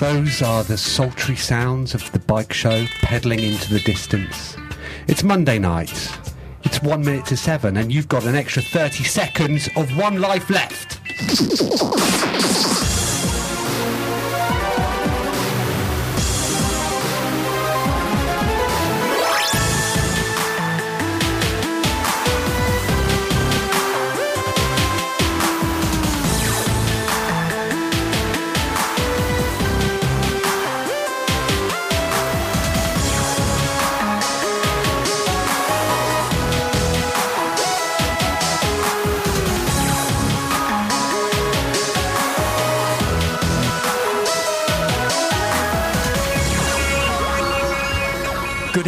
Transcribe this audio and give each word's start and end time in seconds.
Those 0.00 0.42
are 0.42 0.62
the 0.62 0.78
sultry 0.78 1.34
sounds 1.34 1.92
of 1.92 2.12
the 2.12 2.20
bike 2.20 2.52
show 2.52 2.86
pedaling 3.02 3.40
into 3.40 3.74
the 3.74 3.80
distance. 3.80 4.56
It's 5.08 5.24
Monday 5.24 5.58
night. 5.58 6.16
It's 6.62 6.80
one 6.80 7.04
minute 7.04 7.26
to 7.26 7.36
seven, 7.36 7.76
and 7.76 7.92
you've 7.92 8.06
got 8.06 8.24
an 8.24 8.36
extra 8.36 8.62
30 8.62 9.02
seconds 9.02 9.68
of 9.74 9.96
one 9.96 10.20
life 10.20 10.50
left. 10.50 11.00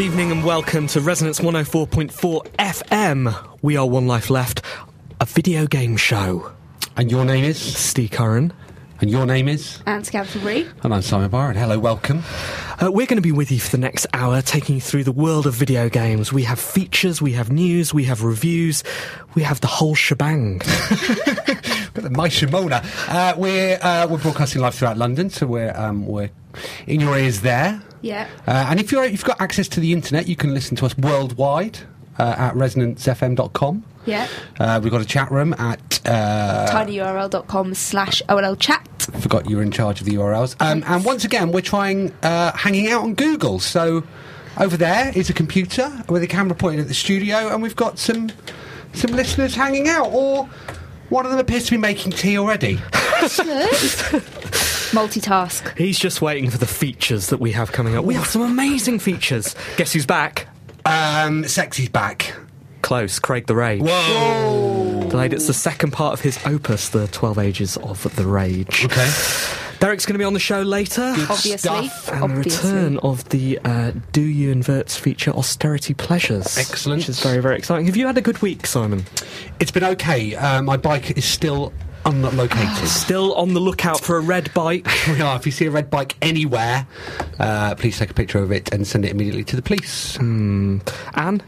Good 0.00 0.06
evening 0.06 0.32
and 0.32 0.42
welcome 0.42 0.86
to 0.86 1.00
Resonance 1.02 1.40
104.4 1.40 2.46
FM. 2.56 3.58
We 3.60 3.76
are 3.76 3.86
One 3.86 4.06
Life 4.06 4.30
Left, 4.30 4.62
a 5.20 5.26
video 5.26 5.66
game 5.66 5.98
show. 5.98 6.52
And 6.96 7.10
your 7.10 7.26
name 7.26 7.44
is? 7.44 7.58
Steve 7.60 8.10
Curran. 8.10 8.54
And 9.02 9.10
your 9.10 9.26
name 9.26 9.46
is? 9.46 9.82
Anne 9.84 10.00
Scantlebury. 10.00 10.72
And 10.82 10.94
I'm 10.94 11.02
Simon 11.02 11.28
Barrett. 11.28 11.58
Hello, 11.58 11.78
welcome. 11.78 12.22
Uh, 12.82 12.90
we're 12.90 13.06
going 13.06 13.18
to 13.18 13.20
be 13.20 13.30
with 13.30 13.52
you 13.52 13.60
for 13.60 13.72
the 13.72 13.76
next 13.76 14.06
hour, 14.14 14.40
taking 14.40 14.76
you 14.76 14.80
through 14.80 15.04
the 15.04 15.12
world 15.12 15.46
of 15.46 15.52
video 15.52 15.90
games. 15.90 16.32
We 16.32 16.44
have 16.44 16.58
features, 16.58 17.20
we 17.20 17.32
have 17.32 17.52
news, 17.52 17.92
we 17.92 18.04
have 18.04 18.22
reviews, 18.22 18.82
we 19.34 19.42
have 19.42 19.60
the 19.60 19.66
whole 19.66 19.94
shebang. 19.94 20.58
Got 20.60 22.04
the 22.04 22.08
My 22.10 22.30
Shimona. 22.30 22.82
Uh, 23.06 23.34
we're 23.36 23.78
uh, 23.82 24.06
we're 24.08 24.16
broadcasting 24.16 24.62
live 24.62 24.74
throughout 24.74 24.96
London, 24.96 25.28
so 25.28 25.46
we're 25.46 25.76
um, 25.76 26.06
we're 26.06 26.30
in 26.86 27.00
your 27.00 27.18
ears 27.18 27.42
there. 27.42 27.82
Yeah. 28.02 28.28
Uh, 28.46 28.66
and 28.70 28.80
if 28.80 28.92
you're 28.92 29.04
if 29.04 29.12
you've 29.12 29.24
got 29.24 29.40
access 29.40 29.68
to 29.68 29.80
the 29.80 29.92
internet, 29.92 30.28
you 30.28 30.36
can 30.36 30.54
listen 30.54 30.76
to 30.76 30.86
us 30.86 30.96
worldwide 30.96 31.78
uh, 32.18 32.34
at 32.38 32.54
resonancefm.com. 32.54 33.84
Yeah. 34.06 34.28
Uh, 34.58 34.80
we've 34.82 34.92
got 34.92 35.02
a 35.02 35.06
chat 35.06 35.30
room 35.30 35.54
at. 35.54 36.00
Uh, 36.06 36.66
tinyurl.com 36.70 37.74
slash 37.74 38.22
OLL 38.28 38.56
chat. 38.56 38.86
forgot 39.20 39.48
you 39.48 39.56
were 39.56 39.62
in 39.62 39.70
charge 39.70 40.00
of 40.00 40.06
the 40.06 40.14
URLs. 40.14 40.56
Um, 40.60 40.82
and 40.86 41.04
once 41.04 41.24
again, 41.24 41.52
we're 41.52 41.60
trying 41.60 42.12
uh, 42.22 42.52
hanging 42.56 42.90
out 42.90 43.02
on 43.02 43.14
Google. 43.14 43.60
So 43.60 44.04
over 44.58 44.76
there 44.76 45.12
is 45.14 45.30
a 45.30 45.34
computer 45.34 46.04
with 46.08 46.22
a 46.22 46.26
camera 46.26 46.54
pointed 46.54 46.80
at 46.80 46.88
the 46.88 46.94
studio, 46.94 47.48
and 47.52 47.62
we've 47.62 47.76
got 47.76 47.98
some 47.98 48.30
some 48.92 49.12
listeners 49.12 49.54
hanging 49.54 49.88
out. 49.88 50.08
Or 50.12 50.48
one 51.10 51.24
of 51.24 51.30
them 51.30 51.40
appears 51.40 51.66
to 51.66 51.70
be 51.72 51.76
making 51.76 52.12
tea 52.12 52.38
already. 52.38 52.80
Multitask. 54.90 55.76
He's 55.78 55.98
just 55.98 56.20
waiting 56.20 56.50
for 56.50 56.58
the 56.58 56.66
features 56.66 57.28
that 57.28 57.38
we 57.40 57.52
have 57.52 57.72
coming 57.72 57.96
up. 57.96 58.04
We 58.04 58.14
have 58.14 58.26
some 58.26 58.42
amazing 58.42 58.98
features. 58.98 59.54
Guess 59.76 59.92
who's 59.92 60.06
back? 60.06 60.48
Um, 60.84 61.46
Sexy's 61.46 61.88
back. 61.88 62.34
Close, 62.82 63.18
Craig 63.18 63.46
the 63.46 63.54
Rage. 63.54 63.82
Whoa! 63.82 65.06
Delayed. 65.10 65.32
It's 65.32 65.46
the 65.46 65.52
second 65.54 65.92
part 65.92 66.14
of 66.14 66.20
his 66.20 66.38
opus, 66.46 66.88
The 66.88 67.06
12 67.08 67.38
Ages 67.38 67.76
of 67.78 68.14
the 68.16 68.26
Rage. 68.26 68.84
Okay. 68.86 69.10
Derek's 69.80 70.04
going 70.04 70.14
to 70.14 70.18
be 70.18 70.24
on 70.24 70.34
the 70.34 70.38
show 70.40 70.60
later. 70.62 71.12
Good 71.14 71.30
Obviously. 71.30 71.56
stuff. 71.56 72.10
And 72.12 72.30
the 72.32 72.36
return 72.36 72.98
of 72.98 73.26
the 73.30 73.58
uh, 73.64 73.92
Do 74.12 74.20
You 74.22 74.50
Inverts 74.54 74.96
feature 74.98 75.30
Austerity 75.30 75.94
Pleasures. 75.94 76.58
Excellent. 76.58 76.98
Which 77.00 77.08
is 77.08 77.20
very, 77.20 77.40
very 77.40 77.56
exciting. 77.56 77.86
Have 77.86 77.96
you 77.96 78.06
had 78.06 78.18
a 78.18 78.20
good 78.20 78.40
week, 78.42 78.66
Simon? 78.66 79.04
It's 79.58 79.70
been 79.70 79.84
okay. 79.84 80.34
Uh, 80.34 80.60
my 80.62 80.76
bike 80.76 81.16
is 81.16 81.24
still 81.24 81.72
unlocated. 82.04 82.76
Still 82.88 83.34
on 83.34 83.54
the 83.54 83.60
lookout 83.60 84.00
for 84.00 84.16
a 84.16 84.20
red 84.20 84.52
bike. 84.54 84.86
we 85.08 85.20
are. 85.20 85.36
If 85.36 85.46
you 85.46 85.52
see 85.52 85.66
a 85.66 85.70
red 85.70 85.90
bike 85.90 86.16
anywhere, 86.22 86.86
uh, 87.38 87.74
please 87.76 87.98
take 87.98 88.10
a 88.10 88.14
picture 88.14 88.38
of 88.38 88.52
it 88.52 88.72
and 88.72 88.86
send 88.86 89.04
it 89.04 89.10
immediately 89.10 89.44
to 89.44 89.56
the 89.56 89.62
police. 89.62 90.16
Anne, 90.18 90.82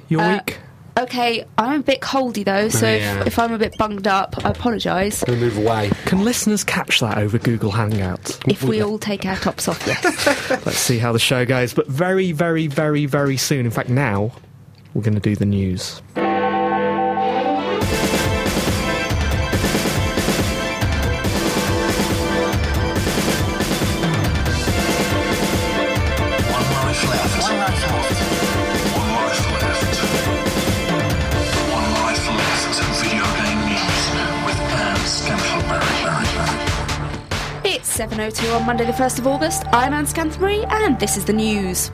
your 0.09 0.21
Uh, 0.21 0.35
week? 0.37 0.59
Okay, 0.99 1.43
I'm 1.57 1.81
a 1.81 1.83
bit 1.83 2.01
coldy 2.03 2.45
though, 2.45 2.69
so 2.69 2.87
Oh, 2.87 2.91
yeah. 2.95 3.21
if, 3.23 3.29
if 3.29 3.39
I'm 3.39 3.55
a 3.55 3.59
bit 3.59 3.75
bunged 3.79 4.07
up, 4.07 4.45
I 4.45 4.51
apologise. 4.51 5.25
We'll 5.27 5.39
move 5.39 5.57
away. 5.57 5.91
Can 6.05 6.23
listeners 6.23 6.65
catch 6.65 7.01
that 7.01 7.17
over 7.17 7.39
Google 7.39 7.73
Hangouts? 7.73 8.39
If 8.47 8.63
we 8.63 8.83
all 8.83 8.99
take 8.99 9.25
our 9.25 9.37
tops 9.37 9.69
off, 9.69 9.83
yes. 9.87 10.05
Let's 10.67 10.77
see 10.77 10.99
how 10.99 11.13
the 11.13 11.19
show 11.19 11.47
goes. 11.47 11.73
But 11.73 11.87
very, 11.89 12.33
very, 12.33 12.67
very, 12.67 13.07
very 13.07 13.39
soon, 13.39 13.65
in 13.65 13.71
fact, 13.73 13.89
now, 13.89 14.33
we're 14.93 15.01
going 15.03 15.15
to 15.15 15.21
do 15.21 15.35
the 15.35 15.47
news. 15.47 16.03
10.02 38.31 38.55
on 38.61 38.65
Monday 38.65 38.85
the 38.85 38.93
1st 38.93 39.19
of 39.19 39.27
August. 39.27 39.65
I'm 39.73 39.93
Anne 39.93 40.07
Scantlebury 40.07 40.65
and 40.71 40.97
this 41.01 41.17
is 41.17 41.25
the 41.25 41.33
news. 41.33 41.91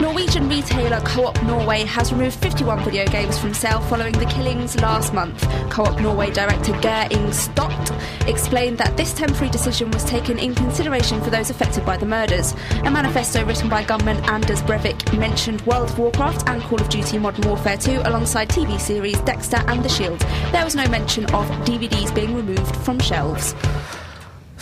Norwegian 0.00 0.48
retailer 0.48 1.00
Co-op 1.00 1.42
Norway 1.42 1.84
has 1.84 2.12
removed 2.12 2.38
51 2.38 2.82
video 2.82 3.04
games 3.04 3.38
from 3.38 3.52
sale 3.52 3.80
following 3.82 4.14
the 4.14 4.24
killings 4.24 4.80
last 4.80 5.12
month. 5.12 5.42
Co-op 5.68 6.00
Norway 6.00 6.30
director 6.30 6.72
Geir 6.80 7.08
Inge 7.10 7.34
Stokke 7.34 8.26
explained 8.26 8.78
that 8.78 8.96
this 8.96 9.12
temporary 9.12 9.50
decision 9.50 9.90
was 9.90 10.02
taken 10.04 10.38
in 10.38 10.54
consideration 10.54 11.20
for 11.20 11.28
those 11.28 11.50
affected 11.50 11.84
by 11.84 11.98
the 11.98 12.06
murders. 12.06 12.54
A 12.84 12.90
manifesto 12.90 13.44
written 13.44 13.68
by 13.68 13.84
gunman 13.84 14.16
Anders 14.30 14.62
Breivik 14.62 15.18
mentioned 15.18 15.60
World 15.66 15.90
of 15.90 15.98
Warcraft 15.98 16.48
and 16.48 16.62
Call 16.62 16.80
of 16.80 16.88
Duty 16.88 17.18
Modern 17.18 17.46
Warfare 17.46 17.76
2 17.76 18.00
alongside 18.06 18.48
TV 18.48 18.80
series 18.80 19.20
Dexter 19.22 19.62
and 19.66 19.84
The 19.84 19.90
Shield. 19.90 20.20
There 20.52 20.64
was 20.64 20.74
no 20.74 20.88
mention 20.88 21.26
of 21.26 21.46
DVDs 21.66 22.14
being 22.14 22.34
removed 22.34 22.74
from 22.76 22.98
shelves. 22.98 23.54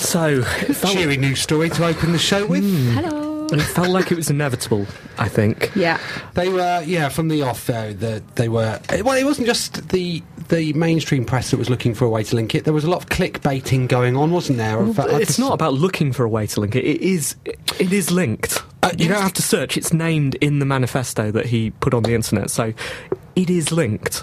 So, 0.06 0.38
it 0.38 0.42
felt, 0.74 0.94
Cheery 0.94 1.16
news 1.16 1.40
story 1.40 1.68
to 1.70 1.84
open 1.84 2.12
the 2.12 2.18
show 2.18 2.46
with. 2.46 2.62
Hello. 2.94 3.46
it 3.46 3.60
felt 3.60 3.88
like 3.88 4.12
it 4.12 4.16
was 4.16 4.30
inevitable, 4.30 4.86
I 5.18 5.28
think. 5.28 5.72
Yeah. 5.74 5.98
They 6.34 6.48
were, 6.48 6.82
yeah, 6.86 7.08
from 7.08 7.26
the 7.28 7.42
off. 7.42 7.66
though, 7.66 7.92
the, 7.92 8.22
they 8.36 8.48
were. 8.48 8.80
Well, 9.02 9.16
it 9.18 9.24
wasn't 9.24 9.46
just 9.48 9.88
the 9.88 10.22
the 10.48 10.72
mainstream 10.74 11.24
press 11.24 11.50
that 11.50 11.56
was 11.56 11.68
looking 11.68 11.92
for 11.92 12.04
a 12.04 12.08
way 12.08 12.22
to 12.22 12.36
link 12.36 12.54
it. 12.54 12.62
There 12.64 12.72
was 12.72 12.84
a 12.84 12.88
lot 12.90 13.02
of 13.02 13.08
clickbaiting 13.08 13.88
going 13.88 14.16
on, 14.16 14.30
wasn't 14.30 14.58
there? 14.58 14.78
Of, 14.78 14.96
uh, 15.00 15.06
It's 15.10 15.26
just- 15.26 15.38
not 15.40 15.52
about 15.54 15.74
looking 15.74 16.12
for 16.12 16.22
a 16.24 16.28
way 16.28 16.46
to 16.46 16.60
link 16.60 16.76
it. 16.76 16.84
It 16.84 17.00
is, 17.00 17.34
it 17.80 17.92
is 17.92 18.12
linked. 18.12 18.62
Uh, 18.84 18.92
you 18.96 19.08
don't 19.08 19.20
have 19.20 19.32
to 19.32 19.42
search. 19.42 19.76
It's 19.76 19.92
named 19.92 20.36
in 20.36 20.60
the 20.60 20.64
manifesto 20.64 21.32
that 21.32 21.46
he 21.46 21.70
put 21.72 21.94
on 21.94 22.04
the 22.04 22.14
internet, 22.14 22.50
so 22.50 22.72
it 23.34 23.50
is 23.50 23.72
linked. 23.72 24.22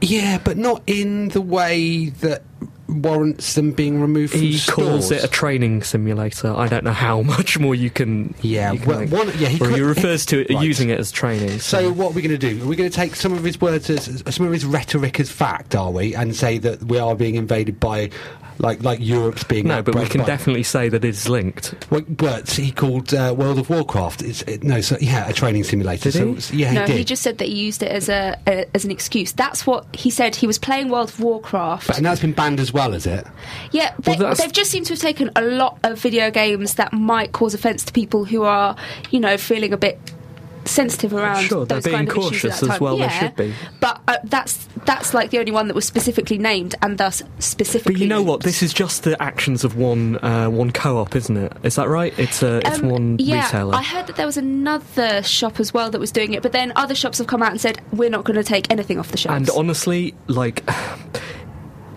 Yeah, 0.00 0.38
but 0.38 0.56
not 0.56 0.82
in 0.86 1.30
the 1.30 1.40
way 1.40 2.10
that 2.10 2.44
warrants 2.88 3.54
them 3.54 3.72
being 3.72 4.00
removed 4.00 4.32
from 4.32 4.40
He 4.40 4.56
stores. 4.56 4.88
calls 4.88 5.10
it 5.10 5.24
a 5.24 5.28
training 5.28 5.82
simulator. 5.82 6.54
I 6.54 6.68
don't 6.68 6.84
know 6.84 6.92
how 6.92 7.22
much 7.36 7.58
more 7.58 7.74
you 7.74 7.90
can. 7.90 8.34
Yeah, 8.42 8.72
you 8.72 8.78
can 8.78 8.88
well, 9.10 9.24
one- 9.26 9.38
yeah, 9.38 9.48
he 9.48 9.58
could- 9.58 9.74
he 9.74 9.80
refers 9.82 10.24
to 10.26 10.40
it 10.40 10.50
Right. 10.54 10.64
using 10.64 10.90
it 10.90 10.98
as 11.00 11.10
training. 11.10 11.58
So 11.60 11.92
what 11.92 12.12
are 12.12 12.14
we 12.14 12.22
going 12.22 12.38
to 12.38 12.54
do? 12.54 12.62
Are 12.62 12.66
we 12.66 12.76
going 12.76 12.88
to 12.90 12.94
take 12.94 13.16
some 13.16 13.32
of 13.32 13.42
his 13.44 13.60
words 13.60 13.90
as 13.90 14.22
some 14.34 14.46
of 14.46 14.52
his 14.52 14.64
rhetoric 14.64 15.18
as 15.20 15.30
fact, 15.30 15.74
are 15.74 15.90
we, 15.90 16.14
and 16.14 16.34
say 16.36 16.58
that 16.58 16.82
we 16.84 16.98
are 16.98 17.14
being 17.16 17.34
invaded 17.34 17.80
by, 17.80 18.10
like, 18.58 18.82
like 18.82 19.00
Europe's 19.00 19.44
being? 19.44 19.66
no, 19.66 19.82
but 19.82 19.94
we 19.94 20.06
can 20.06 20.20
by- 20.20 20.26
definitely 20.26 20.62
say 20.62 20.88
that 20.88 21.04
it's 21.04 21.28
linked. 21.28 21.74
Well, 21.90 22.02
but 22.08 22.50
he 22.50 22.70
called 22.72 23.12
uh, 23.14 23.34
World 23.36 23.58
of 23.58 23.70
Warcraft. 23.70 24.22
It's, 24.22 24.42
it, 24.42 24.62
no, 24.64 24.80
so 24.80 24.96
yeah, 25.00 25.28
a 25.28 25.32
training 25.32 25.64
simulator. 25.64 26.10
Did 26.10 26.12
so 26.14 26.24
he? 26.26 26.30
it's- 26.32 26.52
yeah, 26.52 26.72
no, 26.72 26.80
he 26.82 26.86
did. 26.86 26.96
he 26.98 27.04
just 27.04 27.22
said 27.22 27.38
that 27.38 27.48
he 27.48 27.54
used 27.54 27.82
it 27.82 27.90
as 27.90 28.08
a, 28.08 28.38
a 28.46 28.66
as 28.74 28.84
an 28.84 28.90
excuse. 28.90 29.32
That's 29.32 29.66
what 29.66 29.86
he 29.94 30.10
said. 30.10 30.34
He 30.36 30.46
was 30.46 30.58
playing 30.58 30.88
World 30.88 31.10
of 31.10 31.20
Warcraft. 31.20 31.86
But, 31.88 31.96
and 31.96 32.06
that's 32.06 32.20
been 32.20 32.32
banned 32.32 32.60
as 32.60 32.72
well, 32.72 32.94
is 32.94 33.06
it? 33.06 33.26
Yeah, 33.72 33.94
they, 34.00 34.16
well, 34.16 34.34
they've 34.34 34.52
just 34.52 34.70
seemed 34.70 34.86
to 34.86 34.92
have 34.94 35.00
taken 35.00 35.30
a 35.36 35.42
lot 35.42 35.78
of 35.82 35.98
video 35.98 36.30
games 36.30 36.74
that 36.74 36.92
might 36.92 37.32
cause 37.32 37.54
offence 37.54 37.84
to 37.84 37.92
people 37.92 38.24
who 38.24 38.42
are, 38.42 38.76
you 39.10 39.20
know, 39.20 39.36
feeling 39.36 39.72
a 39.72 39.76
bit 39.76 39.98
sensitive 40.76 41.12
around 41.12 41.42
Sure, 41.44 41.64
those 41.66 41.84
being 41.84 41.96
kind 41.96 42.08
of 42.08 42.16
issues 42.16 42.42
cautious 42.42 42.62
as 42.62 42.80
well, 42.80 42.96
they 42.98 43.08
should 43.08 43.34
be. 43.34 43.52
But 43.80 44.00
uh, 44.06 44.18
that's 44.24 44.68
that's 44.84 45.14
like 45.14 45.30
the 45.30 45.38
only 45.38 45.52
one 45.52 45.66
that 45.68 45.74
was 45.74 45.84
specifically 45.84 46.38
named 46.38 46.74
and 46.82 46.98
thus 46.98 47.22
specifically. 47.38 47.94
But 47.94 48.00
you 48.00 48.08
know 48.08 48.22
what? 48.22 48.42
This 48.42 48.62
is 48.62 48.72
just 48.72 49.02
the 49.04 49.20
actions 49.20 49.64
of 49.64 49.76
one 49.76 50.18
uh, 50.22 50.48
one 50.48 50.70
co-op, 50.70 51.16
isn't 51.16 51.36
it? 51.36 51.52
Is 51.62 51.74
that 51.76 51.88
right? 51.88 52.16
It's 52.18 52.42
a 52.42 52.58
it's 52.66 52.78
Um, 52.80 52.90
one 52.90 53.16
yeah, 53.18 53.46
retailer. 53.46 53.74
I 53.74 53.82
heard 53.82 54.06
that 54.06 54.16
there 54.16 54.26
was 54.26 54.36
another 54.36 55.22
shop 55.22 55.58
as 55.58 55.72
well 55.74 55.90
that 55.90 55.98
was 56.00 56.12
doing 56.12 56.34
it, 56.34 56.42
but 56.42 56.52
then 56.52 56.72
other 56.76 56.94
shops 56.94 57.18
have 57.18 57.26
come 57.26 57.42
out 57.42 57.50
and 57.50 57.60
said 57.60 57.80
we're 57.92 58.10
not 58.10 58.24
going 58.24 58.36
to 58.36 58.44
take 58.44 58.70
anything 58.70 58.98
off 58.98 59.10
the 59.10 59.16
shelves. 59.16 59.48
And 59.48 59.50
honestly, 59.58 60.14
like, 60.28 60.62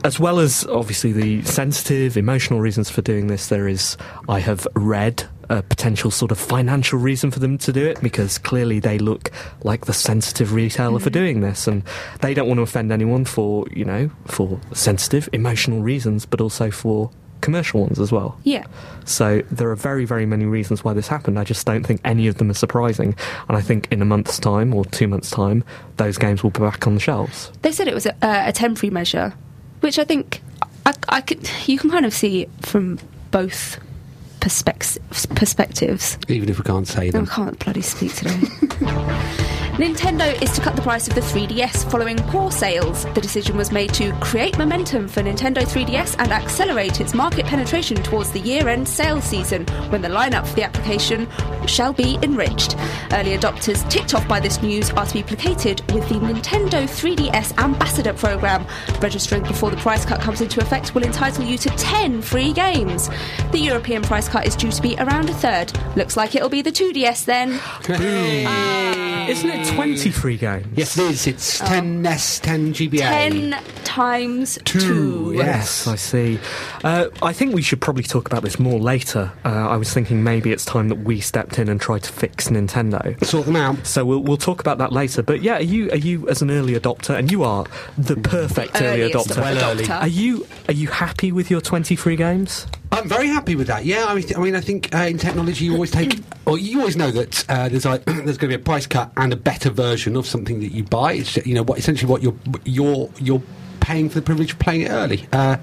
as 0.04 0.20
well 0.20 0.40
as 0.40 0.66
obviously 0.66 1.12
the 1.12 1.42
sensitive, 1.44 2.16
emotional 2.18 2.62
reasons 2.62 2.90
for 2.90 3.02
doing 3.02 3.28
this, 3.28 3.48
there 3.48 3.68
is, 3.68 3.98
I 4.28 4.40
have 4.40 4.66
read 4.76 5.28
a 5.50 5.62
potential 5.63 6.12
sort 6.12 6.31
of 6.31 6.38
financial 6.38 7.00
reason 7.00 7.31
for 7.31 7.40
them 7.40 7.57
to 7.57 7.74
do 7.74 7.86
it 7.86 8.00
because 8.01 8.38
clearly 8.38 8.80
they 8.80 9.00
look 9.00 9.31
like 9.63 9.86
the 9.86 9.94
sensitive 9.94 10.54
retailer 10.54 11.00
for 11.00 11.10
doing 11.10 11.42
this 11.42 11.68
and 11.68 11.84
they 12.22 12.34
don't 12.34 12.48
want 12.48 12.60
to 12.60 12.62
offend 12.62 12.92
anyone 12.92 13.25
for, 13.25 13.66
you 13.72 13.84
know, 13.84 14.10
for 14.25 14.60
sensitive, 14.74 15.28
emotional 15.34 15.81
reasons, 15.81 16.25
but 16.25 16.40
also 16.40 16.69
for 16.69 17.10
commercial 17.42 17.81
ones 17.81 18.00
as 18.00 18.12
well. 18.12 18.38
yeah, 18.44 18.66
So 19.06 19.42
there 19.50 19.69
are 19.72 19.75
very, 19.75 20.04
very 20.06 20.25
many 20.25 20.46
reasons 20.46 20.84
why 20.84 20.94
this 20.94 21.07
happened. 21.07 21.40
I 21.40 21.46
just 21.46 21.66
don't 21.66 21.86
think 21.86 22.02
any 22.04 22.28
of 22.28 22.38
them 22.38 22.52
are 22.52 22.56
surprising. 22.56 23.16
And 23.48 23.57
I 23.57 23.62
think 23.62 23.88
in 23.92 24.02
a 24.02 24.06
month's 24.06 24.40
time 24.40 24.74
or 24.74 24.84
two 24.86 25.07
months' 25.07 25.31
time, 25.31 25.63
those 25.98 26.18
games 26.18 26.44
will 26.44 26.50
be 26.50 26.60
back 26.60 26.86
on 26.86 26.95
the 26.95 27.00
shelves. 27.00 27.52
they 27.62 27.72
said 27.72 27.88
it 27.88 27.94
was 27.94 28.06
a, 28.06 28.13
uh, 28.16 28.44
a 28.48 28.52
temporary 28.52 28.92
measure, 28.92 29.34
which 29.80 29.98
I 29.98 30.04
think 30.04 30.42
I, 30.86 30.94
I 31.07 31.22
could. 31.22 31.50
You 31.66 31.80
can 31.80 31.90
kind 31.90 32.06
of 32.06 32.13
see 32.13 32.48
from 32.62 33.00
both 33.31 33.80
perspectives. 34.39 35.25
Perspectives. 35.27 36.18
Even 36.27 36.50
if 36.50 36.57
we 36.57 36.63
can't 36.63 36.88
say 36.88 37.09
them. 37.09 37.27
I 37.30 37.36
can't 37.36 37.59
bloody 37.59 37.81
speak 37.81 38.13
today. 38.15 38.39
Nintendo 39.80 40.30
is 40.42 40.52
to 40.52 40.60
cut 40.60 40.76
the 40.76 40.81
price 40.81 41.08
of 41.08 41.16
the 41.16 41.22
3DS 41.22 41.90
following 41.90 42.18
poor 42.18 42.52
sales. 42.52 43.06
The 43.14 43.22
decision 43.22 43.56
was 43.56 43.72
made 43.72 43.94
to 43.94 44.12
create 44.20 44.58
momentum 44.58 45.08
for 45.08 45.22
Nintendo 45.22 45.60
3DS 45.60 46.18
and 46.20 46.34
accelerate 46.34 47.00
its 47.00 47.14
market 47.14 47.46
penetration 47.46 47.96
towards 48.04 48.30
the 48.31 48.42
year 48.42 48.68
end 48.68 48.90
sales 48.90 49.24
season 49.24 49.66
when 49.88 50.02
the 50.02 50.10
lineup 50.10 50.46
for 50.46 50.56
the 50.56 50.64
application 50.64 51.30
shall 51.66 51.94
be 51.94 52.20
enriched. 52.24 52.76
Early 53.14 53.38
adopters 53.38 53.90
ticked 53.90 54.14
off 54.14 54.28
by 54.28 54.42
this 54.42 54.62
news 54.62 54.90
are 54.90 55.06
to 55.06 55.14
be 55.14 55.24
placated 55.24 55.80
with 55.94 56.10
the 56.10 56.16
Nintendo 56.16 56.84
3DS 56.84 57.58
Ambassador 57.58 58.12
Program. 58.12 58.66
Registering 59.00 59.44
before 59.44 59.72
the 59.72 59.78
price 59.78 60.04
cut 60.04 60.20
comes 60.20 60.42
into 60.42 60.60
effect 60.60 60.94
will 60.94 61.04
entitle 61.04 61.46
you 61.46 61.58
to 61.58 61.70
10 61.70 62.22
free 62.22 62.52
games. 62.52 63.10
The 63.54 63.60
European 63.60 64.02
price 64.02 64.28
cut 64.28 64.46
is 64.46 64.58
due 64.58 64.72
to 64.72 64.81
be 64.81 64.98
around 64.98 65.30
a 65.30 65.34
third. 65.36 65.72
Looks 65.96 66.18
like 66.18 66.36
it'll 66.36 66.50
be 66.50 66.62
the 66.62 66.70
2DS 66.70 67.24
then. 67.24 67.62
Isn't 69.30 69.52
it 69.52 69.69
20 69.75 70.10
free 70.12 70.38
games? 70.38 70.68
Yes, 70.75 70.98
it 70.98 71.12
is. 71.12 71.27
It's 71.27 71.60
10 71.60 72.01
NES, 72.01 72.39
10 72.39 72.74
GBA. 72.74 73.00
10 73.00 73.63
times 73.83 74.60
2. 74.66 75.33
Yes, 75.36 75.88
I 75.88 75.95
see. 75.95 76.39
Uh, 76.83 77.07
I 77.21 77.33
think 77.33 77.54
we 77.54 77.62
should 77.62 77.81
probably 77.81 78.04
talk 78.04 78.27
about 78.27 78.44
this 78.44 78.60
more 78.60 78.80
later. 78.80 79.31
Uh, 79.44 79.50
I 79.50 79.77
was 79.77 79.94
thinking 79.94 80.24
maybe 80.24 80.51
it's 80.51 80.66
time 80.66 80.89
that 80.89 81.00
we 81.00 81.19
stepped 81.19 81.60
in 81.60 81.69
and 81.69 81.80
tried 81.80 82.04
to 82.04 82.12
fix 82.12 82.50
Nintendo. 82.50 83.24
Sort 83.25 83.45
them 83.45 83.56
out. 83.56 83.86
So 83.86 84.06
we'll, 84.06 84.19
we'll 84.19 84.38
talk 84.38 84.60
about 84.62 84.77
that 84.77 84.92
later. 84.92 85.21
But 85.24 85.42
yeah, 85.42 85.57
are 85.57 85.62
you 85.62 85.89
are 85.92 85.98
you 85.98 86.27
as 86.30 86.42
an 86.42 86.51
early 86.51 86.74
adopter, 86.74 87.18
and 87.18 87.31
you 87.31 87.44
are 87.44 87.66
the 87.98 88.16
perfect 88.16 88.81
early 88.81 89.04
Earliest 89.04 89.30
adopter. 89.30 89.42
Well 89.42 89.71
early. 89.71 89.89
Are 89.89 90.07
you 90.07 90.48
are 90.68 90.74
you 90.74 90.88
happy 90.88 91.31
with 91.31 91.50
your 91.50 91.62
twenty 91.62 91.95
free 91.95 92.16
games? 92.16 92.68
I'm 92.91 93.07
very 93.07 93.27
happy 93.27 93.56
with 93.56 93.68
that. 93.68 93.86
Yeah, 93.86 94.06
I 94.07 94.15
mean, 94.15 94.25
I, 94.36 94.39
mean, 94.39 94.56
I 94.56 94.62
think 94.62 94.94
uh, 94.94 95.00
in 95.00 95.18
technology 95.18 95.65
you 95.65 95.74
always 95.74 95.91
take, 95.91 96.19
or 96.45 96.57
you 96.57 96.80
always 96.80 96.95
know 96.95 97.12
that 97.12 97.50
uh, 97.50 97.69
there's 97.69 97.86
like 97.86 98.03
there's 98.06 98.38
going 98.38 98.38
to 98.38 98.47
be 98.47 98.56
a 98.56 98.59
price 98.59 98.88
cut 98.88 99.12
and 99.15 99.31
a 99.31 99.36
better 99.36 99.69
version 99.69 100.15
of 100.15 100.25
something 100.25 100.59
that 100.59 100.71
you 100.71 100.83
buy. 100.83 101.13
It's 101.13 101.38
you 101.45 101.53
know 101.53 101.63
what 101.63 101.77
essentially 101.77 102.09
what 102.09 102.24
you're 102.24 102.36
you're 102.65 103.09
you're 103.19 103.44
paying 103.80 104.09
for 104.09 104.15
the 104.15 104.21
privilege 104.21 104.53
of 104.53 104.59
playing 104.59 104.81
it 104.81 104.89
early. 104.89 105.27
Uh, 105.31 105.57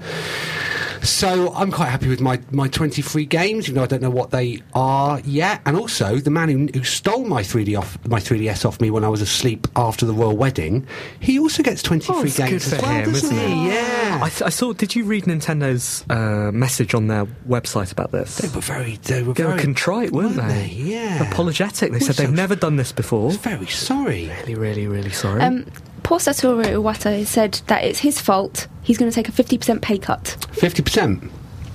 so 1.07 1.53
I'm 1.53 1.71
quite 1.71 1.89
happy 1.89 2.07
with 2.09 2.21
my, 2.21 2.39
my 2.51 2.67
20 2.67 3.01
free 3.01 3.25
games, 3.25 3.65
even 3.65 3.75
though 3.75 3.83
I 3.83 3.87
don't 3.87 4.01
know 4.01 4.09
what 4.09 4.31
they 4.31 4.61
are 4.73 5.19
yet. 5.21 5.61
And 5.65 5.77
also, 5.77 6.17
the 6.17 6.29
man 6.29 6.49
who, 6.49 6.67
who 6.77 6.83
stole 6.83 7.25
my 7.25 7.41
3D 7.41 7.77
off 7.77 7.97
my 8.07 8.19
3DS 8.19 8.65
off 8.65 8.79
me 8.81 8.91
when 8.91 9.03
I 9.03 9.09
was 9.09 9.21
asleep 9.21 9.67
after 9.75 10.05
the 10.05 10.13
royal 10.13 10.35
wedding, 10.37 10.85
he 11.19 11.39
also 11.39 11.63
gets 11.63 11.81
20 11.81 12.05
Oh, 12.09 12.21
games 12.23 12.37
good 12.37 12.53
as 12.53 12.73
for 12.73 12.81
well, 12.81 12.91
him, 12.91 13.11
doesn't 13.13 13.35
isn't 13.37 13.47
he? 13.49 13.67
it? 13.69 13.73
Yeah. 13.73 14.19
I, 14.21 14.29
th- 14.29 14.41
I 14.43 14.49
saw. 14.49 14.73
Did 14.73 14.95
you 14.95 15.03
read 15.05 15.23
Nintendo's 15.25 16.03
uh, 16.09 16.51
message 16.51 16.93
on 16.93 17.07
their 17.07 17.25
website 17.47 17.91
about 17.91 18.11
this? 18.11 18.37
they 18.37 18.47
were 18.53 18.61
very, 18.61 18.97
they 19.03 19.23
were 19.23 19.33
They 19.33 19.43
were 19.43 19.49
very 19.51 19.61
contrite, 19.61 20.11
weren't, 20.11 20.35
they? 20.35 20.67
Yeah. 20.67 21.29
Apologetic. 21.31 21.91
They 21.91 21.97
Well, 21.99 22.07
said 22.07 22.15
they've 22.15 22.27
so- 22.27 22.33
never 22.33 22.55
done 22.55 22.75
this 22.75 22.91
before. 22.91 23.31
Very 23.31 23.67
sorry. 23.67 24.27
Really, 24.41 24.55
really, 24.55 24.87
really 24.87 25.11
sorry. 25.11 25.41
Um, 25.41 25.65
poor 26.07 26.19
Satoru 26.19 26.63
Iwata 26.63 27.25
said 27.25 27.59
that 27.67 27.83
it's 27.83 27.99
his 27.99 28.21
fault. 28.21 28.67
He's 28.81 28.97
going 28.97 29.11
to 29.11 29.15
take 29.15 29.27
a 29.27 29.31
50% 29.33 29.81
pay 29.81 29.97
cut. 29.97 30.37
50%. 30.53 31.29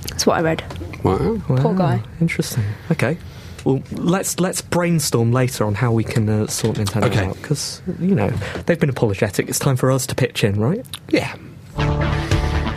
That's 0.09 0.27
what 0.27 0.39
I 0.39 0.41
read. 0.41 0.63
Wow. 1.05 1.39
poor 1.47 1.75
guy. 1.75 2.03
Interesting. 2.19 2.65
Okay. 2.91 3.19
Well, 3.65 3.83
let's 3.93 4.41
let's 4.41 4.63
brainstorm 4.63 5.33
later 5.33 5.65
on 5.67 5.75
how 5.75 5.93
we 5.93 6.03
can 6.03 6.29
uh, 6.29 6.47
sort 6.47 6.79
Nintendo 6.79 7.05
Okay. 7.05 7.27
out 7.27 7.37
because 7.37 7.81
you 8.01 8.15
know 8.15 8.31
they've 8.67 8.81
been 8.81 8.89
apologetic. 8.91 9.49
It's 9.49 9.59
time 9.59 9.77
for 9.77 9.91
us 9.91 10.07
to 10.09 10.15
pitch 10.15 10.43
in, 10.43 10.59
right? 10.59 10.85
Yeah. 11.11 11.37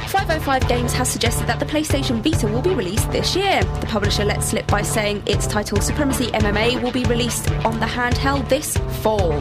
505 0.07 0.67
Games 0.67 0.93
has 0.93 1.09
suggested 1.09 1.47
that 1.47 1.59
the 1.59 1.65
PlayStation 1.65 2.21
Vita 2.21 2.47
will 2.47 2.62
be 2.62 2.74
released 2.74 3.12
this 3.12 3.35
year. 3.35 3.63
The 3.81 3.88
publisher 3.88 4.24
let 4.24 4.43
slip 4.43 4.67
by 4.67 4.81
saying 4.81 5.24
its 5.25 5.47
title 5.47 5.81
Supremacy 5.81 6.27
MMA 6.27 6.81
will 6.81 6.91
be 6.91 7.03
released 7.05 7.50
on 7.65 7.79
the 7.79 7.85
handheld 7.85 8.47
this 8.47 8.77
fall. 9.01 9.33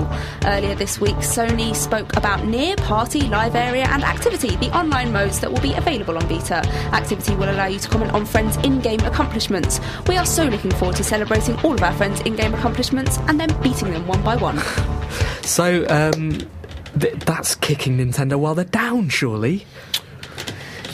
Earlier 0.45 0.75
this 0.75 1.01
week, 1.01 1.17
Sony 1.17 1.75
spoke 1.75 2.17
about 2.17 2.47
Near 2.47 2.77
Party, 2.77 3.23
Live 3.23 3.55
Area, 3.55 3.87
and 3.91 4.03
Activity, 4.03 4.57
the 4.57 4.75
online 4.77 5.13
modes 5.13 5.41
that 5.41 5.53
will 5.53 5.61
be 5.61 5.75
available 5.75 6.17
on 6.17 6.27
Vita. 6.29 6.67
Activity 6.93 7.35
will 7.37 7.51
allow 7.51 7.67
you 7.67 7.79
to 7.79 7.89
comment 7.89 8.13
on 8.13 8.25
friends' 8.25 8.57
in 8.59 8.81
game 8.81 9.01
accomplishments. 9.01 9.81
We 10.09 10.17
are 10.17 10.27
so 10.27 10.45
looking 10.45 10.71
forward 10.73 10.97
to 10.97 11.05
celebrating 11.05 11.59
all 11.61 11.75
of 11.75 11.83
our 11.83 11.93
friends' 11.93 12.21
in 12.23 12.37
game 12.37 12.55
accomplishments 12.55 13.19
and 13.29 13.39
then 13.39 13.49
beating 13.63 13.91
them 13.93 14.07
one 14.07 14.23
by 14.23 14.37
one. 14.37 14.61
So 15.45 15.85
um, 15.91 16.39
th- 16.99 17.15
that's 17.27 17.55
kicking 17.55 17.99
Nintendo 17.99 18.37
while 18.39 18.55
they're 18.55 18.65
down, 18.65 19.11
surely. 19.11 19.67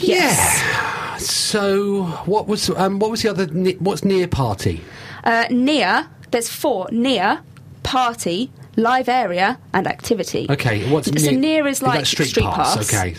Yeah. 0.01 1.17
So, 1.17 2.03
what 2.25 2.47
was 2.47 2.69
um, 2.71 2.99
what 2.99 3.11
was 3.11 3.21
the 3.21 3.29
other? 3.29 3.47
ne- 3.47 3.75
What's 3.75 4.03
near 4.03 4.27
party? 4.27 4.81
Uh, 5.23 5.45
near, 5.51 6.07
there's 6.31 6.49
four 6.49 6.87
near, 6.91 7.41
party, 7.83 8.51
live 8.75 9.07
area, 9.07 9.59
and 9.73 9.85
activity. 9.87 10.47
Okay, 10.49 10.89
what's 10.91 11.07
so 11.23 11.29
near? 11.31 11.39
near 11.39 11.67
is 11.67 11.81
like 11.81 11.99
that 11.99 12.07
street, 12.07 12.33
pass. 12.43 12.91
Okay, 12.91 13.15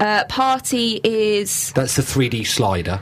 Uh, 0.00 0.24
party 0.30 1.00
is, 1.04 1.72
that's 1.74 1.96
the 1.96 2.02
3D 2.02 2.46
slider, 2.46 3.00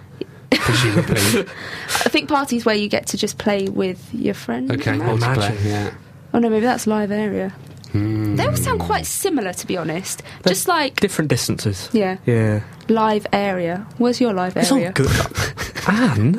presumably. 0.50 1.14
I 2.04 2.08
think 2.08 2.28
party 2.28 2.56
is 2.56 2.64
where 2.64 2.74
you 2.74 2.88
get 2.88 3.06
to 3.08 3.16
just 3.16 3.38
play 3.38 3.68
with 3.68 4.12
your 4.12 4.34
friends. 4.34 4.70
okay, 4.72 4.94
Imagine. 4.94 5.18
multiplayer. 5.20 5.64
Yeah. 5.64 5.94
Oh 6.34 6.38
no, 6.40 6.48
maybe 6.50 6.66
that's 6.66 6.86
live 6.88 7.12
area. 7.12 7.52
Hmm. 7.92 8.36
They 8.36 8.46
all 8.46 8.56
sound 8.56 8.80
quite 8.80 9.06
similar, 9.06 9.52
to 9.52 9.66
be 9.66 9.76
honest. 9.76 10.22
Just 10.46 10.68
like 10.68 11.00
Different 11.00 11.28
distances. 11.28 11.88
Yeah. 11.92 12.18
Yeah. 12.26 12.62
live 12.88 13.26
area. 13.32 13.86
Where's 13.98 14.20
your 14.20 14.32
live 14.32 14.56
It's 14.56 14.70
area? 14.70 14.88
all 14.88 14.92
good. 14.92 15.10
Anne, 15.88 16.32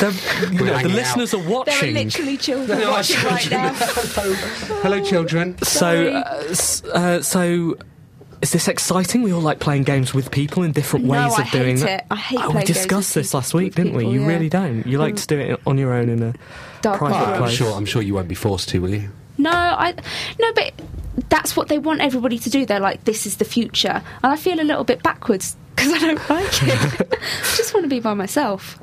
the, 0.00 0.48
you 0.50 0.58
know, 0.58 0.64
the 0.64 0.74
hanging 0.78 0.94
listeners 0.96 1.34
are 1.34 1.38
watching. 1.38 1.44
There 1.46 1.54
are 1.54 1.64
watching. 1.64 1.94
literally 1.94 2.36
children 2.38 2.80
watching 2.88 3.24
right 3.24 3.50
now. 3.50 3.72
Hello, 4.82 5.04
children. 5.04 5.56
So, 5.62 6.12
uh, 6.14 6.54
uh, 6.94 7.22
so 7.22 7.76
is 8.40 8.52
this 8.52 8.66
exciting? 8.68 9.22
We 9.22 9.32
all 9.32 9.40
like 9.42 9.60
playing 9.60 9.82
games 9.84 10.14
with 10.14 10.30
people 10.30 10.62
in 10.62 10.72
different 10.72 11.04
No, 11.04 11.12
ways 11.12 11.34
I 11.38 11.42
of 11.42 11.50
doing 11.50 11.76
hate 11.76 11.84
that. 11.84 12.00
it. 12.00 12.06
I 12.10 12.16
hate 12.16 12.38
oh, 12.38 12.46
we 12.46 12.52
playing 12.52 12.66
games 12.66 12.78
discussed 12.78 13.14
with 13.16 13.24
this 13.26 13.34
last 13.34 13.52
week, 13.54 13.74
didn't 13.74 13.94
we? 13.94 14.04
You 14.06 14.12
people, 14.20 14.26
really 14.26 14.48
don't. 14.48 14.86
You 14.86 14.98
like 14.98 15.16
to 15.16 15.26
do 15.26 15.38
it 15.38 15.60
on 15.66 15.76
your 15.78 15.92
own 15.92 16.08
in 16.08 16.22
a 16.22 16.34
Dark 16.80 16.98
private 16.98 17.16
corner. 17.24 17.44
I'm 17.44 17.50
sure. 17.50 17.72
I'm 17.74 17.84
sure 17.86 18.00
you 18.02 18.14
won't 18.14 18.28
be 18.28 18.34
forced 18.34 18.68
to, 18.70 18.80
will 18.80 18.90
you? 18.94 19.10
No, 19.38 19.50
I 19.50 19.94
no, 20.38 20.52
but 20.52 20.72
that's 21.28 21.56
what 21.56 21.68
they 21.68 21.78
want 21.78 22.00
everybody 22.00 22.38
to 22.38 22.50
do. 22.50 22.66
They're 22.66 22.80
like, 22.80 23.04
this 23.04 23.26
is 23.26 23.36
the 23.36 23.44
future, 23.44 24.02
and 24.22 24.32
I 24.32 24.36
feel 24.36 24.60
a 24.60 24.62
little 24.62 24.84
bit 24.84 25.02
backwards 25.02 25.56
because 25.74 25.92
I 25.92 25.98
don't 25.98 26.30
like 26.30 26.62
it. 26.62 27.12
I 27.20 27.56
just 27.56 27.72
want 27.72 27.84
to 27.84 27.88
be 27.88 28.00
by 28.00 28.14
myself. 28.14 28.78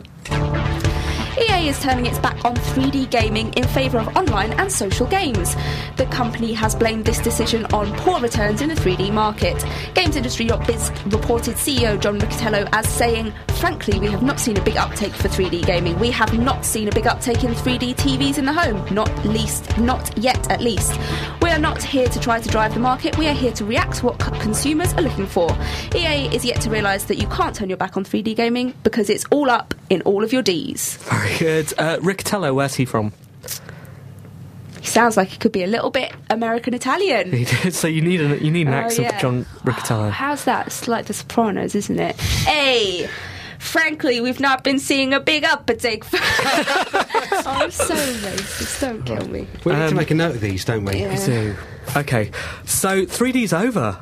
EA 1.38 1.68
is 1.68 1.80
turning 1.82 2.06
its 2.06 2.18
back 2.20 2.46
on 2.46 2.56
3D 2.56 3.10
gaming 3.10 3.54
in 3.56 3.64
favour 3.68 4.00
of 4.00 4.08
online 4.16 4.54
and 4.54 4.72
social 4.72 5.06
games. 5.06 5.56
The 5.98 6.06
company 6.06 6.54
has 6.54 6.74
blamed 6.74 7.06
this 7.06 7.20
decision 7.20 7.66
on 7.74 7.92
poor 7.98 8.22
returns 8.22 8.62
in 8.62 8.70
the 8.70 8.76
3D 8.76 9.12
market. 9.12 9.58
GamesIndustry.biz 9.96 10.92
reported 11.08 11.56
CEO 11.56 12.00
John 12.00 12.20
Riccitiello 12.20 12.70
as 12.72 12.88
saying, 12.88 13.34
Frankly, 13.56 14.00
we 14.00 14.08
have 14.08 14.22
not 14.22 14.40
seen 14.40 14.58
a 14.58 14.62
big 14.64 14.78
uptake 14.78 15.14
for 15.14 15.28
3D 15.28 15.66
gaming. 15.66 15.98
We 15.98 16.12
have 16.12 16.38
not 16.38 16.66
seen 16.66 16.88
a 16.88 16.92
big 16.92 17.08
uptake 17.08 17.44
in 17.44 17.52
3D 17.52 17.96
TVs 17.96 18.38
in 18.38 18.46
the 18.46 18.54
home. 18.54 18.86
Not 18.94 19.10
least, 19.26 19.78
not 19.78 20.18
yet 20.18 20.50
at 20.52 20.62
least. 20.62 21.00
We 21.42 21.50
are 21.50 21.60
not 21.60 21.82
here 21.82 22.08
to 22.08 22.20
try 22.20 22.40
to 22.40 22.50
drive 22.50 22.74
the 22.74 22.80
market. 22.80 23.18
We 23.18 23.28
are 23.28 23.34
here 23.34 23.54
to 23.54 23.66
react 23.66 23.98
to 23.98 24.08
what 24.08 24.20
consumers 24.20 24.94
are 24.94 25.02
looking 25.02 25.26
for. 25.26 25.50
EA 25.96 26.34
is 26.34 26.46
yet 26.46 26.62
to 26.62 26.70
realise 26.70 27.06
that 27.06 27.18
you 27.18 27.28
can't 27.28 27.56
turn 27.56 27.70
your 27.70 27.78
back 27.78 27.98
on 27.98 28.04
3D 28.04 28.36
gaming 28.36 28.74
because 28.84 29.10
it's 29.10 29.26
all 29.32 29.50
up 29.50 29.74
in 29.90 30.02
all 30.04 30.24
of 30.24 30.34
your 30.34 30.42
Ds. 30.42 31.00
Very 31.26 31.38
good. 31.38 31.74
Uh, 31.78 31.98
Riccitiello, 31.98 32.54
where's 32.54 32.76
he 32.76 32.86
from? 32.86 33.12
He 34.82 34.88
sounds 34.88 35.18
like 35.18 35.30
he 35.30 35.38
could 35.38 35.52
be 35.52 35.64
a 35.64 35.68
little 35.68 35.90
bit 35.90 36.14
American 36.30 36.74
Italian. 36.74 37.32
He 37.32 37.46
did. 37.46 37.74
So 37.74 37.88
you 37.88 38.02
need 38.02 38.22
an 38.22 38.44
you 38.44 38.52
need 38.52 38.68
an 38.68 38.74
Oh, 38.74 38.78
accent 38.78 39.08
yeah. 39.08 39.16
for 39.16 39.20
John 39.22 39.46
Riccitiello. 39.64 40.12
How's 40.12 40.44
that? 40.46 40.68
It's 40.68 40.88
like 40.88 41.06
The 41.08 41.14
Sopranos, 41.14 41.74
isn't 41.76 42.00
it? 42.00 42.16
Hey! 42.20 43.10
Frankly, 43.58 44.22
we've 44.22 44.40
not 44.40 44.64
been 44.64 44.78
seeing 44.78 45.12
a 45.14 45.20
big 45.20 45.44
uptake. 45.44 46.04
For- 46.04 46.18
oh, 46.22 47.44
I'm 47.46 47.72
so 47.72 47.96
racist. 47.96 48.82
Don't 48.82 49.04
kill 49.04 49.28
me. 49.28 49.48
We 49.64 49.72
need 49.74 49.80
to 49.80 49.88
Um, 49.88 49.96
make 49.96 50.12
a 50.12 50.14
note 50.14 50.36
of 50.36 50.42
these, 50.42 50.64
don't 50.66 50.86
we? 50.86 51.00
Yeah. 51.00 51.16
So, 51.16 51.56
okay, 51.98 52.30
so 52.66 53.06
3D's 53.08 53.54
over. 53.54 53.98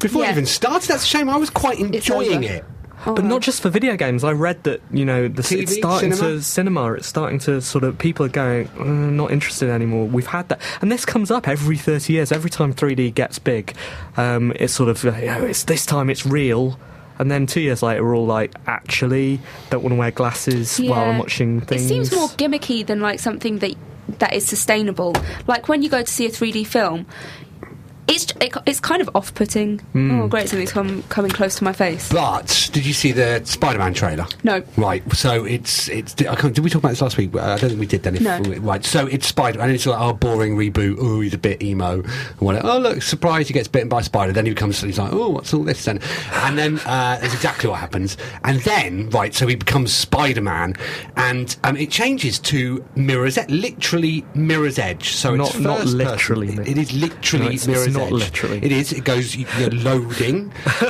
Before 0.00 0.22
Yeah. 0.22 0.28
it 0.28 0.32
even 0.32 0.46
started, 0.46 0.88
that's 0.88 1.04
a 1.04 1.06
shame. 1.06 1.30
I 1.30 1.38
was 1.38 1.48
quite 1.48 1.78
enjoying 1.80 2.44
over. 2.44 2.66
But 3.04 3.24
not 3.24 3.42
just 3.42 3.62
for 3.62 3.70
video 3.70 3.96
games. 3.96 4.24
I 4.24 4.32
read 4.32 4.62
that 4.64 4.80
you 4.90 5.04
know 5.04 5.28
the, 5.28 5.42
TV, 5.42 5.62
it's 5.62 5.76
starting 5.76 6.12
cinema? 6.12 6.34
to 6.36 6.42
cinema. 6.42 6.92
It's 6.94 7.06
starting 7.06 7.38
to 7.40 7.60
sort 7.60 7.84
of 7.84 7.98
people 7.98 8.26
are 8.26 8.30
going 8.30 8.68
uh, 8.78 8.84
not 8.84 9.30
interested 9.30 9.70
anymore. 9.70 10.06
We've 10.06 10.26
had 10.26 10.48
that, 10.48 10.60
and 10.80 10.90
this 10.90 11.04
comes 11.04 11.30
up 11.30 11.48
every 11.48 11.76
thirty 11.76 12.14
years. 12.14 12.32
Every 12.32 12.50
time 12.50 12.74
3D 12.74 13.14
gets 13.14 13.38
big, 13.38 13.74
um, 14.16 14.52
it's 14.56 14.72
sort 14.72 14.88
of 14.88 15.02
you 15.04 15.10
know, 15.10 15.44
it's 15.44 15.64
this 15.64 15.86
time 15.86 16.10
it's 16.10 16.26
real. 16.26 16.78
And 17.18 17.30
then 17.30 17.46
two 17.46 17.60
years 17.60 17.82
later, 17.82 18.04
we're 18.04 18.16
all 18.16 18.26
like, 18.26 18.54
actually, 18.68 19.40
don't 19.70 19.82
want 19.82 19.92
to 19.92 19.98
wear 19.98 20.12
glasses 20.12 20.78
while 20.78 21.10
I'm 21.10 21.18
watching 21.18 21.60
things. 21.60 21.84
It 21.84 21.88
seems 21.88 22.14
more 22.14 22.28
gimmicky 22.28 22.86
than 22.86 23.00
like 23.00 23.18
something 23.18 23.58
that 23.58 23.74
that 24.20 24.32
is 24.32 24.46
sustainable. 24.46 25.14
Like 25.46 25.68
when 25.68 25.82
you 25.82 25.90
go 25.90 26.02
to 26.02 26.10
see 26.10 26.26
a 26.26 26.30
3D 26.30 26.66
film, 26.66 27.06
it's 28.08 28.32
it, 28.40 28.52
it's 28.66 28.80
kind 28.80 29.00
of 29.02 29.10
off-putting. 29.14 29.78
Hmm. 29.80 30.20
Oh, 30.22 30.28
great! 30.28 30.48
Something's 30.48 30.72
come, 30.72 31.02
coming 31.04 31.30
close 31.30 31.56
to 31.56 31.64
my 31.64 31.72
face. 31.72 32.10
But 32.10 32.70
did 32.72 32.84
you 32.86 32.92
see 32.92 33.12
the 33.12 33.42
Spider-Man 33.44 33.94
trailer? 33.94 34.26
No. 34.44 34.62
Right. 34.76 35.02
So 35.14 35.44
it's 35.44 35.88
it's. 35.88 36.14
I 36.22 36.34
can't, 36.34 36.54
did 36.54 36.64
we 36.64 36.70
talk 36.70 36.80
about 36.82 36.90
this 36.90 37.02
last 37.02 37.16
week? 37.16 37.34
Uh, 37.34 37.40
I 37.40 37.58
don't 37.58 37.70
think 37.70 37.80
we 37.80 37.86
did. 37.86 38.02
Then. 38.02 38.16
If 38.16 38.22
No. 38.22 38.40
right. 38.60 38.84
So 38.84 39.06
it's 39.06 39.26
Spider, 39.26 39.60
and 39.60 39.70
it's 39.70 39.86
like 39.86 40.00
oh 40.00 40.12
boring 40.14 40.56
reboot. 40.56 40.96
Oh, 40.98 41.20
he's 41.20 41.34
a 41.34 41.38
bit 41.38 41.62
emo. 41.62 42.00
And 42.02 42.06
what? 42.40 42.64
Oh 42.64 42.78
look, 42.78 43.02
surprise! 43.02 43.48
He 43.48 43.54
gets 43.54 43.68
bitten 43.68 43.88
by 43.88 44.00
a 44.00 44.02
spider. 44.04 44.32
Then 44.32 44.46
he 44.46 44.52
becomes. 44.52 44.80
He's 44.80 44.98
like, 44.98 45.12
oh, 45.12 45.28
what's 45.30 45.52
all 45.52 45.64
this 45.64 45.84
then? 45.84 46.00
And 46.32 46.56
then 46.58 46.78
uh, 46.80 47.18
that's 47.20 47.34
exactly 47.34 47.68
what 47.70 47.78
happens. 47.80 48.16
And 48.44 48.60
then 48.62 49.10
right, 49.10 49.34
so 49.34 49.46
he 49.46 49.54
becomes 49.54 49.92
Spider-Man, 49.92 50.74
and 51.16 51.56
um, 51.64 51.76
it 51.76 51.90
changes 51.90 52.38
to 52.40 52.84
Mirror's 52.96 53.36
Edge, 53.38 53.50
literally 53.50 54.24
Mirror's 54.34 54.78
Edge. 54.78 55.10
So 55.10 55.34
Not- 55.36 55.48
it's 55.50 55.58
not 55.58 55.78
first 55.80 55.98
person. 55.98 56.08
literally. 56.38 56.70
It 56.70 56.78
is 56.78 56.92
literally 56.92 57.44
No, 57.44 57.50
it's- 57.50 57.60
it's 57.62 57.66
Mirror's 57.66 57.96
not 57.98 58.06
Edge. 58.06 58.12
literally. 58.12 58.58
It 58.62 58.72
is. 58.72 58.92
It 58.92 59.04
goes 59.04 59.34
you 59.36 59.46
know, 59.58 59.68
loading. 59.72 60.52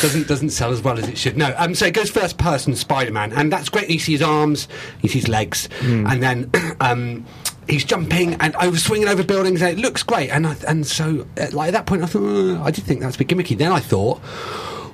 doesn't 0.00 0.28
doesn't 0.28 0.50
sell 0.50 0.72
as 0.72 0.82
well 0.82 0.98
as 0.98 1.08
it 1.08 1.18
should. 1.18 1.36
No. 1.36 1.54
Um. 1.58 1.74
So 1.74 1.86
it 1.86 1.94
goes 1.94 2.10
first 2.10 2.38
person 2.38 2.74
Spider 2.74 3.12
Man, 3.12 3.32
and 3.32 3.52
that's 3.52 3.68
great. 3.68 3.90
You 3.90 3.98
see 3.98 4.12
his 4.12 4.22
arms, 4.22 4.68
you 5.02 5.08
see 5.08 5.18
his 5.20 5.28
legs, 5.28 5.68
and 5.82 6.22
then 6.22 6.50
um. 6.80 7.26
He's 7.68 7.84
jumping 7.84 8.34
and 8.40 8.56
over 8.56 8.76
swinging 8.76 9.06
over 9.06 9.22
buildings, 9.22 9.62
and 9.62 9.78
it 9.78 9.80
looks 9.80 10.02
great. 10.02 10.30
And 10.30 10.48
I, 10.48 10.56
and 10.66 10.84
so, 10.84 11.24
like 11.52 11.68
at 11.68 11.74
that 11.74 11.86
point, 11.86 12.02
I 12.02 12.06
thought 12.06 12.24
"Uh, 12.24 12.60
I 12.60 12.72
did 12.72 12.82
think 12.82 13.00
that's 13.00 13.14
a 13.14 13.18
bit 13.20 13.28
gimmicky. 13.28 13.56
Then 13.56 13.70
I 13.70 13.78
thought, 13.78 14.20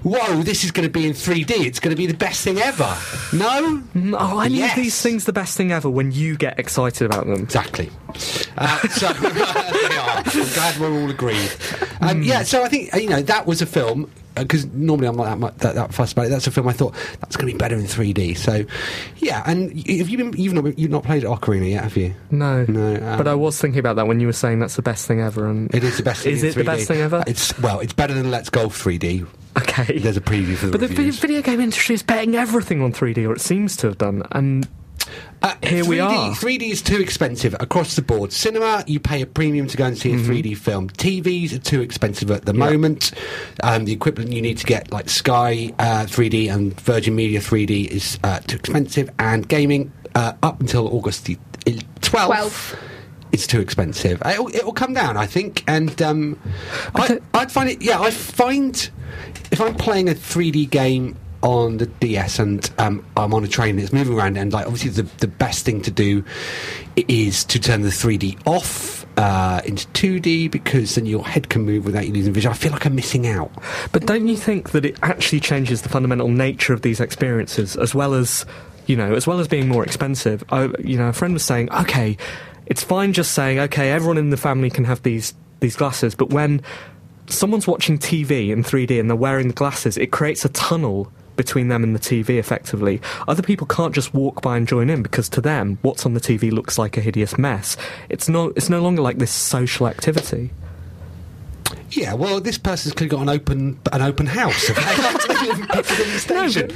whoa, 0.03 0.43
this 0.43 0.65
is 0.65 0.71
going 0.71 0.87
to 0.87 0.93
be 0.93 1.07
in 1.07 1.13
3D. 1.13 1.51
It's 1.67 1.81
going 1.81 1.91
to 1.95 1.97
be 1.97 2.07
the 2.07 2.17
best 2.17 2.43
thing 2.45 2.59
ever. 2.59 2.97
No, 3.33 3.83
Oh, 4.19 4.41
any 4.41 4.57
Yes. 4.59 4.77
these 4.77 5.01
things 5.03 5.25
the 5.25 5.33
best 5.33 5.57
thing 5.57 5.73
ever 5.73 5.89
when 5.91 6.13
you 6.13 6.37
get 6.37 6.59
excited 6.59 7.05
about 7.07 7.27
them. 7.27 7.43
Exactly. 7.43 7.91
Uh, 8.57 8.79
so 8.89 9.13
they 9.13 9.97
are. 9.97 10.23
I'm 10.25 10.53
glad 10.55 10.79
we're 10.81 11.03
all 11.03 11.11
agreed. 11.11 11.51
Um, 12.01 12.23
yeah. 12.23 12.43
So 12.43 12.63
I 12.65 12.69
think 12.69 12.95
uh, 12.95 12.99
you 12.99 13.09
know 13.09 13.23
that 13.23 13.47
was 13.47 13.61
a 13.63 13.67
film 13.67 14.11
because 14.35 14.67
normally 14.67 15.09
I'm 15.09 15.17
not 15.17 15.25
that, 15.25 15.39
much, 15.39 15.57
that 15.59 15.75
that 15.75 15.93
fussed 15.95 16.13
about 16.13 16.27
it. 16.27 16.29
That's 16.31 16.47
a 16.47 16.51
film 16.51 16.69
I 16.69 16.73
thought 16.73 16.95
that's 17.21 17.37
going 17.37 17.49
to 17.49 17.55
be 17.55 17.59
better 17.59 17.77
in 17.77 17.83
3D. 17.85 18.37
So 18.37 18.65
yeah. 19.19 19.43
And 19.47 19.71
have 19.89 20.09
you 20.09 20.17
been? 20.19 20.33
You've 20.35 20.55
not 20.55 20.79
you've 20.79 20.91
not 20.91 21.03
played 21.05 21.25
Ocarina 21.25 21.69
yet, 21.71 21.83
have 21.85 21.97
you? 21.97 22.15
No, 22.31 22.65
No, 22.69 22.95
um, 22.97 23.19
but 23.19 23.27
I 23.27 23.35
was 23.35 23.61
thinking 23.61 23.81
about 23.81 23.97
that 23.97 24.07
when 24.07 24.21
you 24.21 24.27
were 24.27 24.33
saying 24.33 24.61
that's 24.61 24.77
the 24.77 24.83
best 24.83 25.07
thing 25.07 25.21
ever. 25.21 25.47
And 25.49 25.75
It 25.75 25.83
is 25.85 25.97
the 25.97 26.03
best. 26.03 26.23
thing 26.23 26.33
Is 26.33 26.43
it 26.45 26.55
the 26.55 26.63
3D. 26.63 26.67
best 26.67 26.89
thing 26.89 27.01
ever? 27.01 27.25
It's 27.27 27.59
well, 27.59 27.81
it's 27.81 27.93
better 27.93 28.15
than 28.15 28.31
Let's 28.31 28.49
Golf 28.51 28.81
3D. 28.83 29.27
okay. 29.59 29.99
There's 29.99 30.17
a 30.17 30.21
preview 30.21 30.57
for 30.57 30.67
the 30.67 30.73
but 30.79 30.81
the 30.81 30.87
video 31.11 31.43
game 31.43 31.61
industry 31.61 31.95
is 31.95 32.03
betting 32.03 32.35
everything 32.37 32.81
on 32.83 32.93
3D, 32.93 33.29
or 33.29 33.33
it 33.33 33.41
seems 33.41 33.77
to 33.79 33.89
have 33.89 33.99
done. 33.99 34.23
And 34.33 34.69
Uh, 35.41 35.55
Here 35.63 35.85
3D, 35.85 35.89
we 35.89 36.01
are. 36.01 36.31
3D 36.33 36.63
is 36.71 36.83
too 36.83 37.01
expensive 37.01 37.55
across 37.61 37.95
the 37.95 38.03
board. 38.03 38.33
Cinema, 38.33 38.83
you 38.89 38.99
pay 38.99 39.23
a 39.23 39.27
premium 39.27 39.69
to 39.69 39.77
go 39.77 39.85
and 39.85 39.97
see 39.97 40.13
a 40.13 40.17
Mm-hmm. 40.17 40.33
3D 40.33 40.57
film. 40.57 40.91
TVs 40.91 41.53
are 41.55 41.59
too 41.61 41.81
expensive 41.81 42.31
at 42.33 42.45
the 42.45 42.53
moment. 42.53 43.13
Um, 43.63 43.85
the 43.85 43.93
equipment 43.93 44.33
you 44.33 44.43
need 44.43 44.59
to 44.59 44.67
get, 44.67 44.91
like 44.91 45.09
Sky 45.09 45.73
uh, 45.79 46.07
3D 46.07 46.53
and 46.53 46.79
Virgin 46.81 47.15
Media 47.15 47.39
3D, 47.41 47.87
is 47.87 48.19
uh, 48.25 48.41
too 48.41 48.57
expensive. 48.57 49.11
And 49.21 49.49
gaming, 49.49 49.93
uh, 50.17 50.33
up 50.43 50.61
until 50.61 50.89
August 50.89 51.27
the 51.27 51.37
12th, 51.65 51.83
12th. 52.01 52.79
it's 53.31 53.47
too 53.47 53.61
expensive. 53.61 54.21
It'll, 54.27 54.49
it'll 54.49 54.73
come 54.73 54.95
down, 54.95 55.17
I 55.17 55.27
think. 55.27 55.63
And 55.69 56.01
um, 56.03 56.41
I, 56.97 57.21
I'd 57.35 57.53
find 57.53 57.71
it, 57.71 57.81
yeah, 57.81 58.01
I 58.01 58.11
find 58.11 58.91
if 59.53 59.61
I'm 59.61 59.75
playing 59.77 60.09
a 60.09 60.15
3D 60.15 60.69
game 60.69 61.17
on 61.43 61.77
the 61.77 61.87
DS 61.87 62.39
and 62.39 62.69
um, 62.79 63.05
I'm 63.17 63.33
on 63.33 63.45
a 63.45 63.49
train 63.49 63.77
that's 63.77 63.93
moving 63.93 64.17
around, 64.17 64.37
and 64.37 64.53
like 64.53 64.67
obviously 64.67 64.91
the, 64.91 65.09
the 65.19 65.29
best 65.29 65.65
thing 65.65 65.83
to 65.83 65.91
do 65.91 66.25
is 66.97 67.45
to 67.45 67.61
turn 67.61 67.83
the 67.83 67.91
3D 67.91 68.47
off 68.47 69.07
uh, 69.17 69.61
into 69.65 69.87
2D 69.89 70.51
because 70.51 70.95
then 70.95 71.07
your 71.07 71.27
head 71.27 71.49
can 71.49 71.63
move 71.63 71.85
without 71.85 72.07
you 72.07 72.13
losing 72.13 72.33
vision. 72.33 72.51
I 72.51 72.55
feel 72.55 72.73
like 72.73 72.87
I'm 72.87 72.95
missing 72.95 73.27
out. 73.27 73.51
but 73.93 74.07
don't 74.07 74.29
you 74.29 74.37
think 74.37 74.71
that 74.71 74.85
it 74.85 74.97
actually 75.03 75.41
changes 75.41 75.83
the 75.83 75.89
fundamental 75.89 76.29
nature 76.29 76.73
of 76.73 76.83
these 76.83 77.01
experiences, 77.01 77.77
as 77.77 77.95
well 77.95 78.15
as 78.15 78.45
you 78.87 78.97
know, 78.97 79.15
as 79.15 79.27
well 79.27 79.39
as 79.39 79.49
being 79.49 79.69
more 79.69 79.85
expensive? 79.85 80.43
I, 80.51 80.71
you 80.81 80.97
know, 80.97 81.09
a 81.09 81.13
friend 81.13 81.35
was 81.35 81.45
saying, 81.45 81.71
okay, 81.73 82.17
it's 82.67 82.83
fine 82.83 83.13
just 83.13 83.33
saying, 83.33 83.59
okay, 83.59 83.91
everyone 83.91 84.19
in 84.19 84.31
the 84.31 84.37
family 84.37 84.71
can 84.71 84.85
have 84.85 85.03
these 85.03 85.35
these 85.61 85.77
glasses, 85.77 86.15
but 86.15 86.31
when 86.31 86.63
someone's 87.27 87.67
watching 87.67 87.99
TV 87.99 88.51
in 88.51 88.63
3D 88.63 88.99
and 88.99 89.09
they're 89.11 89.17
wearing 89.17 89.49
the 89.49 89.55
glasses, 89.55 89.97
it 89.97 90.11
creates 90.11 90.45
a 90.45 90.49
tunnel 90.51 91.13
between 91.39 91.69
them 91.69 91.83
and 91.83 91.95
the 91.95 91.99
TV 91.99 92.39
effectively. 92.39 93.01
Other 93.27 93.43
people 93.43 93.67
can't 93.67 93.95
just 93.95 94.13
walk 94.13 94.43
by 94.43 94.59
and 94.59 94.69
join 94.69 94.91
in 94.91 95.03
because 95.03 95.31
to 95.31 95.41
them, 95.41 95.79
what's 95.81 96.05
on 96.05 96.13
the 96.13 96.21
TV 96.21 96.53
looks 96.53 96.77
like 96.77 96.99
a 96.99 97.01
hideous 97.01 97.39
mess. 97.39 97.79
It's 98.11 98.29
no, 98.29 98.53
it's 98.55 98.69
no 98.69 98.83
longer 98.83 99.01
like 99.01 99.17
this 99.17 99.31
social 99.31 99.89
activity. 99.89 100.51
Yeah, 101.91 102.15
well, 102.15 102.41
this 102.41 102.59
person's 102.59 102.95
clearly 102.95 103.11
got 103.11 103.23
an 103.23 103.29
open 103.29 103.81
an 103.93 104.03
open 104.03 104.27
house. 104.27 104.69
They 104.69 105.47
live 105.47 105.61
in 105.61 105.67
Piccadilly 105.67 106.19
Station. 106.19 106.71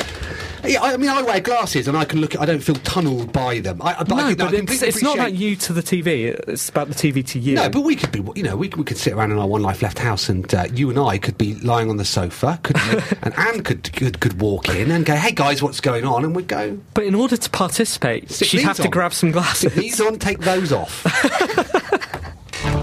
Yeah, 0.64 0.80
I 0.80 0.96
mean, 0.96 1.08
I 1.08 1.22
wear 1.22 1.40
glasses 1.40 1.88
and 1.88 1.96
I 1.96 2.04
can 2.04 2.20
look. 2.20 2.34
At, 2.34 2.40
I 2.40 2.46
don't 2.46 2.60
feel 2.60 2.76
tunnelled 2.76 3.32
by 3.32 3.58
them. 3.60 3.82
I, 3.82 3.94
but 4.04 4.10
no, 4.10 4.26
I 4.26 4.34
but 4.34 4.54
it's, 4.54 4.82
it's 4.82 5.02
not 5.02 5.16
about 5.16 5.34
you 5.34 5.56
to 5.56 5.72
the 5.72 5.82
TV. 5.82 6.38
It's 6.48 6.68
about 6.68 6.88
the 6.88 6.94
TV 6.94 7.26
to 7.28 7.38
you. 7.38 7.56
No, 7.56 7.68
but 7.68 7.80
we 7.80 7.96
could 7.96 8.12
be, 8.12 8.22
you 8.36 8.44
know, 8.44 8.56
we, 8.56 8.68
we 8.68 8.84
could 8.84 8.96
sit 8.96 9.12
around 9.12 9.32
in 9.32 9.38
our 9.38 9.46
One 9.46 9.62
Life 9.62 9.82
Left 9.82 9.98
house, 9.98 10.28
and 10.28 10.52
uh, 10.54 10.66
you 10.72 10.88
and 10.88 10.98
I 10.98 11.18
could 11.18 11.36
be 11.36 11.54
lying 11.56 11.90
on 11.90 11.96
the 11.96 12.04
sofa, 12.04 12.60
could 12.62 12.76
and 13.22 13.34
Anne 13.36 13.62
could, 13.64 13.92
could 13.92 14.20
could 14.20 14.40
walk 14.40 14.68
in 14.68 14.90
and 14.92 15.04
go, 15.04 15.16
"Hey 15.16 15.32
guys, 15.32 15.62
what's 15.62 15.80
going 15.80 16.04
on?" 16.04 16.24
And 16.24 16.36
we'd 16.36 16.48
go, 16.48 16.78
But 16.94 17.04
in 17.04 17.14
order 17.16 17.36
to 17.36 17.50
participate, 17.50 18.30
she'd 18.30 18.62
have 18.62 18.76
to 18.76 18.88
grab 18.88 19.12
some 19.12 19.30
"Stick 19.30 19.42
glasses. 19.42 19.74
these 19.74 20.00
on, 20.00 20.18
take 20.18 20.38
those 20.40 20.72
off." 20.72 21.02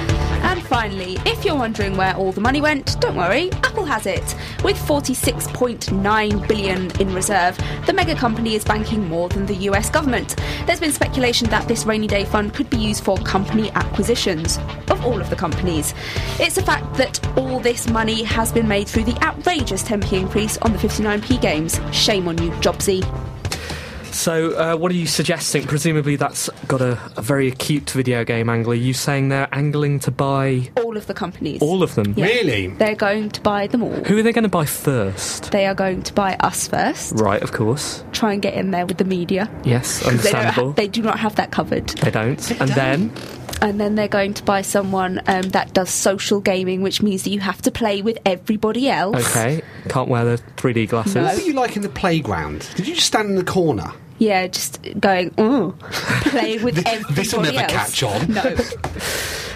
Finally, 0.75 1.16
if 1.25 1.45
you're 1.45 1.54
wondering 1.54 1.97
where 1.97 2.16
all 2.16 2.33
the 2.33 2.40
money 2.40 2.61
went, 2.61 3.00
don't 3.00 3.14
worry, 3.14 3.49
Apple 3.62 3.85
has 3.85 4.07
it. 4.07 4.35
With 4.64 4.76
46.9 4.76 6.49
billion 6.49 7.00
in 7.00 7.14
reserve, 7.14 7.57
the 7.87 7.93
mega 7.93 8.16
company 8.16 8.57
is 8.57 8.64
banking 8.64 9.09
more 9.09 9.28
than 9.28 9.47
the 9.47 9.54
US 9.71 9.88
government. 9.88 10.35
There's 10.66 10.81
been 10.81 10.90
speculation 10.90 11.49
that 11.50 11.69
this 11.69 11.87
rainy 11.87 12.09
day 12.09 12.25
fund 12.25 12.54
could 12.54 12.69
be 12.71 12.76
used 12.76 13.04
for 13.04 13.16
company 13.19 13.71
acquisitions. 13.76 14.59
Of 14.90 15.04
all 15.04 15.21
of 15.21 15.31
the 15.31 15.37
companies. 15.37 15.95
It's 16.40 16.59
a 16.59 16.62
fact 16.62 16.93
that 16.95 17.25
all 17.38 17.61
this 17.61 17.88
money 17.88 18.25
has 18.25 18.50
been 18.50 18.66
made 18.66 18.88
through 18.88 19.04
the 19.04 19.16
outrageous 19.23 19.85
10p 19.85 20.19
increase 20.19 20.57
on 20.59 20.73
the 20.73 20.78
59p 20.78 21.40
games. 21.40 21.81
Shame 21.93 22.26
on 22.26 22.37
you, 22.43 22.50
Jobsy. 22.54 23.34
So, 24.14 24.52
uh, 24.52 24.76
what 24.76 24.92
are 24.92 24.94
you 24.94 25.06
suggesting? 25.06 25.66
Presumably, 25.66 26.14
that's 26.16 26.49
got 26.68 26.80
a, 26.80 26.99
a 27.16 27.21
very 27.23 27.49
acute 27.49 27.90
video 27.90 28.25
game 28.25 28.49
angle. 28.49 28.73
Are 28.73 28.76
you 28.76 28.94
saying 28.94 29.28
they're 29.28 29.49
angling 29.52 29.99
to 30.00 30.11
buy 30.12 30.71
All 30.76 30.97
of 30.97 31.06
the 31.09 31.14
companies. 31.14 31.61
all 31.61 31.83
of 31.83 31.97
them? 31.97 32.14
Yeah. 32.16 32.26
Really? 32.26 32.68
They're 32.68 32.94
going 32.94 33.30
to 33.30 33.40
buy 33.40 33.66
them 33.66 33.83
all. 33.83 33.90
Who 34.04 34.16
are 34.16 34.23
they 34.23 34.33
going 34.33 34.44
to 34.44 34.49
buy 34.49 34.66
first? 34.66 35.50
They 35.50 35.66
are 35.66 35.75
going 35.75 36.02
to 36.04 36.12
buy 36.12 36.37
us 36.37 36.68
first. 36.68 37.14
Right, 37.16 37.42
of 37.42 37.50
course. 37.52 38.04
Try 38.12 38.33
and 38.35 38.40
get 38.40 38.54
in 38.54 38.71
there 38.71 38.87
with 38.87 38.99
the 38.99 39.04
media. 39.04 39.50
Yes, 39.64 40.00
'Cause 40.02 40.23
They, 40.23 40.30
don't 40.33 40.44
ha- 40.47 40.71
they 40.73 40.88
do 40.88 41.02
not 41.02 41.18
have 41.18 41.35
that 41.35 41.50
covered. 41.50 41.88
They 41.88 42.12
don't. 42.12 42.50
and 42.61 42.71
then, 42.71 43.12
And 43.62 43.80
then 43.80 43.97
they're 43.97 44.06
going 44.09 44.35
to 44.35 44.44
buy 44.44 44.62
someone 44.62 45.21
um, 45.26 45.42
that 45.50 45.73
does 45.75 45.90
social 45.90 46.40
gaming, 46.40 46.83
which 46.83 47.02
means 47.02 47.25
that 47.25 47.30
you 47.30 47.40
have 47.40 47.61
to 47.62 47.73
play 47.73 48.00
with 48.00 48.18
everybody 48.25 48.88
else. 48.88 49.16
okay, 49.30 49.61
can't 49.88 50.09
wear 50.09 50.25
the 50.25 50.42
3D 50.56 50.88
glasses. 50.88 51.16
What 51.16 51.35
were 51.35 51.42
you 51.42 51.52
like 51.54 51.75
in 51.75 51.83
the 51.83 51.88
playground? 51.88 52.68
Did 52.76 52.87
you 52.87 52.94
just 52.94 53.09
stand 53.09 53.28
in 53.30 53.35
the 53.37 53.44
corner? 53.44 53.90
Yeah, 54.18 54.47
just 54.47 54.78
going, 55.00 55.35
oh, 55.38 55.75
play 55.80 56.59
with 56.62 56.76
This- 56.76 56.85
everybody 56.87 57.14
this'll 57.14 57.42
never 57.42 57.59
else. 57.59 57.73
catch 57.73 58.02
on. 58.02 58.33
No. 58.33 58.56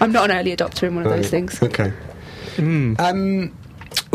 I'm 0.00 0.12
not 0.12 0.30
an 0.30 0.36
early 0.36 0.54
adopter 0.56 0.84
in 0.84 0.94
one 0.96 1.06
of 1.06 1.10
those 1.12 1.30
things. 1.30 1.62
Okay. 1.62 1.92
Um, 2.58 3.54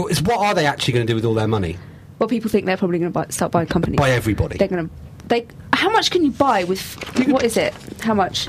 is- 0.10 0.22
what 0.22 0.40
are 0.40 0.54
they 0.54 0.66
actually 0.66 0.94
going 0.94 1.08
to 1.08 1.12
do 1.12 1.16
with 1.16 1.26
all 1.26 1.34
their 1.34 1.48
money? 1.48 1.78
Well, 2.20 2.30
people 2.30 2.50
think 2.50 2.66
they're 2.66 2.78
probably 2.78 3.00
going 3.00 3.12
to 3.12 3.20
buy, 3.20 3.28
start 3.30 3.52
buying 3.52 3.68
companies. 3.68 3.98
By 3.98 4.12
everybody. 4.12 4.58
They're 4.58 4.68
going 4.68 4.88
to. 4.90 4.94
They. 5.28 5.48
How 5.74 5.90
much 5.90 6.12
can 6.12 6.24
you 6.24 6.32
buy 6.32 6.64
with? 6.66 6.82
What 7.28 7.44
is 7.44 7.58
it? 7.58 7.74
How 8.02 8.14
much? 8.14 8.48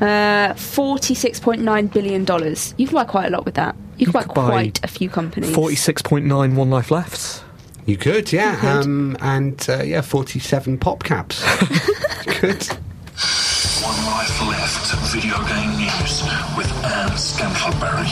Uh, 0.00 0.54
Forty-six 0.54 1.40
point 1.40 1.60
nine 1.62 1.86
billion 1.88 2.24
dollars. 2.24 2.74
You 2.78 2.86
can 2.86 2.94
buy 2.94 3.04
quite 3.04 3.26
a 3.26 3.30
lot 3.30 3.44
with 3.44 3.54
that. 3.54 3.76
You 3.98 4.06
can 4.06 4.12
buy 4.12 4.22
could 4.22 4.34
buy 4.34 4.48
quite 4.48 4.80
a 4.82 4.88
few 4.88 5.10
companies. 5.10 5.54
46.9 5.54 6.54
One 6.54 6.70
Life 6.70 6.90
Left. 6.90 7.42
You 7.86 7.96
could, 7.96 8.32
yeah. 8.32 8.56
could. 8.56 8.68
Um, 8.84 9.16
and 9.20 9.66
uh, 9.68 9.82
yeah, 9.82 10.00
47 10.00 10.78
pop 10.78 11.02
caps. 11.02 11.42
Good. 12.40 12.64
One 13.82 13.96
life 14.06 14.40
left. 14.46 14.94
Video 15.12 15.36
game 15.48 15.76
news 15.76 16.22
with 16.56 16.70
Anne 16.84 17.10
Scantlebury. 17.16 18.06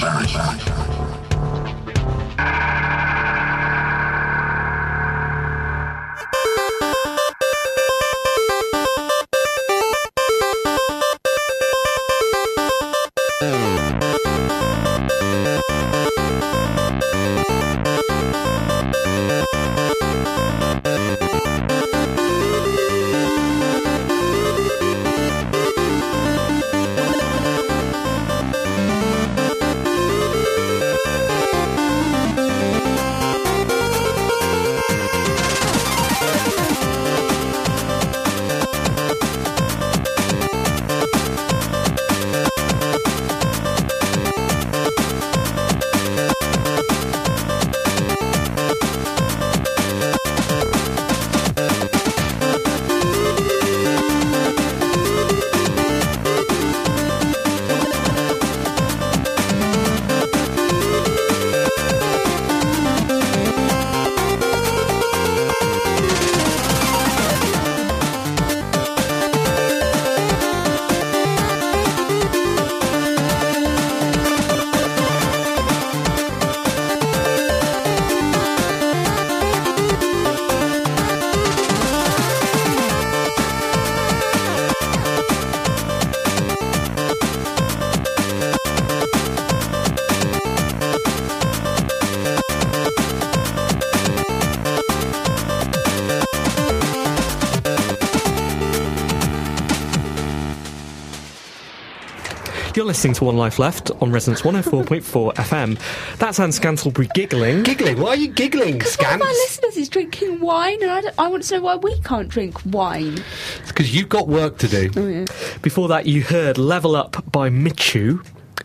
Listening 102.88 103.14
to 103.14 103.24
One 103.24 103.37
Life 103.37 103.59
Left 103.61 103.90
on 104.03 104.11
Resonance 104.11 104.42
104.4 104.42 105.35
FM. 105.35 106.16
That's 106.18 106.40
Anne 106.40 106.51
Scantlebury 106.51 107.09
giggling. 107.14 107.62
Giggling. 107.62 108.01
Why 108.01 108.09
are 108.09 108.16
you 108.16 108.29
giggling, 108.29 108.79
Because 108.79 108.96
one 108.96 109.07
of 109.14 109.20
Scants? 109.20 109.24
our 109.24 109.33
listeners 109.33 109.77
is 109.77 109.88
drinking 109.88 110.40
wine, 110.40 110.83
and 110.83 110.90
I, 110.90 111.01
don't- 111.03 111.14
I 111.18 111.29
want 111.29 111.44
to 111.44 111.55
know 111.57 111.62
why 111.62 111.77
we 111.77 112.01
can't 112.01 112.29
drink 112.29 112.59
wine. 112.66 113.22
It's 113.61 113.68
Because 113.68 113.94
you've 113.94 114.09
got 114.09 114.27
work 114.27 114.59
to 114.59 114.68
do. 114.68 115.27
Before 115.62 115.87
that, 115.88 116.07
you 116.07 116.22
heard 116.22 116.59
Level 116.59 116.96
Up 116.96 117.31
by 117.31 117.48
Michu. 117.51 118.20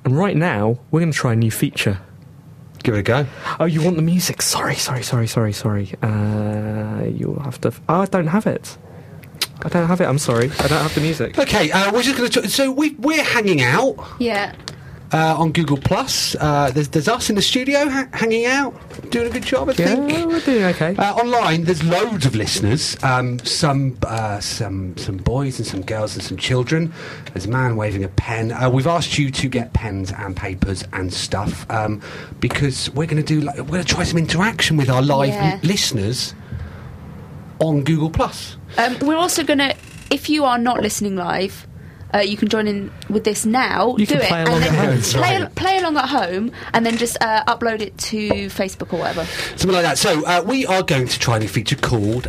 And 0.05 0.17
right 0.17 0.36
now, 0.36 0.79
we're 0.91 1.01
going 1.01 1.12
to 1.12 1.17
try 1.17 1.33
a 1.33 1.36
new 1.36 1.51
feature. 1.51 1.99
Give 2.83 2.95
it 2.95 2.99
a 2.99 3.03
go. 3.03 3.25
Oh, 3.59 3.65
you 3.65 3.81
want 3.81 3.95
the 3.97 4.01
music? 4.01 4.41
Sorry, 4.41 4.75
sorry, 4.75 5.03
sorry, 5.03 5.27
sorry, 5.27 5.53
sorry. 5.53 5.93
Uh, 6.01 7.03
you'll 7.05 7.39
have 7.41 7.62
to. 7.62 7.71
Oh, 7.88 8.01
I 8.01 8.05
don't 8.07 8.27
have 8.27 8.45
it. 8.47 8.77
I 9.61 9.69
don't 9.69 9.87
have 9.87 10.01
it. 10.01 10.05
I'm 10.05 10.17
sorry. 10.19 10.45
I 10.59 10.67
don't 10.67 10.81
have 10.81 10.93
the 10.95 11.01
music. 11.01 11.37
Okay, 11.39 11.71
uh, 11.71 11.91
we're 11.93 12.01
just 12.03 12.17
going 12.17 12.29
to. 12.31 12.49
So 12.49 12.71
we, 12.71 12.91
we're 12.95 13.23
hanging 13.23 13.61
out 13.61 13.95
Yeah. 14.19 14.53
uh, 15.13 15.35
on 15.37 15.51
Google 15.53 15.77
Plus. 15.77 16.35
Uh, 16.37 16.69
there's, 16.73 16.89
there's 16.89 17.07
us 17.07 17.29
in 17.29 17.35
the 17.37 17.41
studio 17.41 17.87
ha- 17.87 18.09
hanging 18.11 18.45
out, 18.45 18.73
doing 19.09 19.27
a 19.27 19.29
good 19.29 19.43
job, 19.45 19.69
I 19.69 19.73
Yeah, 19.77 19.95
think. 19.95 20.27
we're 20.27 20.39
doing 20.41 20.63
okay. 20.65 20.95
Uh, 20.97 21.13
online, 21.15 21.63
there's 21.63 21.81
loads 21.83 22.25
of 22.25 22.35
listeners. 22.35 22.97
Um, 23.03 23.39
some, 23.45 23.97
uh, 24.05 24.41
some, 24.41 24.97
some 24.97 25.15
boys 25.17 25.59
and 25.59 25.67
some 25.67 25.81
girls 25.83 26.15
and 26.15 26.23
some 26.23 26.35
children. 26.35 26.91
There's 27.31 27.45
a 27.45 27.49
man 27.49 27.77
waving 27.77 28.03
a 28.03 28.09
pen. 28.09 28.51
Uh, 28.51 28.69
we've 28.69 28.87
asked 28.87 29.17
you 29.17 29.31
to 29.31 29.47
get 29.47 29.71
pens 29.73 30.11
and 30.11 30.35
papers 30.35 30.83
and 30.91 31.13
stuff 31.13 31.69
um, 31.71 32.01
because 32.41 32.89
we're 32.89 33.07
going 33.07 33.23
to 33.23 33.39
do. 33.39 33.41
Like, 33.41 33.57
we're 33.59 33.63
going 33.65 33.85
to 33.85 33.93
try 33.95 34.03
some 34.03 34.17
interaction 34.17 34.75
with 34.75 34.89
our 34.89 35.01
live 35.01 35.29
Yeah. 35.29 35.53
l- 35.53 35.59
listeners 35.63 36.33
on 37.59 37.83
Google 37.83 38.09
Plus. 38.09 38.57
Um, 38.77 38.97
we're 38.99 39.15
also 39.17 39.43
going 39.43 39.59
to, 39.59 39.75
if 40.11 40.29
you 40.29 40.43
are 40.45 40.57
not 40.57 40.81
listening 40.81 41.15
live, 41.15 41.67
uh, 42.13 42.19
you 42.19 42.37
can 42.37 42.47
join 42.47 42.67
in 42.67 42.91
with 43.09 43.23
this 43.23 43.45
now. 43.45 43.95
You 43.97 44.05
do 44.05 44.13
can 44.15 44.21
it 44.23 44.27
play 44.27 44.39
and 44.41 44.49
along 44.49 44.61
then 44.61 44.73
at 44.75 44.85
home. 44.85 45.01
play, 45.01 45.41
Right. 45.41 45.55
play 45.55 45.77
along 45.79 45.97
at 45.97 46.09
home, 46.09 46.51
and 46.73 46.85
then 46.85 46.97
just 46.97 47.17
uh, 47.21 47.43
upload 47.45 47.81
it 47.81 47.97
to 47.97 48.29
Facebook 48.47 48.93
or 48.93 48.99
whatever. 48.99 49.25
Something 49.55 49.71
like 49.71 49.83
that. 49.83 49.97
So 49.97 50.23
uh, 50.25 50.43
we 50.45 50.65
are 50.67 50.83
going 50.83 51.07
to 51.07 51.19
try 51.19 51.37
a 51.37 51.39
new 51.39 51.47
feature 51.47 51.75
called 51.75 52.27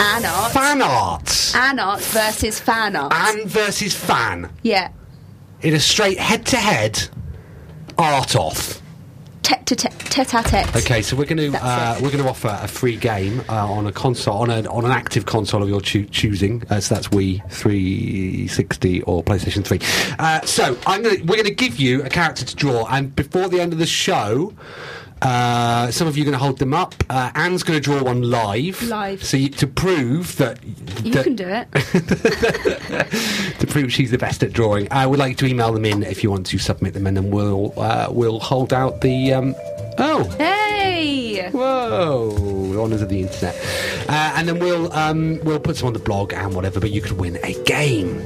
An 0.00 0.24
art, 0.24 0.52
Fan 0.52 0.80
Art. 0.80 1.52
an 1.56 1.78
art 1.78 2.00
versus 2.00 2.58
fan 2.60 2.96
art. 2.96 3.12
An 3.14 3.46
versus 3.48 3.94
fan 3.94 4.48
yeah, 4.62 4.92
in 5.60 5.74
a 5.74 5.80
straight 5.80 6.18
head-to-head 6.18 7.08
art 7.98 8.34
off. 8.36 8.56
tete 8.56 8.78
to 8.78 8.78
tete, 8.78 8.78
tete 8.78 8.78
a 8.78 8.87
tete. 9.42 9.92
Okay, 10.76 11.02
so 11.02 11.16
we're 11.16 11.24
going 11.26 11.52
to 11.52 11.58
uh, 11.62 11.94
we're 12.02 12.10
going 12.10 12.22
to 12.22 12.28
offer 12.28 12.58
a 12.62 12.68
free 12.68 12.96
game 12.96 13.42
uh, 13.48 13.70
on 13.70 13.86
a 13.86 13.92
console 13.92 14.38
on, 14.38 14.50
a, 14.50 14.68
on 14.70 14.84
an 14.84 14.90
active 14.90 15.26
console 15.26 15.62
of 15.62 15.68
your 15.68 15.80
choo- 15.80 16.06
choosing. 16.06 16.62
Uh, 16.70 16.80
so 16.80 16.94
that's 16.94 17.08
Wii 17.08 17.48
360 17.50 19.02
or 19.02 19.22
PlayStation 19.22 19.64
3. 19.64 19.78
Uh, 20.18 20.40
so 20.42 20.76
I'm 20.86 21.02
gonna, 21.02 21.16
we're 21.20 21.36
going 21.36 21.44
to 21.44 21.54
give 21.54 21.78
you 21.78 22.02
a 22.02 22.08
character 22.08 22.44
to 22.44 22.56
draw, 22.56 22.86
and 22.88 23.14
before 23.14 23.48
the 23.48 23.60
end 23.60 23.72
of 23.72 23.78
the 23.78 23.86
show. 23.86 24.52
Uh, 25.22 25.90
some 25.90 26.06
of 26.08 26.16
you 26.16 26.22
are 26.22 26.26
going 26.26 26.38
to 26.38 26.42
hold 26.42 26.58
them 26.58 26.74
up. 26.74 26.94
Uh, 27.10 27.30
Anne's 27.34 27.62
going 27.62 27.78
to 27.78 27.82
draw 27.82 28.02
one 28.02 28.22
live. 28.22 28.82
Live. 28.82 29.24
So 29.24 29.36
you, 29.36 29.48
to 29.50 29.66
prove 29.66 30.36
that 30.36 30.58
You 31.04 31.12
can 31.12 31.36
do 31.36 31.48
it. 31.48 31.70
to 33.60 33.66
prove 33.66 33.92
she's 33.92 34.10
the 34.10 34.18
best 34.18 34.42
at 34.42 34.52
drawing. 34.52 34.88
I 34.90 35.06
would 35.06 35.18
like 35.18 35.36
to 35.38 35.46
email 35.46 35.72
them 35.72 35.84
in 35.84 36.02
if 36.02 36.22
you 36.22 36.30
want 36.30 36.46
to 36.46 36.58
submit 36.58 36.94
them, 36.94 37.06
and 37.06 37.16
then 37.16 37.30
we'll 37.30 37.72
uh, 37.78 38.08
we'll 38.10 38.40
hold 38.40 38.72
out 38.72 39.00
the. 39.00 39.32
Um, 39.32 39.54
oh, 39.98 40.24
Hey! 40.38 40.67
Here. 41.02 41.50
Whoa, 41.50 42.82
honours 42.82 43.02
of 43.02 43.08
the 43.08 43.22
internet. 43.22 43.56
Uh, 44.08 44.32
and 44.36 44.48
then 44.48 44.58
we'll 44.58 44.92
um, 44.92 45.40
we'll 45.44 45.60
put 45.60 45.76
some 45.76 45.88
on 45.88 45.92
the 45.92 45.98
blog 45.98 46.32
and 46.32 46.54
whatever, 46.54 46.80
but 46.80 46.90
you 46.90 47.00
could 47.00 47.18
win 47.18 47.38
a 47.42 47.54
game. 47.64 48.18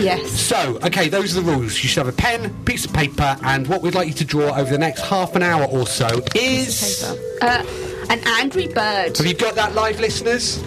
Yes. 0.00 0.30
So, 0.30 0.78
okay, 0.84 1.08
those 1.08 1.36
are 1.36 1.40
the 1.40 1.50
rules. 1.50 1.82
You 1.82 1.88
should 1.88 2.04
have 2.04 2.14
a 2.14 2.16
pen, 2.16 2.54
piece 2.64 2.84
of 2.84 2.92
paper, 2.92 3.36
and 3.42 3.66
what 3.66 3.82
we'd 3.82 3.94
like 3.94 4.08
you 4.08 4.14
to 4.14 4.24
draw 4.24 4.56
over 4.56 4.70
the 4.70 4.78
next 4.78 5.02
half 5.02 5.34
an 5.36 5.42
hour 5.42 5.64
or 5.64 5.86
so 5.86 6.08
is. 6.34 7.04
Uh, 7.42 7.64
an 8.10 8.20
angry 8.26 8.68
bird. 8.68 9.16
Have 9.16 9.26
you 9.26 9.34
got 9.34 9.54
that, 9.56 9.74
live 9.74 10.00
listeners? 10.00 10.62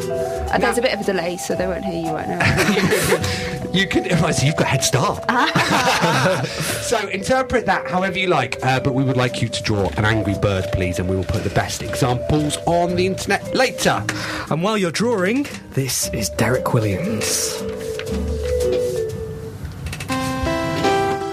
Uh, 0.00 0.58
there's 0.58 0.78
a 0.78 0.82
bit 0.82 0.94
of 0.94 1.00
a 1.00 1.04
delay, 1.04 1.36
so 1.36 1.54
they 1.54 1.66
won't 1.66 1.84
hear 1.84 2.04
you 2.04 2.12
right 2.12 2.28
now. 2.28 3.50
You 3.74 3.88
can. 3.88 4.04
Right, 4.22 4.32
so 4.32 4.46
you've 4.46 4.54
got 4.54 4.68
head 4.68 4.84
start. 4.84 5.28
so 6.46 7.08
interpret 7.08 7.66
that 7.66 7.88
however 7.88 8.16
you 8.16 8.28
like, 8.28 8.64
uh, 8.64 8.78
but 8.78 8.94
we 8.94 9.02
would 9.02 9.16
like 9.16 9.42
you 9.42 9.48
to 9.48 9.62
draw 9.64 9.88
an 9.96 10.04
angry 10.04 10.38
bird, 10.38 10.66
please, 10.70 11.00
and 11.00 11.08
we 11.08 11.16
will 11.16 11.24
put 11.24 11.42
the 11.42 11.50
best 11.50 11.82
examples 11.82 12.56
on 12.66 12.94
the 12.94 13.04
internet 13.04 13.52
later. 13.52 14.04
And 14.48 14.62
while 14.62 14.78
you're 14.78 14.92
drawing, 14.92 15.48
this 15.70 16.08
is 16.10 16.28
Derek 16.28 16.72
Williams. 16.72 17.60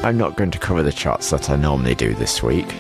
I'm 0.04 0.18
not 0.18 0.36
going 0.36 0.50
to 0.50 0.58
cover 0.58 0.82
the 0.82 0.92
charts 0.92 1.30
that 1.30 1.52
I 1.52 1.58
normally 1.58 1.94
do 1.94 2.16
this 2.16 2.42
week. 2.42 2.74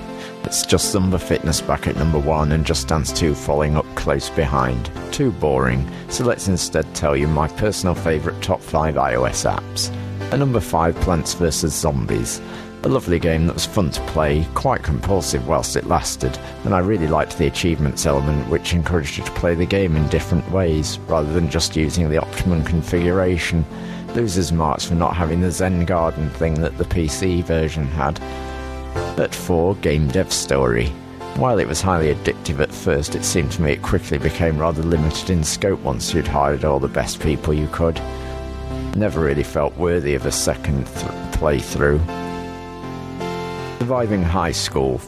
It's 0.44 0.66
just 0.66 0.94
Zumba 0.94 1.22
Fitness 1.22 1.62
back 1.62 1.88
at 1.88 1.96
number 1.96 2.20
one 2.20 2.52
and 2.52 2.66
Just 2.66 2.88
Dance 2.88 3.14
2 3.14 3.36
following 3.36 3.78
up 3.78 3.86
close 3.96 4.30
behind. 4.30 4.92
Too 5.12 5.32
boring, 5.32 5.90
so 6.10 6.26
let's 6.26 6.48
instead 6.48 6.94
tell 6.94 7.16
you 7.16 7.28
my 7.28 7.48
personal 7.48 7.96
favourite 7.96 8.42
top 8.42 8.60
5 8.60 8.96
iOS 8.96 9.50
apps. 9.50 9.92
At 10.32 10.40
number 10.40 10.60
5, 10.60 10.96
Plants 10.96 11.36
vs. 11.36 11.74
Zombies. 11.74 12.42
A 12.84 12.90
lovely 12.90 13.20
game 13.20 13.46
that 13.46 13.54
was 13.54 13.66
fun 13.66 13.92
to 13.92 14.02
play, 14.08 14.46
quite 14.56 14.82
compulsive 14.82 15.48
whilst 15.48 15.76
it 15.76 15.86
lasted, 15.86 16.38
and 16.66 16.74
I 16.74 16.80
really 16.80 17.08
liked 17.08 17.38
the 17.38 17.46
achievements 17.46 18.08
element 18.08 18.50
which 18.50 18.74
encouraged 18.74 19.20
you 19.20 19.24
to 19.24 19.32
play 19.34 19.54
the 19.54 19.68
game 19.68 19.96
in 19.96 20.08
different 20.08 20.50
ways, 20.52 20.98
rather 21.08 21.32
than 21.32 21.50
just 21.50 21.76
using 21.76 22.10
the 22.10 22.22
optimum 22.22 22.64
configuration. 22.64 23.64
Losers 24.16 24.52
marks 24.52 24.86
for 24.86 24.96
not 24.96 25.16
having 25.16 25.42
the 25.42 25.52
Zen 25.52 25.86
Garden 25.86 26.30
thing 26.32 26.56
that 26.56 26.78
the 26.78 26.86
PC 26.86 27.44
version 27.44 27.86
had. 27.86 28.20
At 28.96 29.34
4, 29.36 29.76
Game 29.76 30.08
Dev 30.08 30.32
Story. 30.32 30.88
While 31.36 31.60
it 31.60 31.68
was 31.68 31.82
highly 31.82 32.14
addictive 32.14 32.60
at 32.60 32.74
first, 32.74 33.16
it 33.16 33.24
seemed 33.24 33.52
to 33.54 33.62
me 33.62 33.72
it 33.72 33.82
quickly 33.82 34.18
became 34.18 34.58
rather 34.58 34.84
limited 34.84 35.30
in 35.30 35.44
scope 35.44 35.80
once 35.80 36.14
you'd 36.14 36.28
hired 36.28 36.66
all 36.66 36.80
the 36.80 36.88
best 36.88 37.20
people 37.22 37.54
you 37.54 37.68
could. 37.68 38.02
Never 38.96 39.22
really 39.22 39.44
felt 39.44 39.76
worthy 39.78 40.14
of 40.16 40.26
a 40.26 40.32
second 40.32 40.86
th- 40.88 41.12
playthrough. 41.34 42.00
Surviving 43.80 44.24
High 44.24 44.52
School. 44.52 45.00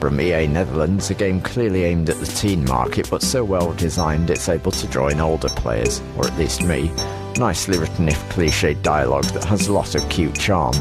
From 0.00 0.20
EA 0.20 0.46
Netherlands, 0.46 1.10
a 1.10 1.14
game 1.14 1.40
clearly 1.40 1.84
aimed 1.84 2.10
at 2.10 2.16
the 2.18 2.26
teen 2.26 2.64
market, 2.64 3.10
but 3.10 3.22
so 3.22 3.42
well 3.42 3.72
designed 3.72 4.30
it's 4.30 4.48
able 4.48 4.72
to 4.72 4.86
draw 4.86 5.08
in 5.08 5.20
older 5.20 5.48
players, 5.48 6.00
or 6.16 6.26
at 6.26 6.38
least 6.38 6.62
me. 6.62 6.92
Nicely 7.36 7.78
written, 7.78 8.08
if 8.08 8.22
cliched 8.28 8.82
dialogue 8.82 9.24
that 9.26 9.44
has 9.44 9.66
a 9.66 9.72
lot 9.72 9.94
of 9.94 10.08
cute 10.08 10.38
charm, 10.38 10.74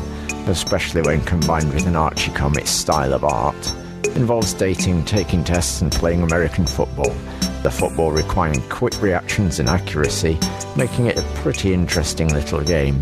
especially 0.47 1.01
when 1.01 1.21
combined 1.25 1.73
with 1.73 1.87
an 1.87 1.95
Archie 1.95 2.31
comics 2.31 2.69
style 2.69 3.13
of 3.13 3.23
art. 3.23 3.73
Involves 4.15 4.53
dating, 4.53 5.05
taking 5.05 5.43
tests, 5.43 5.81
and 5.81 5.91
playing 5.91 6.21
American 6.21 6.65
football. 6.65 7.13
The 7.63 7.71
football 7.71 8.11
requiring 8.11 8.61
quick 8.69 9.01
reactions 9.01 9.59
and 9.59 9.69
accuracy, 9.69 10.37
making 10.75 11.07
it 11.07 11.17
a 11.17 11.23
pretty 11.35 11.73
interesting 11.73 12.27
little 12.33 12.61
game. 12.61 13.01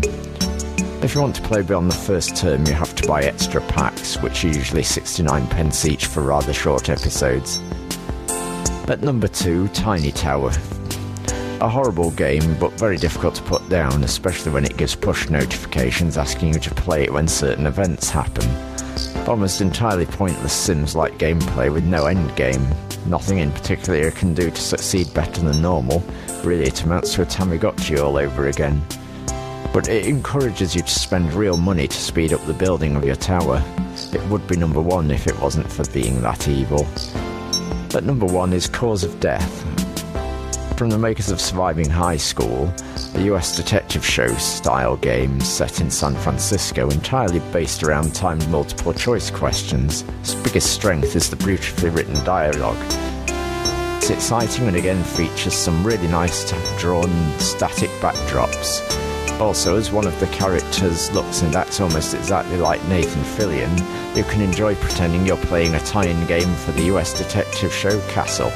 If 1.02 1.14
you 1.14 1.20
want 1.20 1.34
to 1.36 1.42
play 1.42 1.62
beyond 1.62 1.90
the 1.90 1.96
first 1.96 2.36
term, 2.36 2.64
you 2.64 2.74
have 2.74 2.94
to 2.94 3.08
buy 3.08 3.22
extra 3.22 3.60
packs, 3.62 4.16
which 4.22 4.44
are 4.44 4.48
usually 4.48 4.84
69 4.84 5.48
pence 5.48 5.84
each 5.84 6.06
for 6.06 6.22
rather 6.22 6.52
short 6.52 6.88
episodes. 6.88 7.60
At 8.88 9.00
number 9.00 9.26
2, 9.26 9.68
Tiny 9.68 10.12
Tower. 10.12 10.52
A 11.62 11.68
horrible 11.68 12.10
game, 12.10 12.58
but 12.58 12.72
very 12.72 12.96
difficult 12.96 13.36
to 13.36 13.42
put 13.44 13.68
down, 13.68 14.02
especially 14.02 14.50
when 14.50 14.64
it 14.64 14.76
gives 14.76 14.96
push 14.96 15.30
notifications 15.30 16.18
asking 16.18 16.54
you 16.54 16.58
to 16.58 16.74
play 16.74 17.04
it 17.04 17.12
when 17.12 17.28
certain 17.28 17.66
events 17.66 18.10
happen. 18.10 18.44
Almost 19.28 19.60
entirely 19.60 20.06
pointless 20.06 20.52
Sims 20.52 20.96
like 20.96 21.18
gameplay 21.18 21.72
with 21.72 21.84
no 21.84 22.06
end 22.06 22.34
game. 22.34 22.66
Nothing 23.06 23.38
in 23.38 23.52
particular 23.52 24.00
you 24.00 24.10
can 24.10 24.34
do 24.34 24.50
to 24.50 24.60
succeed 24.60 25.14
better 25.14 25.40
than 25.40 25.62
normal. 25.62 26.02
Really, 26.42 26.64
it 26.64 26.82
amounts 26.82 27.14
to 27.14 27.22
a 27.22 27.26
Tamagotchi 27.26 28.02
all 28.02 28.16
over 28.16 28.48
again. 28.48 28.84
But 29.72 29.88
it 29.88 30.06
encourages 30.06 30.74
you 30.74 30.82
to 30.82 30.90
spend 30.90 31.32
real 31.32 31.56
money 31.56 31.86
to 31.86 31.96
speed 31.96 32.32
up 32.32 32.44
the 32.44 32.54
building 32.54 32.96
of 32.96 33.04
your 33.04 33.14
tower. 33.14 33.62
It 34.12 34.22
would 34.30 34.48
be 34.48 34.56
number 34.56 34.80
one 34.80 35.12
if 35.12 35.28
it 35.28 35.40
wasn't 35.40 35.70
for 35.70 35.84
being 35.92 36.22
that 36.22 36.48
evil. 36.48 36.88
At 37.94 38.02
number 38.02 38.26
one 38.26 38.52
is 38.52 38.66
Cause 38.66 39.04
of 39.04 39.20
Death, 39.20 39.61
from 40.82 40.90
the 40.90 40.98
makers 40.98 41.30
of 41.30 41.40
Surviving 41.40 41.88
High 41.88 42.16
School, 42.16 42.74
a 43.14 43.20
US 43.30 43.56
detective 43.56 44.04
show 44.04 44.26
style 44.34 44.96
game 44.96 45.40
set 45.40 45.80
in 45.80 45.88
San 45.92 46.16
Francisco, 46.16 46.90
entirely 46.90 47.38
based 47.52 47.84
around 47.84 48.16
timed 48.16 48.48
multiple 48.48 48.92
choice 48.92 49.30
questions. 49.30 50.02
Its 50.22 50.34
biggest 50.34 50.72
strength 50.72 51.14
is 51.14 51.30
the 51.30 51.36
beautifully 51.36 51.90
written 51.90 52.16
dialogue. 52.24 52.76
It's 53.98 54.10
exciting 54.10 54.66
and 54.66 54.76
again 54.76 55.04
features 55.04 55.54
some 55.54 55.86
really 55.86 56.08
nice 56.08 56.50
drawn 56.80 57.38
static 57.38 57.90
backdrops. 58.00 58.82
Also, 59.40 59.76
as 59.76 59.92
one 59.92 60.08
of 60.08 60.18
the 60.18 60.26
characters 60.26 61.12
looks 61.12 61.42
and 61.42 61.54
acts 61.54 61.80
almost 61.80 62.12
exactly 62.12 62.56
like 62.56 62.84
Nathan 62.88 63.22
Fillion, 63.22 64.16
you 64.16 64.24
can 64.24 64.40
enjoy 64.40 64.74
pretending 64.74 65.24
you're 65.24 65.36
playing 65.46 65.76
a 65.76 65.80
tie-in 65.84 66.26
game 66.26 66.52
for 66.56 66.72
the 66.72 66.86
US 66.86 67.16
detective 67.16 67.72
show 67.72 68.00
Castle. 68.08 68.50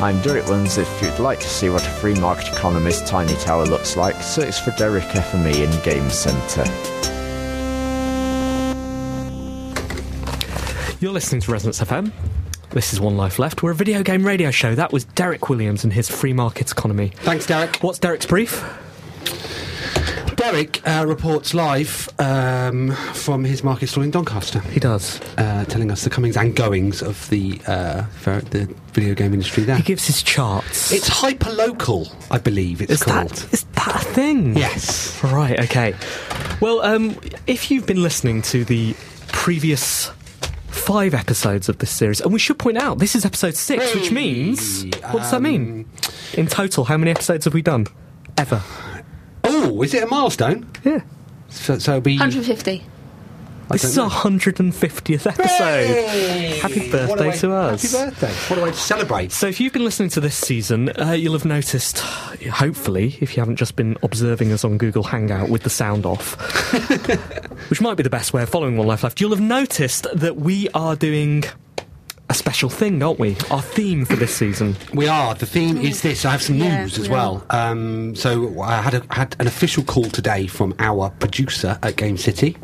I'm 0.00 0.18
Derek 0.22 0.46
Williams. 0.46 0.78
If 0.78 1.02
you'd 1.02 1.18
like 1.18 1.40
to 1.40 1.46
see 1.46 1.68
what 1.68 1.86
a 1.86 1.90
free 1.90 2.14
market 2.14 2.48
economist 2.48 3.06
Tiny 3.06 3.34
Tower 3.34 3.66
looks 3.66 3.98
like, 3.98 4.14
search 4.22 4.62
for 4.62 4.70
Derek 4.70 5.04
FME 5.04 5.56
in 5.56 5.84
Game 5.84 6.08
Centre. 6.08 6.64
You're 11.00 11.12
listening 11.12 11.42
to 11.42 11.52
Resonance 11.52 11.80
FM. 11.80 12.12
This 12.70 12.94
is 12.94 13.00
One 13.00 13.18
Life 13.18 13.38
Left. 13.38 13.62
We're 13.62 13.72
a 13.72 13.74
video 13.74 14.02
game 14.02 14.26
radio 14.26 14.50
show. 14.50 14.74
That 14.74 14.90
was 14.90 15.04
Derek 15.04 15.50
Williams 15.50 15.84
and 15.84 15.92
his 15.92 16.08
free 16.08 16.32
market 16.32 16.70
economy. 16.70 17.12
Thanks, 17.16 17.44
Derek. 17.44 17.76
What's 17.82 17.98
Derek's 17.98 18.24
brief? 18.24 18.64
Derek 20.40 20.80
uh, 20.88 21.04
reports 21.06 21.52
live 21.52 22.08
um, 22.18 22.92
from 23.12 23.44
his 23.44 23.62
market 23.62 23.88
stall 23.88 24.02
in 24.02 24.10
Doncaster, 24.10 24.60
He 24.60 24.80
does. 24.80 25.20
uh, 25.36 25.66
telling 25.66 25.90
us 25.90 26.02
the 26.04 26.08
comings 26.08 26.34
and 26.34 26.56
goings 26.56 27.02
of 27.02 27.28
the 27.28 27.60
uh, 27.66 28.04
the 28.24 28.74
video 28.94 29.14
game 29.14 29.34
industry 29.34 29.64
there. 29.64 29.76
He 29.76 29.82
gives 29.82 30.06
his 30.06 30.22
charts. 30.22 30.92
It's 30.92 31.10
hyperlocal, 31.10 32.10
I 32.30 32.38
believe 32.38 32.80
it's 32.80 32.90
is 32.92 33.02
called. 33.02 33.28
that 33.30 33.52
is 33.52 33.64
that 33.64 33.96
a 33.96 33.98
thing? 33.98 34.56
Yes. 34.56 35.22
Right. 35.22 35.60
Okay. 35.60 35.94
Well, 36.62 36.80
um, 36.80 37.20
if 37.46 37.70
you've 37.70 37.86
been 37.86 38.02
listening 38.02 38.40
to 38.42 38.64
the 38.64 38.94
previous 39.28 40.10
five 40.68 41.12
episodes 41.12 41.68
of 41.68 41.78
this 41.78 41.90
series, 41.90 42.22
and 42.22 42.32
we 42.32 42.38
should 42.38 42.58
point 42.58 42.78
out 42.78 42.98
this 42.98 43.14
is 43.14 43.26
episode 43.26 43.54
six, 43.56 43.94
which 43.94 44.10
means 44.10 44.84
what 45.10 45.18
does 45.18 45.32
that 45.32 45.42
mean? 45.42 45.86
In 46.32 46.46
total, 46.46 46.84
how 46.84 46.96
many 46.96 47.10
episodes 47.10 47.44
have 47.44 47.52
we 47.52 47.60
done? 47.60 47.86
Ever? 48.38 48.62
Oh, 49.62 49.82
is 49.82 49.94
it 49.94 50.02
a 50.02 50.06
milestone? 50.06 50.68
Yeah. 50.84 51.00
So, 51.48 51.78
so 51.78 51.92
it'll 51.92 52.00
be. 52.02 52.16
150. 52.16 52.82
I 53.72 53.74
This 53.74 53.84
is 53.84 53.94
don't 53.94 54.04
our 54.04 54.08
know. 54.10 54.14
hundred 54.16 54.58
and 54.58 54.74
fiftieth 54.74 55.26
episode. 55.28 55.48
Hey! 55.86 56.58
Happy 56.60 56.80
What 56.80 56.86
a 56.88 56.90
birthday 57.06 57.28
way- 57.28 57.36
to 57.38 57.52
us. 57.52 57.92
Happy 57.92 58.10
birthday. 58.10 58.32
What 58.48 58.58
a 58.58 58.62
way 58.64 58.70
to 58.72 58.76
celebrate. 58.76 59.30
So, 59.32 59.46
if 59.46 59.60
you've 59.60 59.72
been 59.72 59.84
listening 59.84 60.08
to 60.10 60.20
this 60.20 60.34
season, 60.34 60.88
uh, 61.00 61.12
you'll 61.12 61.34
have 61.34 61.44
noticed, 61.44 62.00
hopefully, 62.00 63.16
if 63.20 63.36
you 63.36 63.40
haven't 63.40 63.56
just 63.56 63.76
been 63.76 63.96
observing 64.02 64.50
us 64.50 64.64
on 64.64 64.76
Google 64.76 65.04
Hangout 65.04 65.50
with 65.50 65.62
the 65.62 65.70
sound 65.70 66.04
off, 66.04 66.34
which 67.70 67.80
might 67.80 67.96
be 67.96 68.02
the 68.02 68.10
best 68.10 68.32
way 68.32 68.42
of 68.42 68.48
following 68.48 68.76
One 68.76 68.88
Life 68.88 69.04
Left, 69.04 69.20
you'll 69.20 69.30
have 69.30 69.40
noticed 69.40 70.06
that 70.14 70.36
we 70.36 70.68
are 70.70 70.96
doing 70.96 71.44
a 72.30 72.34
special 72.34 72.70
thing, 72.70 73.02
aren't 73.02 73.18
we? 73.18 73.36
Our 73.50 73.60
theme 73.60 74.04
for 74.06 74.16
this 74.16 74.34
season. 74.34 74.76
We 74.94 75.08
are. 75.08 75.34
The 75.34 75.44
theme 75.46 75.76
is 75.78 76.00
this. 76.00 76.24
I 76.24 76.30
have 76.30 76.40
some 76.42 76.56
Yeah, 76.56 76.82
news 76.82 76.96
as 76.98 77.08
we 77.08 77.14
well. 77.14 77.44
Um, 77.50 78.14
so 78.14 78.60
I 78.62 78.80
had 78.80 78.94
a, 78.94 79.02
had 79.12 79.36
an 79.40 79.46
official 79.46 79.82
call 79.82 80.04
today 80.04 80.46
from 80.46 80.74
our 80.78 81.10
producer 81.10 81.78
at 81.82 81.96
Game 81.96 82.16
City. 82.16 82.56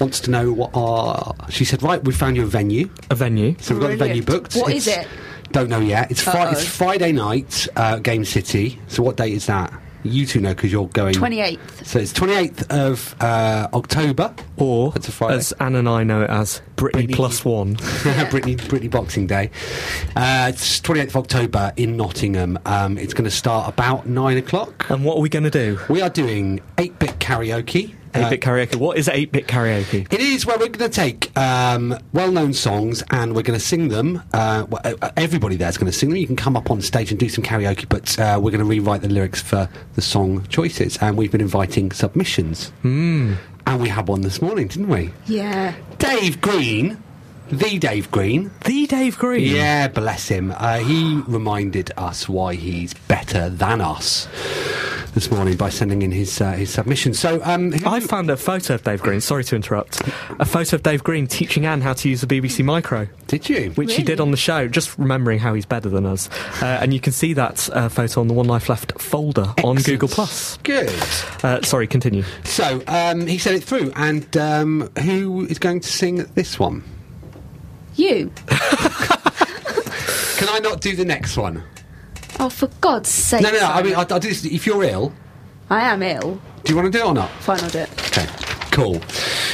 Wants 0.00 0.20
to 0.20 0.30
know 0.30 0.52
what 0.52 0.70
our. 0.74 1.34
She 1.50 1.64
said, 1.64 1.82
"Right, 1.82 2.02
we 2.04 2.12
found 2.12 2.36
you 2.36 2.42
a 2.44 2.46
venue. 2.46 2.88
A 3.10 3.14
venue. 3.14 3.56
So 3.58 3.74
we've 3.74 3.82
got 3.82 3.88
the 3.90 3.96
venue 3.96 4.22
booked. 4.22 4.54
What 4.54 4.72
is 4.72 4.86
It's- 4.86 5.06
it? 5.06 5.10
Don't 5.52 5.68
know 5.68 5.78
yet. 5.80 6.10
It's, 6.10 6.20
fri- 6.20 6.50
it's 6.50 6.66
Friday 6.66 7.12
night, 7.12 7.68
uh, 7.76 7.98
Game 7.98 8.24
City. 8.24 8.80
So 8.88 9.02
what 9.04 9.16
date 9.16 9.34
is 9.34 9.46
that? 9.46 9.72
You 10.04 10.26
two 10.26 10.40
know 10.40 10.54
because 10.54 10.70
you're 10.70 10.86
going. 10.88 11.14
28th. 11.14 11.86
So 11.86 11.98
it's 11.98 12.12
28th 12.12 12.70
of 12.70 13.16
uh, 13.20 13.68
October. 13.72 14.34
Or, 14.56 14.92
That's 14.92 15.08
a 15.08 15.12
Friday. 15.12 15.36
as 15.36 15.52
Anne 15.52 15.74
and 15.74 15.88
I 15.88 16.04
know 16.04 16.22
it 16.22 16.30
as, 16.30 16.60
Brittany, 16.76 17.04
Brittany- 17.06 17.16
plus 17.16 17.44
one. 17.44 17.74
Brittany, 18.30 18.56
Brittany 18.56 18.88
Boxing 18.88 19.26
Day. 19.26 19.50
Uh, 20.14 20.50
it's 20.52 20.80
28th 20.80 21.08
of 21.08 21.16
October 21.16 21.72
in 21.76 21.96
Nottingham. 21.96 22.58
Um, 22.66 22.98
it's 22.98 23.14
going 23.14 23.24
to 23.24 23.30
start 23.30 23.68
about 23.72 24.06
nine 24.06 24.36
o'clock. 24.36 24.88
And 24.90 25.04
what 25.04 25.16
are 25.16 25.20
we 25.20 25.28
going 25.28 25.44
to 25.44 25.50
do? 25.50 25.78
We 25.88 26.02
are 26.02 26.10
doing 26.10 26.60
8 26.78 26.98
bit 26.98 27.18
karaoke. 27.18 27.94
8 28.14 28.22
Uh, 28.24 28.30
bit 28.30 28.40
karaoke. 28.40 28.76
What 28.76 28.96
is 28.96 29.08
8 29.08 29.32
bit 29.32 29.46
karaoke? 29.46 30.06
It 30.12 30.20
is 30.20 30.46
where 30.46 30.56
we're 30.56 30.68
going 30.68 30.88
to 30.90 30.94
take 30.94 31.36
um, 31.36 31.96
well-known 32.12 32.52
songs 32.52 33.02
and 33.10 33.34
we're 33.34 33.42
going 33.42 33.58
to 33.58 33.64
sing 33.64 33.88
them. 33.88 34.22
Uh, 34.32 34.66
uh, 34.84 35.10
everybody 35.16 35.56
there's 35.56 35.76
going 35.76 35.90
to 35.90 35.96
sing 35.96 36.10
them. 36.10 36.16
You 36.18 36.26
can 36.26 36.36
come 36.36 36.56
up 36.56 36.70
on 36.70 36.80
stage 36.80 37.10
and 37.10 37.18
do 37.18 37.28
some 37.28 37.42
karaoke, 37.44 37.88
but 37.88 38.18
uh, 38.18 38.38
we're 38.42 38.50
going 38.50 38.60
to 38.60 38.64
rewrite 38.64 39.02
the 39.02 39.08
lyrics 39.08 39.40
for 39.42 39.68
the 39.94 40.02
song 40.02 40.46
choices. 40.48 40.96
And 41.00 41.16
we've 41.16 41.32
been 41.32 41.40
inviting 41.40 41.90
submissions. 41.92 42.72
Mm. 42.82 43.36
And 43.66 43.80
we 43.80 43.88
had 43.88 44.08
one 44.08 44.20
this 44.20 44.40
morning, 44.42 44.68
didn't 44.68 44.88
we? 44.88 45.10
Yeah. 45.26 45.74
Dave 45.98 46.40
Green, 46.40 47.02
the 47.58 47.78
Dave 47.78 48.10
Green. 48.10 48.50
The 48.64 48.86
Dave 48.86 49.18
Green. 49.18 49.54
Yeah, 49.54 49.88
bless 49.88 50.28
him. 50.28 50.52
Uh, 50.56 50.78
he 50.78 51.22
reminded 51.26 51.92
us 51.96 52.28
why 52.28 52.54
he's 52.54 52.94
better 52.94 53.48
than 53.48 53.80
us 53.80 54.28
this 55.14 55.30
morning 55.30 55.56
by 55.56 55.68
sending 55.68 56.02
in 56.02 56.10
his 56.10 56.40
uh, 56.40 56.52
his 56.52 56.70
submission. 56.70 57.14
So, 57.14 57.40
um, 57.44 57.72
I 57.86 58.00
found 58.00 58.30
a 58.30 58.36
photo 58.36 58.74
of 58.74 58.82
Dave 58.82 59.00
Green. 59.00 59.20
Sorry 59.20 59.44
to 59.44 59.56
interrupt. 59.56 60.00
A 60.40 60.44
photo 60.44 60.76
of 60.76 60.82
Dave 60.82 61.04
Green 61.04 61.26
teaching 61.26 61.64
Anne 61.66 61.80
how 61.80 61.92
to 61.94 62.08
use 62.08 62.20
the 62.20 62.26
BBC 62.26 62.64
Micro, 62.64 63.06
did 63.28 63.48
you? 63.48 63.70
which 63.70 63.94
he 63.94 64.02
did 64.02 64.20
on 64.20 64.32
the 64.32 64.36
show. 64.36 64.66
Just 64.68 64.98
remembering 64.98 65.38
how 65.38 65.54
he's 65.54 65.66
better 65.66 65.88
than 65.88 66.04
us, 66.04 66.28
uh, 66.60 66.78
and 66.82 66.92
you 66.92 67.00
can 67.00 67.12
see 67.12 67.32
that 67.34 67.68
uh, 67.72 67.88
photo 67.88 68.20
on 68.20 68.28
the 68.28 68.34
One 68.34 68.46
Life 68.48 68.68
Left 68.68 69.00
folder 69.00 69.54
on 69.62 69.76
Google 69.76 70.08
Plus. 70.08 70.58
Good. 70.64 70.92
Uh, 71.42 71.62
sorry, 71.62 71.86
continue. 71.86 72.24
So 72.44 72.82
um, 72.88 73.26
he 73.26 73.38
sent 73.38 73.56
it 73.56 73.64
through, 73.64 73.92
and 73.94 74.36
um, 74.36 74.90
who 74.98 75.46
is 75.46 75.58
going 75.58 75.80
to 75.80 75.88
sing 75.88 76.16
this 76.34 76.58
one? 76.58 76.82
You. 77.96 78.32
Can 80.36 80.48
I 80.48 80.58
not 80.62 80.80
do 80.80 80.96
the 80.96 81.04
next 81.04 81.36
one? 81.36 81.62
Oh, 82.40 82.48
for 82.48 82.66
God's 82.80 83.08
sake. 83.08 83.42
No, 83.42 83.50
no, 83.52 83.60
no. 83.60 83.66
I 83.66 83.82
mean, 83.82 83.94
I'll, 83.94 84.06
I'll 84.12 84.18
do 84.20 84.28
this. 84.28 84.44
If 84.44 84.66
you're 84.66 84.82
ill, 84.82 85.12
I 85.70 85.82
am 85.92 86.02
ill. 86.02 86.40
do 86.64 86.72
you 86.72 86.76
want 86.76 86.92
to 86.92 86.98
do 86.98 87.04
it 87.04 87.06
or 87.06 87.14
not? 87.14 87.30
Fine, 87.40 87.60
I'll 87.60 87.70
do 87.70 87.78
it. 87.78 87.90
Okay, 88.08 88.26
cool. 88.72 89.00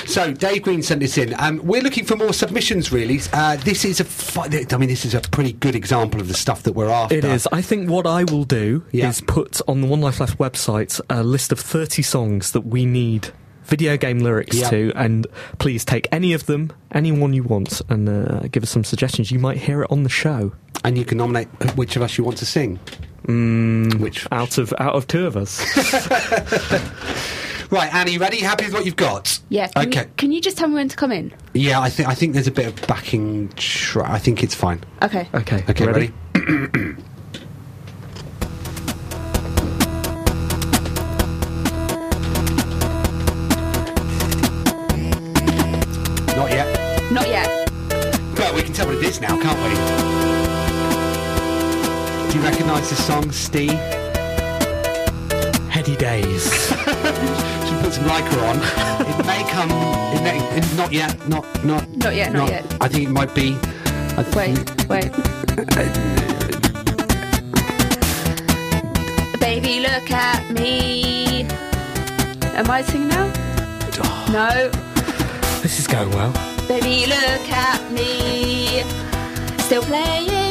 So 0.06 0.32
Dave 0.32 0.62
Green 0.62 0.82
sent 0.82 1.00
this 1.00 1.18
in. 1.18 1.34
Um, 1.38 1.60
we're 1.62 1.82
looking 1.82 2.04
for 2.04 2.16
more 2.16 2.32
submissions. 2.32 2.90
Really, 2.90 3.20
uh, 3.32 3.56
this 3.58 3.84
is 3.84 4.00
a. 4.00 4.04
Fi- 4.04 4.48
I 4.72 4.76
mean, 4.78 4.88
this 4.88 5.04
is 5.04 5.14
a 5.14 5.20
pretty 5.20 5.52
good 5.52 5.74
example 5.76 6.20
of 6.20 6.28
the 6.28 6.34
stuff 6.34 6.62
that 6.64 6.72
we're 6.72 6.88
after. 6.88 7.14
It 7.16 7.24
is. 7.24 7.46
I 7.52 7.60
think 7.62 7.90
what 7.90 8.06
I 8.06 8.24
will 8.24 8.44
do 8.44 8.84
Yeah. 8.90 9.08
is 9.10 9.20
put 9.20 9.60
on 9.68 9.82
the 9.82 9.86
One 9.86 10.00
Life 10.00 10.18
Left 10.18 10.38
website 10.38 11.00
a 11.10 11.22
list 11.22 11.52
of 11.52 11.60
30 11.60 12.02
songs 12.02 12.52
that 12.52 12.62
we 12.62 12.86
need 12.86 13.28
video 13.70 13.96
game 13.96 14.18
lyrics 14.18 14.56
Yeah. 14.58 14.68
to, 14.70 14.92
and 14.94 15.26
please 15.58 15.84
take 15.84 16.06
any 16.12 16.34
of 16.34 16.44
them, 16.46 16.70
any 16.92 17.12
one 17.12 17.32
you 17.32 17.42
want, 17.42 17.80
and 17.88 18.08
uh, 18.08 18.40
give 18.52 18.62
us 18.62 18.70
some 18.70 18.84
suggestions. 18.84 19.30
You 19.30 19.38
might 19.38 19.56
hear 19.58 19.82
it 19.82 19.90
on 19.90 20.02
the 20.02 20.08
show. 20.10 20.52
and 20.84 20.98
you 20.98 21.04
can 21.04 21.18
nominate 21.18 21.48
which 21.76 21.96
of 21.96 22.02
us 22.02 22.18
you 22.18 22.24
want 22.24 22.36
to 22.38 22.46
sing. 22.46 22.78
Mm, 23.26 24.00
Which 24.00 24.26
out 24.32 24.58
of 24.58 24.72
out 24.78 24.94
of 24.94 25.06
two 25.06 25.26
of 25.26 25.36
us. 25.36 25.60
right, 27.70 27.94
Annie? 27.94 28.18
Ready? 28.18 28.40
Happy 28.40 28.64
with 28.64 28.72
what 28.74 28.84
you've 28.86 28.96
got? 28.96 29.38
Yeah. 29.50 29.68
Can 29.68 29.88
Okay. 29.88 30.00
You, 30.02 30.10
can 30.16 30.32
you 30.32 30.40
just 30.40 30.56
tell 30.56 30.68
me 30.68 30.74
when 30.74 30.88
to 30.88 30.96
come 30.96 31.12
in? 31.12 31.32
Yeah, 31.54 31.80
I 31.80 31.90
think 31.90 32.08
I 32.08 32.14
think 32.14 32.32
there's 32.32 32.46
a 32.48 32.52
bit 32.52 32.66
of 32.66 32.86
backing. 32.88 33.50
Tra- 33.56 34.10
I 34.10 34.18
think 34.18 34.42
it's 34.42 34.54
fine. 34.54 34.82
Okay. 35.02 35.28
Okay. 35.34 35.62
Okay, 35.68 35.86
ready? 35.86 36.12
Not 36.34 36.96
tell 48.80 48.88
what 48.88 48.96
it 48.96 49.04
is 49.04 49.20
now, 49.20 49.38
can't 49.40 49.58
we? 49.60 49.74
Do 52.32 52.38
you 52.38 52.44
recognise 52.44 52.88
this 52.88 53.04
song, 53.06 53.30
Steve? 53.30 53.72
Heady 55.68 55.96
days. 55.96 56.44
Should 56.68 57.80
put 57.82 57.92
some 57.92 58.04
Lycra 58.04 58.40
on. 58.48 58.56
It 59.20 59.26
may 59.26 59.42
come. 59.50 59.70
It 60.16 60.22
may, 60.22 60.38
it- 60.56 60.76
not 60.76 60.92
yet. 60.92 61.28
Not 61.28 61.44
not. 61.64 61.86
Not 61.96 62.14
yet, 62.14 62.32
not 62.32 62.48
yet. 62.48 62.64
I 62.80 62.88
think 62.88 63.08
it 63.08 63.12
might 63.12 63.34
be. 63.34 63.54
I 64.16 64.24
Wait, 64.34 64.56
think- 64.56 64.88
wait. 64.88 65.12
Baby, 69.40 69.80
look 69.80 70.10
at 70.10 70.50
me. 70.52 71.44
Am 72.58 72.70
I 72.70 72.82
singing 72.82 73.08
now? 73.08 73.30
Oh. 74.02 74.26
No. 74.32 74.70
this 75.60 75.78
is 75.78 75.86
going 75.86 76.10
well. 76.10 76.32
Baby, 76.68 77.06
look 77.06 77.39
at 77.60 77.82
me. 77.92 78.82
Still 79.58 79.82
playing 79.82 80.49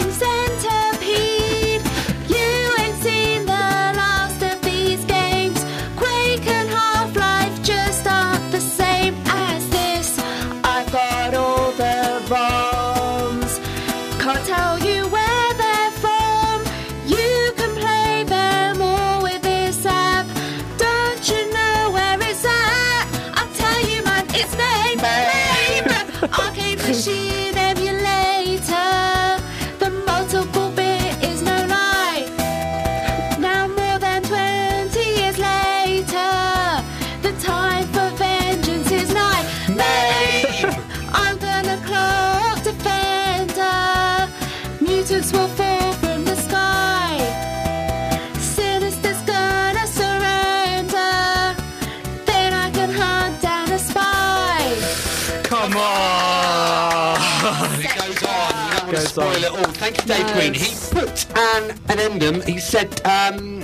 Thank 59.96 60.08
you, 60.08 60.24
Dave. 60.26 60.34
Green. 60.34 60.54
He 60.54 60.76
put 60.92 61.38
an 61.38 61.80
addendum. 61.90 62.42
He 62.42 62.60
said. 62.60 63.02
Um, 63.06 63.64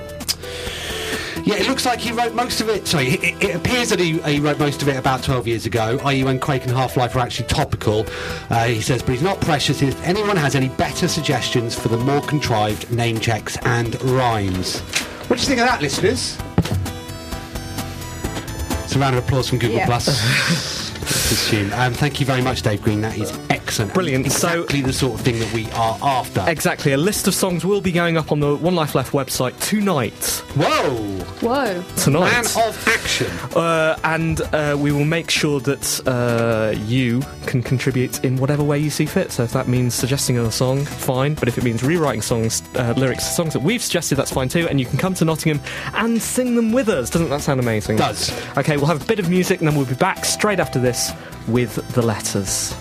yeah, 1.43 1.57
it 1.57 1.67
looks 1.67 1.85
like 1.85 1.99
he 1.99 2.11
wrote 2.11 2.33
most 2.33 2.59
of 2.59 2.69
it. 2.69 2.88
Sorry, 2.88 3.09
it, 3.09 3.43
it 3.43 3.55
appears 3.55 3.89
that 3.89 3.99
he, 3.99 4.17
he 4.19 4.39
wrote 4.39 4.57
most 4.57 4.81
of 4.81 4.88
it 4.88 4.97
about 4.97 5.21
12 5.21 5.47
years 5.47 5.67
ago, 5.67 5.99
i.e., 6.05 6.23
when 6.23 6.39
Quake 6.39 6.63
and 6.63 6.71
Half 6.71 6.97
Life 6.97 7.13
were 7.13 7.21
actually 7.21 7.47
topical. 7.47 8.03
Uh, 8.49 8.65
he 8.65 8.81
says, 8.81 9.03
but 9.03 9.11
he's 9.11 9.21
not 9.21 9.39
precious. 9.41 9.83
If 9.83 10.01
anyone 10.03 10.38
has 10.38 10.55
any 10.55 10.69
better 10.69 11.07
suggestions 11.07 11.77
for 11.77 11.89
the 11.89 11.97
more 11.97 12.21
contrived 12.21 12.89
name 12.91 13.19
checks 13.19 13.57
and 13.61 14.01
rhymes. 14.01 14.79
What 14.79 15.35
do 15.35 15.41
you 15.43 15.47
think 15.47 15.59
of 15.59 15.67
that, 15.67 15.83
listeners? 15.83 16.35
It's 18.83 18.95
a 18.95 18.99
round 18.99 19.15
of 19.15 19.23
applause 19.23 19.47
from 19.47 19.59
Google 19.59 19.77
Yeah. 19.77 19.85
Plus. 19.85 20.73
Um, 21.73 21.93
thank 21.93 22.19
you 22.19 22.25
very 22.25 22.41
much, 22.41 22.61
Dave 22.61 22.81
Green. 22.81 23.01
That 23.01 23.17
is 23.17 23.31
excellent. 23.65 23.93
Brilliant. 23.93 24.32
So- 24.32 24.47
Exactly 24.65 24.82
the 24.82 24.93
sort 24.93 25.13
of 25.15 25.21
thing 25.21 25.39
that 25.39 25.51
we 25.54 25.65
are 25.71 25.97
after. 26.01 26.43
Exactly. 26.47 26.91
A 26.93 26.97
list 26.97 27.28
of 27.28 27.34
songs 27.34 27.65
will 27.65 27.82
be 27.82 27.91
going 27.91 28.15
up 28.17 28.32
on 28.32 28.39
the 28.39 28.56
One 28.56 28.75
Life 28.75 28.93
Left 28.95 29.12
website 29.12 29.60
tonight. 29.60 30.13
Whoa! 30.56 30.93
Whoa. 31.41 31.84
Tonight. 31.97 32.32
Man 32.32 32.45
of 32.67 32.88
action. 32.88 33.28
Uh, 33.56 33.97
and 34.04 34.41
uh, 34.54 34.75
we 34.80 34.91
will 34.91 35.04
make 35.06 35.30
sure 35.32 35.60
that 35.62 36.08
uh, 36.08 36.78
you 36.86 37.21
can 37.47 37.63
contribute 37.63 38.23
in 38.23 38.38
whatever 38.38 38.63
way 38.63 38.78
you 38.78 38.89
see 38.89 39.06
fit. 39.06 39.32
So 39.32 39.43
if 39.43 39.51
that 39.54 39.67
means 39.67 39.93
suggesting 39.95 40.38
a 40.38 40.51
song, 40.51 40.86
fine. 40.86 41.34
But 41.34 41.47
if 41.47 41.58
it 41.58 41.63
means 41.63 41.84
rewriting 41.84 42.21
songs, 42.21 42.62
uh, 42.75 42.93
lyrics, 42.95 43.23
to 43.28 43.34
songs 43.34 43.54
that 43.54 43.62
we've 43.63 43.82
suggested, 43.82 44.15
that's 44.15 44.32
fine 44.32 44.47
too. 44.49 44.67
And 44.69 44.80
you 44.80 44.86
can 44.86 44.97
come 44.99 45.13
to 45.15 45.25
Nottingham 45.25 45.60
and 45.95 46.21
sing 46.21 46.56
them 46.56 46.71
with 46.71 46.88
us. 46.89 47.10
Doesn't 47.10 47.30
that 47.30 47.41
sound 47.41 47.60
amazing? 47.60 47.97
Does. 47.97 48.32
Okay, 48.58 48.78
we'll 48.78 48.86
have 48.88 49.01
a 49.01 49.06
bit 49.06 49.19
of 49.19 49.30
music 49.30 49.60
and 49.60 49.67
then 49.67 49.75
we'll 49.75 49.86
be 49.88 49.95
back 49.95 50.23
straight 50.23 50.60
after 50.60 50.80
this 50.80 51.12
with 51.47 51.75
the 51.93 52.01
letters. 52.01 52.75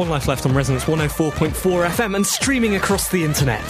One 0.00 0.08
Life 0.08 0.28
Left 0.28 0.46
on 0.46 0.54
Resonance 0.54 0.84
104.4 0.84 1.86
FM 1.90 2.16
and 2.16 2.26
streaming 2.26 2.74
across 2.74 3.10
the 3.10 3.22
internet. 3.22 3.60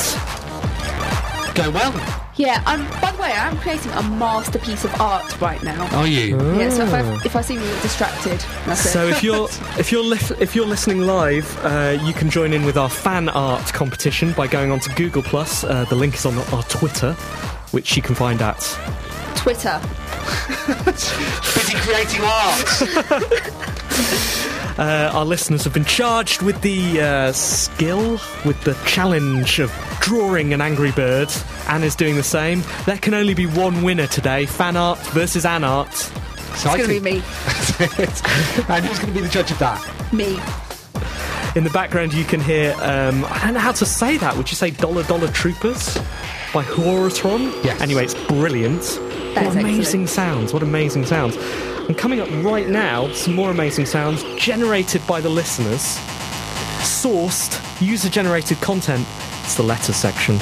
Going 1.57 1.75
well. 1.75 1.93
Yeah, 2.37 2.62
um, 2.66 2.87
by 3.01 3.11
the 3.11 3.21
way, 3.21 3.33
I'm 3.33 3.57
creating 3.59 3.90
a 3.90 4.03
masterpiece 4.05 4.85
of 4.85 4.95
art 5.01 5.40
right 5.40 5.61
now. 5.64 5.88
Are 5.99 6.07
you? 6.07 6.37
Yeah, 6.57 6.69
so 6.71 6.85
if 6.85 6.95
I, 6.95 7.01
if 7.25 7.35
I 7.35 7.40
seem 7.40 7.59
a 7.59 7.62
bit 7.62 7.83
distracted, 7.83 8.38
that's 8.64 8.88
So 8.88 9.09
it. 9.09 9.11
if 9.11 9.25
you're 9.25 9.47
if 9.81 9.90
you're 9.90 10.05
li- 10.05 10.19
if 10.38 10.55
you're 10.55 10.66
listening 10.69 11.01
live, 11.01 11.59
uh, 11.64 11.99
you 12.05 12.12
can 12.12 12.31
join 12.31 12.53
in 12.53 12.64
with 12.64 12.77
our 12.77 12.88
fan 12.88 13.29
art 13.29 13.66
competition 13.73 14.31
by 14.35 14.47
going 14.47 14.71
on 14.71 14.79
to 14.81 14.95
Google 14.95 15.25
Plus. 15.25 15.64
Uh, 15.64 15.85
the 15.87 15.97
link 15.97 16.14
is 16.14 16.25
on 16.27 16.38
our 16.55 16.62
Twitter, 16.62 17.14
which 17.73 17.97
you 17.97 18.03
can 18.03 18.14
find 18.14 18.40
at 18.40 18.61
Twitter. 19.35 19.81
Busy 20.87 21.75
creating 21.79 22.21
art. 22.23 22.66
Uh, 24.81 25.11
our 25.12 25.27
listeners 25.27 25.62
have 25.62 25.75
been 25.75 25.85
charged 25.85 26.40
with 26.40 26.59
the 26.62 27.03
uh, 27.03 27.33
skill, 27.33 28.12
with 28.47 28.59
the 28.64 28.73
challenge 28.87 29.59
of 29.59 29.71
drawing 30.01 30.55
an 30.55 30.62
angry 30.62 30.90
bird. 30.93 31.31
Anne 31.69 31.85
is 31.85 31.95
doing 31.95 32.16
the 32.16 32.23
same. 32.23 32.62
There 32.87 32.97
can 32.97 33.12
only 33.12 33.35
be 33.35 33.45
one 33.45 33.83
winner 33.83 34.07
today 34.07 34.47
fan 34.47 34.79
art 34.79 34.99
versus 35.09 35.45
Anne 35.45 35.64
art. 35.64 36.11
It's 36.53 36.64
going 36.64 36.81
to 36.81 36.88
be 36.88 36.99
me. 36.99 37.11
and 38.71 38.85
who's 38.87 38.99
going 38.99 39.12
to 39.12 39.14
be 39.14 39.21
the 39.21 39.29
judge 39.31 39.51
of 39.51 39.59
that? 39.59 39.87
Me. 40.14 40.40
In 41.55 41.64
the 41.64 41.71
background, 41.75 42.14
you 42.14 42.25
can 42.25 42.40
hear, 42.40 42.73
um, 42.81 43.27
I 43.27 43.40
don't 43.45 43.55
know 43.55 43.61
how 43.61 43.73
to 43.73 43.85
say 43.85 44.16
that. 44.16 44.35
Would 44.38 44.51
you 44.51 44.57
say 44.57 44.71
Dollar 44.71 45.03
Dollar 45.03 45.29
Troopers 45.29 45.97
by 46.55 46.64
Horatron? 46.64 47.53
Yes. 47.62 47.83
Anyway, 47.83 48.05
it's 48.05 48.14
brilliant. 48.14 48.81
That 49.35 49.45
what 49.45 49.57
amazing 49.59 50.05
excellent. 50.05 50.09
sounds. 50.09 50.53
What 50.55 50.62
amazing 50.62 51.05
sounds. 51.05 51.37
And 51.90 51.98
coming 51.98 52.20
up 52.20 52.29
right 52.44 52.68
now, 52.68 53.12
some 53.14 53.35
more 53.35 53.50
amazing 53.50 53.85
sounds 53.85 54.22
generated 54.37 55.05
by 55.09 55.20
the 55.20 55.29
listeners, 55.29 55.96
sourced, 56.87 57.61
user 57.85 58.09
generated 58.09 58.61
content. 58.61 59.05
It's 59.42 59.57
the 59.57 59.64
letters 59.64 59.96
section. 59.96 60.37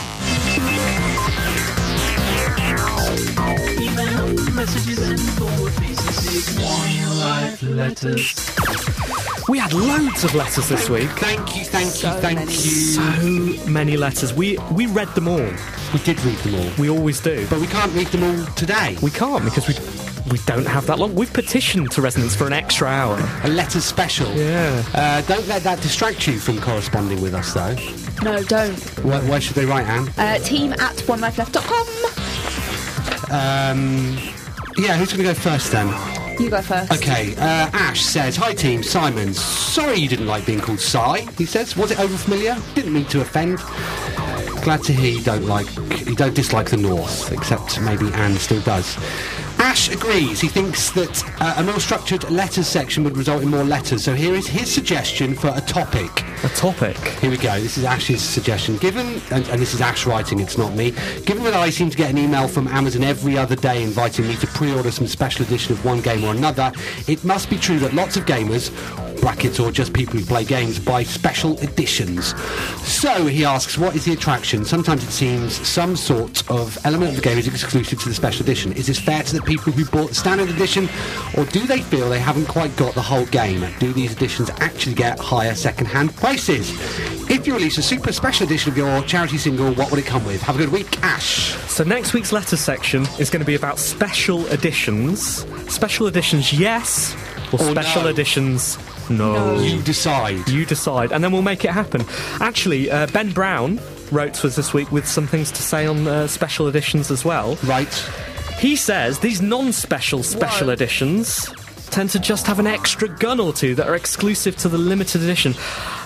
We 9.49 9.59
had 9.59 9.73
loads 9.73 10.25
of 10.25 10.35
letters 10.35 10.69
this 10.69 10.91
week. 10.91 11.09
Thank 11.13 11.57
you, 11.57 11.65
thank 11.65 11.89
So 11.89 12.15
you, 12.15 12.21
thank 12.21 12.39
many. 12.41 12.53
you. 12.53 12.59
So 12.59 13.71
many 13.71 13.97
letters. 13.97 14.35
We 14.35 14.59
we 14.73 14.85
read 14.85 15.09
them 15.15 15.29
all. 15.29 15.51
We 15.95 16.01
did 16.01 16.23
read 16.27 16.37
them 16.41 16.57
all. 16.57 16.71
We 16.79 16.91
always 16.91 17.21
do. 17.21 17.47
But 17.49 17.61
we 17.61 17.67
can't 17.69 17.95
read 17.95 18.09
them 18.09 18.23
all 18.25 18.45
today. 18.53 18.99
We 19.01 19.11
can't 19.11 19.43
because 19.43 19.67
we 19.67 20.08
we 20.31 20.39
don't 20.47 20.67
have 20.67 20.87
that 20.87 20.99
long. 20.99 21.15
We've 21.15 21.33
petitioned 21.33 21.91
to 21.93 22.03
Resonance 22.03 22.35
for 22.35 22.47
an 22.47 22.53
extra 22.53 22.89
hour. 22.89 23.19
A 23.45 23.49
letter 23.49 23.81
special. 23.81 24.33
Yeah. 24.35 24.83
Uh, 24.95 25.21
don't 25.23 25.47
let 25.49 25.63
that 25.63 25.81
distract 25.81 26.27
you 26.27 26.39
from 26.39 26.61
corresponding 26.61 27.21
with 27.21 27.35
us, 27.35 27.55
though. 27.55 27.75
No, 28.23 28.43
don't. 28.43 28.79
Where, 29.05 29.21
where 29.23 29.41
should 29.41 29.55
they 29.57 29.65
write, 29.65 29.87
Anne? 29.87 30.09
Uh, 30.19 30.39
team 30.39 30.73
at 30.75 30.97
onelifeleft.com. 30.97 31.87
Um, 33.31 34.17
yeah, 34.77 34.97
who's 34.97 35.13
going 35.13 35.25
to 35.25 35.25
go 35.25 35.35
first 35.35 35.73
then? 35.73 35.89
You 36.41 36.51
go 36.51 36.63
first. 36.63 36.93
Okay, 36.93 37.35
uh, 37.37 37.69
Ash 37.73 38.01
says, 38.01 38.37
Hi 38.37 38.55
team, 38.55 38.83
Simon. 38.83 39.35
Sorry 39.35 39.99
you 39.99 40.09
didn't 40.09 40.27
like 40.27 40.47
being 40.47 40.61
called 40.61 40.81
Si. 40.81 41.27
He 41.37 41.45
says, 41.47 41.77
Was 41.77 41.91
it 41.91 41.99
overfamiliar? 41.99 42.63
Didn't 42.75 42.93
mean 42.93 43.07
to 43.07 43.21
offend. 43.21 43.59
Glad 44.63 44.83
to 44.85 44.93
hear 44.93 45.13
you 45.13 45.23
don't 45.23 45.47
like, 45.47 45.67
you 46.07 46.15
don't 46.15 46.35
dislike 46.35 46.71
the 46.71 46.77
North, 46.77 47.33
except 47.33 47.81
maybe 47.81 48.13
Anne 48.13 48.37
still 48.37 48.61
does. 48.61 48.97
Ash 49.59 49.91
agrees. 49.91 50.41
He 50.41 50.49
thinks 50.49 50.91
that 50.91 51.25
uh, 51.41 51.55
a 51.59 51.63
more 51.63 51.81
structured 51.81 52.31
letters 52.31 52.67
section 52.67 53.05
would 53.05 53.17
result 53.17 53.43
in 53.43 53.49
more 53.49 53.65
letters. 53.65 54.05
So 54.05 54.15
here 54.15 54.35
is 54.35 54.47
his 54.47 54.73
suggestion 54.73 55.35
for 55.35 55.53
a 55.55 55.61
topic. 55.61 56.11
A 56.45 56.49
topic. 56.49 56.97
Here 57.21 57.31
we 57.31 57.37
go. 57.37 57.61
This 57.61 57.77
is 57.77 57.85
Ash's 57.85 58.23
suggestion. 58.23 58.77
Given, 58.77 59.21
and, 59.31 59.47
and 59.49 59.61
this 59.61 59.75
is 59.75 59.81
Ash 59.81 60.07
writing, 60.07 60.41
it's 60.41 60.57
not 60.57 60.75
me. 60.75 60.93
Given 61.25 61.43
that 61.45 61.55
I 61.55 61.71
seem 61.71 61.91
to 61.91 61.97
get 61.97 62.11
an 62.11 62.19
email 62.19 62.49
from 62.49 62.69
Amazon 62.69 63.03
every 63.03 63.37
other 63.37 63.57
day 63.57 63.83
inviting 63.83 64.29
me 64.29 64.37
to 64.37 64.47
pre-order 64.49 64.91
some 64.91 65.07
special 65.07 65.45
edition 65.45 65.73
of 65.73 65.85
one 65.85 66.01
game 66.01 66.25
or 66.25 66.33
another, 66.33 66.73
it 67.07 67.25
must 67.25 67.51
be 67.51 67.57
true 67.57 67.79
that 67.81 67.95
lots 67.95 68.17
of 68.17 68.25
gamers, 68.25 68.71
brackets 69.21 69.59
or 69.61 69.71
just 69.71 69.93
people 69.93 70.19
who 70.19 70.25
play 70.25 70.45
games, 70.45 70.79
buy 70.79 71.03
special 71.03 71.59
editions. 71.61 72.35
So 72.87 73.27
he 73.27 73.45
asks, 73.45 73.77
what 73.79 73.95
is 73.95 74.05
the 74.05 74.13
attraction? 74.13 74.65
Sometimes 74.65 75.05
it 75.05 75.11
seems 75.11 75.55
some 75.67 75.97
sort 75.97 76.49
of 76.51 76.79
element 76.85 77.11
of 77.11 77.17
the 77.17 77.23
game 77.23 77.39
is 77.39 77.47
exclusive 77.47 78.01
to 78.03 78.09
the 78.09 78.15
special 78.15 78.43
edition. 78.43 78.73
Is 78.73 78.87
this 78.87 78.99
fair 78.99 79.23
to 79.23 79.37
the 79.37 79.43
people 79.43 79.73
who 79.73 79.85
bought 79.87 80.09
the 80.11 80.15
standard 80.15 80.49
edition, 80.51 80.89
or 81.37 81.45
do 81.47 81.61
they 81.67 81.81
feel 81.81 82.09
they 82.09 82.19
haven't 82.19 82.47
quite 82.47 82.75
got 82.77 82.95
the 82.95 83.03
whole 83.03 83.27
game? 83.27 83.65
Do 83.79 83.93
these 83.93 84.13
editions 84.13 84.51
actually 84.61 84.95
get 84.95 85.19
higher 85.19 85.55
second-hand 85.55 86.15
prices? 86.17 86.71
If 87.31 87.47
you 87.47 87.55
release 87.55 87.79
a 87.79 87.83
super 87.83 88.13
special 88.13 88.47
edition 88.47 88.73
of 88.73 88.79
your 88.79 89.03
charity 89.03 89.39
single, 89.39 89.73
what 89.75 89.91
would 89.91 90.01
it 90.01 90.07
come 90.07 90.25
with? 90.25 90.41
Have 90.43 90.57
a 90.57 90.59
good 90.59 90.73
week, 90.73 91.03
Ash. 91.03 91.55
So 91.71 91.85
next 91.85 92.13
week's 92.15 92.33
letter 92.33 92.57
section 92.57 93.03
is 93.19 93.31
going 93.31 93.41
to 93.41 93.47
be 93.47 93.55
about 93.55 93.79
special 93.79 94.47
editions. 94.47 95.45
Special 95.73 96.07
editions, 96.07 96.53
yes, 96.53 97.15
or, 97.53 97.61
Or 97.61 97.71
special 97.71 98.03
no. 98.03 98.09
editions, 98.09 98.79
no. 99.11 99.59
You 99.61 99.83
decide. 99.83 100.49
You 100.49 100.65
decide, 100.65 101.13
and 101.13 101.23
then 101.23 101.33
we'll 101.33 101.43
make 101.43 101.65
it 101.65 101.71
happen. 101.71 102.05
Actually, 102.41 102.91
uh, 102.91 103.07
Ben 103.09 103.33
Brown 103.33 103.81
wrote 104.11 104.35
to 104.35 104.47
us 104.47 104.57
this 104.57 104.73
week 104.73 104.91
with 104.91 105.07
some 105.07 105.27
things 105.27 105.51
to 105.53 105.63
say 105.63 105.87
on 105.87 106.07
uh, 106.07 106.27
special 106.27 106.69
editions 106.69 107.11
as 107.11 107.25
well. 107.25 107.57
Right. 107.65 107.93
He 108.59 108.75
says 108.75 109.21
these 109.21 109.41
non-special 109.41 110.23
special 110.23 110.67
Whoa. 110.67 110.73
editions 110.73 111.49
tend 111.91 112.11
to 112.11 112.19
just 112.19 112.47
have 112.47 112.59
an 112.59 112.67
extra 112.67 113.09
gun 113.09 113.41
or 113.41 113.53
two 113.53 113.75
that 113.75 113.89
are 113.89 113.95
exclusive 113.95 114.57
to 114.59 114.69
the 114.69 114.79
limited 114.79 115.23
edition, 115.23 115.55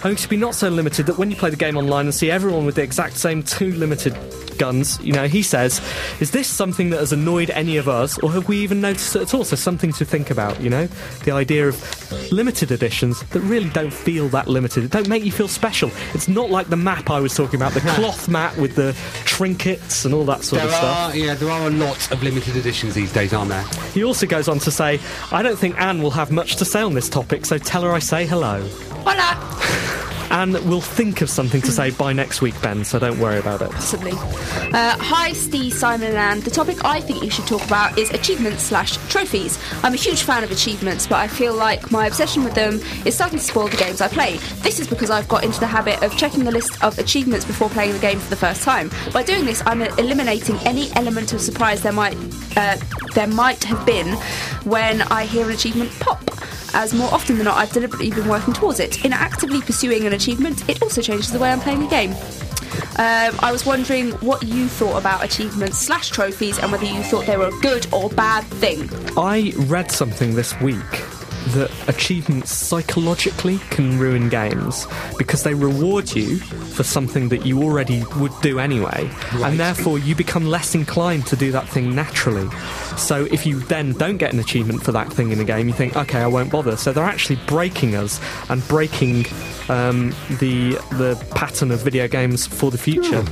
only 0.05 0.17
to 0.17 0.29
be 0.29 0.37
not 0.37 0.55
so 0.55 0.69
limited 0.69 1.07
that 1.07 1.19
when 1.19 1.31
you 1.31 1.37
play 1.37 1.51
the 1.51 1.57
game 1.57 1.77
online 1.77 2.07
and 2.07 2.15
see 2.15 2.31
everyone 2.31 2.65
with 2.65 2.77
the 2.77 2.83
exact 2.83 3.17
same 3.17 3.43
two 3.43 3.73
limited 3.73 4.17
guns, 4.63 5.01
you 5.03 5.13
know, 5.13 5.27
he 5.27 5.43
says, 5.43 5.81
is 6.21 6.31
this 6.31 6.47
something 6.47 6.91
that 6.91 7.01
has 7.01 7.13
annoyed 7.13 7.51
any 7.51 7.77
of 7.79 7.89
us, 7.89 8.17
or 8.21 8.31
have 8.31 8.47
we 8.47 8.59
even 8.59 8.81
noticed 8.81 9.17
it 9.17 9.23
at 9.23 9.35
all? 9.35 9.43
So 9.43 9.57
something 9.57 9.93
to 9.95 10.05
think 10.05 10.31
about, 10.31 10.61
you 10.61 10.71
know, 10.71 10.87
the 11.25 11.33
idea 11.33 11.67
of 11.67 11.77
limited 12.31 12.71
editions 12.71 13.21
that 13.31 13.41
really 13.41 13.71
don't 13.71 13.93
feel 13.93 14.29
that 14.29 14.47
limited, 14.47 14.85
It 14.85 14.93
don't 14.93 15.09
make 15.09 15.25
you 15.25 15.33
feel 15.33 15.49
special. 15.49 15.91
It's 16.15 16.29
not 16.29 16.49
like 16.49 16.69
the 16.69 16.77
map 16.77 17.11
I 17.11 17.19
was 17.19 17.35
talking 17.35 17.57
about, 17.57 17.73
the 17.73 17.81
cloth 17.81 18.29
map 18.29 18.57
with 18.57 18.77
the 18.77 18.93
trinkets 19.25 20.05
and 20.05 20.15
all 20.15 20.25
that 20.27 20.45
sort 20.45 20.61
There 20.63 20.69
of 20.69 20.75
stuff. 20.77 20.97
are, 21.13 21.17
yeah, 21.17 21.35
there 21.35 21.51
are 21.51 21.67
a 21.67 21.71
lot 21.71 22.13
of 22.13 22.23
limited 22.23 22.55
editions 22.55 22.95
these 22.95 23.13
days, 23.13 23.33
aren't 23.33 23.51
there? 23.51 23.65
He 23.95 24.05
also 24.05 24.27
goes 24.29 24.47
on 24.47 24.61
to 24.61 24.71
say, 24.71 25.01
I 25.33 25.43
don't 25.43 25.59
think 25.59 25.77
Anne 25.81 26.01
will 26.01 26.13
have 26.13 26.31
much 26.31 26.55
to 26.57 26.65
say 26.65 26.83
on 26.83 26.95
this 26.95 27.09
topic, 27.09 27.47
so 27.47 27.59
tell 27.59 27.83
her 27.83 27.93
I 27.93 27.99
say 27.99 28.27
hello. 28.27 28.63
Hola. 29.05 29.39
Anne 30.33 30.53
will 30.69 30.81
think 30.81 31.21
of 31.21 31.29
something 31.29 31.61
to 31.61 31.71
say 31.71 31.91
by 31.91 32.15
next 32.15 32.41
week, 32.41 32.61
Ben, 32.63 32.85
so 32.85 32.99
don't 32.99 33.19
worry 33.19 33.39
about 33.39 33.61
it. 33.61 33.71
Possibly. 33.71 34.13
Uh, 34.13 34.97
hi, 34.99 35.33
Steve, 35.33 35.75
Simon, 35.75 36.09
and 36.09 36.17
Anne. 36.17 36.41
The 36.41 36.51
topic 36.51 36.83
I 36.87 37.03
think 37.03 37.23
you 37.23 37.31
should 37.31 37.47
talk 37.47 37.63
about 37.67 37.99
is 37.99 38.11
achievements 38.11 38.63
slash 38.63 38.97
trophies. 39.11 39.59
I'm 39.85 39.93
a 39.93 39.97
huge 39.97 40.23
fan 40.23 40.43
of 40.43 40.51
achievements, 40.51 41.07
but 41.07 41.17
I 41.17 41.29
feel 41.29 41.55
like 41.55 41.91
my 41.91 42.07
obsession 42.07 42.45
with 42.45 42.55
them 42.55 42.81
is 43.05 43.15
starting 43.15 43.39
to 43.39 43.45
spoil 43.45 43.69
the 43.69 43.77
games 43.77 44.01
I 44.01 44.09
play. 44.09 44.39
This 44.63 44.81
is 44.81 44.89
because 44.89 45.11
I've 45.11 45.29
got 45.29 45.45
into 45.45 45.61
the 45.61 45.67
habit 45.67 46.03
of 46.03 46.17
checking 46.17 46.45
the 46.45 46.51
list 46.51 46.83
of 46.83 46.99
achievements 46.99 47.45
before 47.45 47.69
playing 47.69 47.93
the 47.93 47.99
game 47.99 48.19
for 48.19 48.31
the 48.31 48.37
first 48.37 48.63
time. 48.63 48.91
By 49.13 49.23
doing 49.25 49.45
this, 49.45 49.63
I'm 49.67 49.83
eliminating 49.83 50.57
any 50.61 50.91
element 50.93 51.35
of 51.35 51.43
surprise 51.43 51.83
there 51.83 51.93
might 51.93 52.17
uh, 52.57 52.79
there 53.15 53.27
might 53.27 53.63
have 53.65 53.85
been 53.85 54.15
when 54.65 55.03
I 55.03 55.27
hear 55.27 55.45
an 55.45 55.53
achievement 55.53 55.91
pop. 56.01 56.32
As 56.75 56.95
more 56.95 57.13
often 57.13 57.37
than 57.37 57.45
not, 57.45 57.57
I've 57.57 57.73
deliberately 57.73 58.11
been 58.11 58.29
working 58.29 58.55
towards 58.55 58.81
it. 58.81 59.05
In 59.05 59.13
actively 59.13 59.61
pursuing 59.61 60.07
an 60.07 60.13
achievement, 60.13 60.69
it 60.69 60.83
also 60.83 61.03
changes 61.03 61.31
the 61.31 61.39
way 61.39 61.51
I'm 61.51 61.61
playing 61.61 61.81
the 61.81 61.89
game. 61.89 62.13
Um, 62.99 63.39
I 63.41 63.51
was 63.53 63.67
wondering 63.67 64.13
what 64.13 64.43
you 64.43 64.69
thought 64.69 64.99
about 64.99 65.25
achievements 65.25 65.79
slash 65.79 66.11
trophies 66.11 66.59
and 66.59 66.73
whether 66.73 66.85
you 66.85 67.03
thought 67.03 67.27
they 67.27 67.37
were 67.37 67.49
a 67.49 67.61
good 67.61 67.87
or 67.93 68.09
bad 68.11 68.45
thing. 68.45 68.89
I 69.17 69.53
read 69.57 69.91
something 69.91 70.35
this 70.35 70.59
week 70.61 70.83
that 71.53 71.89
achievements 71.89 72.51
psychologically 72.53 73.59
can 73.71 73.99
ruin 73.99 74.29
games 74.29 74.87
because 75.19 75.43
they 75.43 75.55
reward 75.55 76.15
you 76.15 76.39
for 76.39 76.83
something 76.83 77.29
that 77.29 77.47
you 77.47 77.63
already 77.63 78.03
would 78.17 78.33
do 78.41 78.59
anyway, 78.59 79.11
and 79.35 79.59
therefore 79.59 79.99
you 79.99 80.15
become 80.15 80.47
less 80.47 80.75
inclined 80.75 81.27
to 81.27 81.37
do 81.37 81.53
that 81.53 81.69
thing 81.69 81.95
naturally. 81.95 82.49
So 82.97 83.27
if 83.31 83.47
you 83.47 83.61
then 83.61 83.93
don't 83.93 84.17
get 84.17 84.33
an 84.33 84.39
achievement 84.39 84.83
for 84.83 84.93
that 84.93 85.13
thing 85.13 85.33
in 85.33 85.41
a 85.41 85.45
game, 85.45 85.69
you 85.69 85.75
think, 85.75 85.97
okay, 85.97 86.21
I 86.21 86.27
won't 86.27 86.51
bother. 86.51 86.77
So 86.77 86.93
they're 86.93 87.05
actually 87.05 87.39
breaking 87.47 87.95
us 87.95 88.21
and 88.49 88.67
breaking 88.69 89.27
um, 89.69 90.15
the 90.41 90.73
the 90.93 91.23
pattern 91.35 91.71
of 91.71 91.81
video 91.83 92.09
games 92.09 92.47
for 92.47 92.71
the 92.71 92.79
future. 92.79 93.25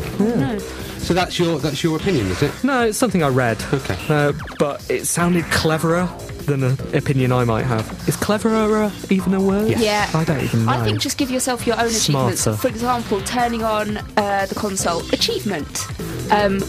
So 0.98 1.14
that's 1.14 1.38
your 1.38 1.58
that's 1.58 1.82
your 1.82 1.96
opinion, 1.96 2.26
is 2.26 2.42
it? 2.42 2.52
No, 2.62 2.86
it's 2.86 2.98
something 2.98 3.22
I 3.22 3.28
read. 3.28 3.62
Okay. 3.72 3.96
Uh, 4.08 4.32
but 4.58 4.88
it 4.90 5.06
sounded 5.06 5.44
cleverer 5.46 6.08
than 6.50 6.62
an 6.64 6.78
opinion 6.94 7.32
I 7.32 7.44
might 7.44 7.64
have. 7.64 7.86
Is 8.08 8.16
cleverer 8.16 8.90
even 9.08 9.34
a 9.34 9.40
word? 9.40 9.68
Yes. 9.68 9.80
Yeah. 9.82 10.20
I 10.20 10.24
don't 10.24 10.42
even 10.42 10.66
know. 10.66 10.72
I 10.72 10.84
think 10.84 11.00
just 11.00 11.16
give 11.16 11.30
yourself 11.30 11.66
your 11.66 11.76
own 11.80 11.86
achievements. 11.86 12.42
Smarter. 12.42 12.60
For 12.60 12.68
example, 12.68 13.20
turning 13.22 13.62
on 13.62 13.96
uh, 14.16 14.46
the 14.46 14.54
console, 14.54 15.00
achievement. 15.12 15.86
Um, 16.30 16.60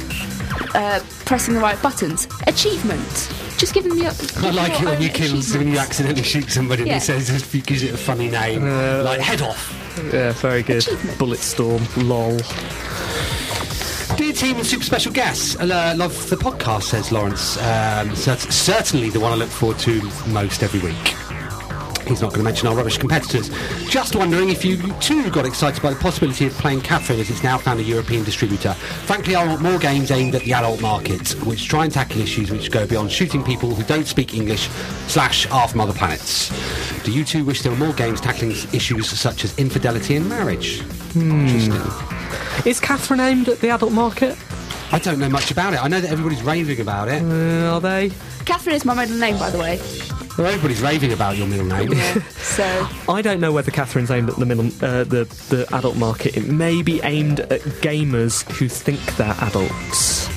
uh, 0.73 0.99
pressing 1.25 1.53
the 1.55 1.59
right 1.59 1.81
buttons, 1.81 2.27
achievement. 2.47 3.33
Just 3.57 3.73
give 3.73 3.83
them 3.83 3.97
your. 3.97 4.11
I 4.37 4.49
like 4.51 4.73
it 4.81 4.85
when 4.85 5.01
you 5.01 5.09
own 5.09 5.13
kill 5.13 5.41
when 5.59 5.67
you 5.67 5.77
accidentally 5.77 6.23
shoot 6.23 6.49
somebody 6.49 6.83
Yeah. 6.83 6.93
and 6.93 7.01
he 7.01 7.05
says 7.05 7.29
if 7.29 7.51
he 7.51 7.61
gives 7.61 7.83
it 7.83 7.93
a 7.93 7.97
funny 7.97 8.29
name, 8.29 8.63
Uh, 8.63 9.03
like 9.03 9.19
head 9.19 9.41
off. 9.41 9.77
Yeah, 10.13 10.31
very 10.33 10.63
good. 10.63 10.85
Bullet 11.19 11.39
storm, 11.39 11.83
lol. 11.97 12.39
Dear 14.17 14.33
team 14.33 14.57
and 14.57 14.65
super 14.65 14.83
special 14.83 15.11
guests, 15.11 15.55
uh, 15.59 15.93
love 15.97 16.29
the 16.29 16.35
podcast, 16.35 16.83
says 16.83 17.11
Lawrence. 17.11 17.57
Um, 17.57 18.09
cert- 18.09 18.51
certainly 18.51 19.09
the 19.09 19.19
one 19.19 19.31
I 19.31 19.35
look 19.35 19.49
forward 19.49 19.79
to 19.79 20.01
most 20.27 20.61
every 20.63 20.79
week. 20.79 21.30
He's 22.07 22.21
not 22.21 22.29
going 22.29 22.39
to 22.39 22.43
mention 22.43 22.67
our 22.67 22.75
rubbish 22.75 22.97
competitors. 22.97 23.49
Just 23.89 24.15
wondering 24.15 24.49
if 24.49 24.65
you 24.65 24.77
too 24.99 25.29
got 25.29 25.45
excited 25.45 25.81
by 25.81 25.91
the 25.91 25.99
possibility 25.99 26.45
of 26.47 26.53
playing 26.53 26.81
Catherine 26.81 27.19
as 27.19 27.29
it's 27.29 27.43
now 27.43 27.57
found 27.57 27.79
a 27.79 27.83
European 27.83 28.23
distributor. 28.23 28.73
Frankly, 28.73 29.35
I 29.35 29.45
want 29.45 29.61
more 29.61 29.79
games 29.79 30.11
aimed 30.11 30.35
at 30.35 30.41
the 30.43 30.53
adult 30.53 30.81
market, 30.81 31.29
which 31.45 31.67
try 31.67 31.83
and 31.85 31.93
tackle 31.93 32.21
issues 32.21 32.51
which 32.51 32.71
go 32.71 32.85
beyond 32.85 33.11
shooting 33.11 33.43
people 33.43 33.73
who 33.73 33.83
don't 33.83 34.07
speak 34.07 34.33
English 34.33 34.67
slash 35.07 35.49
are 35.51 35.67
from 35.67 35.81
other 35.81 35.93
planets. 35.93 36.49
Do 37.03 37.11
you 37.11 37.23
two 37.23 37.43
wish 37.45 37.61
there 37.61 37.71
were 37.71 37.77
more 37.77 37.93
games 37.93 38.21
tackling 38.21 38.51
issues 38.51 39.09
such 39.09 39.43
as 39.43 39.57
infidelity 39.57 40.15
and 40.15 40.27
marriage? 40.27 40.81
Hmm. 41.13 41.47
Interesting. 41.47 42.69
Is 42.69 42.79
Catherine 42.79 43.19
aimed 43.19 43.49
at 43.49 43.59
the 43.59 43.69
adult 43.69 43.91
market? 43.91 44.37
I 44.93 44.99
don't 44.99 45.19
know 45.19 45.29
much 45.29 45.51
about 45.51 45.73
it. 45.73 45.83
I 45.83 45.87
know 45.87 46.01
that 46.01 46.11
everybody's 46.11 46.43
raving 46.43 46.81
about 46.81 47.07
it. 47.07 47.21
Uh, 47.23 47.73
are 47.73 47.81
they? 47.81 48.11
Catherine 48.45 48.75
is 48.75 48.83
my 48.85 48.93
middle 48.93 49.17
name, 49.17 49.37
by 49.37 49.49
the 49.49 49.57
way. 49.57 49.79
Well, 50.37 50.47
everybody's 50.47 50.81
raving 50.81 51.13
about 51.13 51.37
your 51.37 51.47
middle 51.47 51.65
name. 51.65 51.91
So 52.41 52.87
I 53.09 53.21
don't 53.21 53.39
know 53.39 53.51
whether 53.51 53.71
Catherine's 53.71 54.11
aimed 54.11 54.29
at 54.29 54.35
the 54.37 54.45
middle, 54.45 54.65
uh, 54.83 55.03
the 55.03 55.25
the 55.49 55.67
adult 55.73 55.95
market. 55.97 56.35
It 56.37 56.47
may 56.47 56.81
be 56.81 57.01
aimed 57.03 57.41
at 57.41 57.61
gamers 57.81 58.49
who 58.51 58.67
think 58.67 58.99
they're 59.17 59.35
adults. 59.41 60.29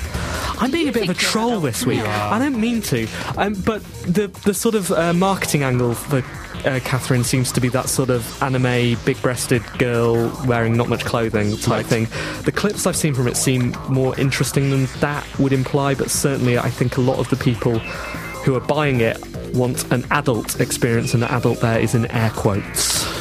I'm 0.59 0.71
being 0.71 0.87
a 0.87 0.91
bit 0.91 1.03
of 1.03 1.09
a 1.09 1.13
troll 1.13 1.59
this 1.59 1.85
week. 1.85 2.01
I 2.01 2.39
don't 2.39 2.59
mean 2.59 2.81
to, 2.83 3.07
um, 3.37 3.53
but 3.65 3.83
the 4.03 4.27
the 4.43 4.53
sort 4.53 4.75
of 4.75 4.91
uh, 4.91 5.13
marketing 5.13 5.63
angle 5.63 5.93
for 5.93 6.23
uh, 6.65 6.79
Catherine 6.83 7.23
seems 7.23 7.51
to 7.51 7.61
be 7.61 7.69
that 7.69 7.89
sort 7.89 8.09
of 8.09 8.41
anime, 8.41 8.97
big-breasted 9.05 9.63
girl 9.77 10.31
wearing 10.47 10.75
not 10.75 10.89
much 10.89 11.05
clothing 11.05 11.57
type 11.57 11.85
thing. 11.85 12.07
The 12.43 12.51
clips 12.51 12.87
I've 12.87 12.95
seen 12.95 13.13
from 13.13 13.27
it 13.27 13.37
seem 13.37 13.75
more 13.89 14.17
interesting 14.19 14.71
than 14.71 14.85
that 14.99 15.25
would 15.37 15.53
imply, 15.53 15.93
but 15.93 16.09
certainly 16.09 16.57
I 16.57 16.69
think 16.69 16.97
a 16.97 17.01
lot 17.01 17.19
of 17.19 17.29
the 17.29 17.35
people 17.35 17.79
who 17.79 18.55
are 18.55 18.61
buying 18.61 19.01
it 19.01 19.17
want 19.53 19.91
an 19.91 20.05
adult 20.11 20.59
experience, 20.59 21.13
and 21.13 21.21
the 21.21 21.31
adult 21.31 21.59
there 21.59 21.79
is 21.79 21.93
in 21.95 22.05
air 22.11 22.31
quotes. 22.31 23.14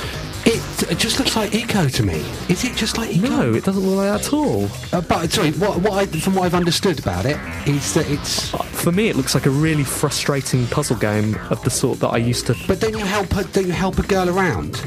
It, 0.91 0.99
just 0.99 1.19
looks 1.19 1.37
like 1.37 1.51
Ico 1.51 1.93
to 1.95 2.03
me. 2.03 2.25
Is 2.49 2.65
it 2.65 2.77
just 2.77 2.99
like 2.99 3.11
Ico? 3.11 3.29
No, 3.29 3.55
it 3.55 3.65
doesn't 3.65 3.83
look 3.83 3.97
like 3.97 4.21
that 4.21 4.27
at 4.27 4.33
all. 4.33 4.69
Uh, 4.93 5.01
but 5.01 5.31
sorry, 5.31 5.53
what, 5.53 5.81
what 5.81 5.93
I, 5.93 6.07
from 6.07 6.35
what 6.35 6.45
I've 6.45 6.55
understood 6.55 6.99
about 6.99 7.27
it 7.27 7.39
is 7.67 7.95
that 7.95 8.09
it's. 8.11 8.51
For 8.51 8.93
me, 8.93 9.09
it 9.09 9.17
looks 9.17 9.35
like 9.35 9.47
a 9.47 9.51
really 9.51 9.85
frustrating 9.85 10.67
puzzle 10.67 10.97
game 10.97 11.37
of 11.51 11.63
the 11.65 11.71
sort 11.71 12.01
that 12.01 12.09
I 12.09 12.19
used 12.19 12.47
to. 12.47 12.57
But 12.67 12.81
don't 12.81 12.97
you 12.97 13.05
help? 13.05 13.35
A, 13.35 13.45
don't 13.45 13.67
you 13.67 13.73
help 13.73 13.99
a 13.99 14.03
girl 14.03 14.29
around? 14.29 14.83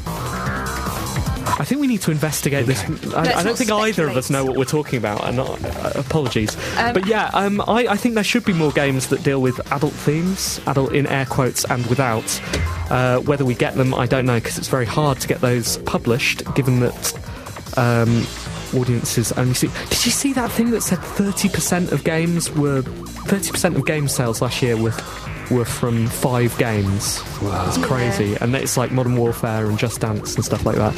I 1.60 1.66
think 1.66 1.82
we 1.82 1.88
need 1.88 2.02
to 2.02 2.12
investigate 2.12 2.68
this. 2.68 2.84
I, 3.14 3.22
I 3.22 3.24
don't 3.34 3.46
not 3.46 3.58
think 3.58 3.72
either 3.72 4.08
of 4.08 4.16
us 4.16 4.30
know 4.30 4.46
what 4.46 4.58
we're 4.58 4.66
talking 4.66 5.00
about, 5.00 5.24
and 5.24 5.40
uh, 5.40 5.92
apologies. 5.96 6.56
Um, 6.78 6.94
but 6.94 7.08
yeah, 7.08 7.32
um, 7.34 7.62
I, 7.62 7.88
I 7.88 7.98
think 7.98 8.16
there 8.16 8.24
should 8.24 8.46
be 8.46 8.54
more 8.54 8.72
games 8.72 9.08
that 9.08 9.24
deal 9.24 9.42
with 9.42 9.60
adult 9.72 9.94
themes, 9.94 10.62
adult 10.68 10.94
in 10.94 11.08
air 11.08 11.26
quotes 11.26 11.66
and 11.66 11.86
without. 11.88 12.42
Uh, 12.92 13.20
whether 13.22 13.44
we 13.44 13.56
get 13.56 13.76
them, 13.76 13.94
I 13.94 14.06
don't 14.06 14.26
know, 14.26 14.36
because 14.40 14.58
it's 14.58 14.68
very 14.68 14.86
hard 14.86 15.20
to 15.22 15.28
get 15.28 15.42
those 15.42 15.78
published, 15.80 16.44
given 16.56 16.80
that. 16.82 17.14
Um, 17.78 18.26
audiences 18.74 19.32
only 19.34 19.54
see 19.54 19.68
did 19.68 20.06
you 20.06 20.12
see 20.12 20.34
that 20.34 20.52
thing 20.52 20.72
that 20.72 20.82
said 20.82 20.98
30% 21.00 21.94
of 21.94 22.04
games 22.04 22.52
were 22.52 22.82
30% 22.82 23.78
of 23.78 23.86
game 23.86 24.10
sales 24.10 24.42
last 24.42 24.62
year 24.62 24.76
were 24.76 24.92
were 25.52 25.66
from 25.66 26.08
five 26.08 26.58
games 26.58 27.22
Wow. 27.42 27.66
it's 27.68 27.78
crazy 27.78 28.36
and 28.42 28.56
it's 28.56 28.78
like 28.78 28.92
modern 28.92 29.16
warfare 29.16 29.66
and 29.68 29.78
just 29.78 30.02
dance 30.02 30.36
and 30.36 30.44
stuff 30.44 30.66
like 30.66 30.76
that 30.76 30.94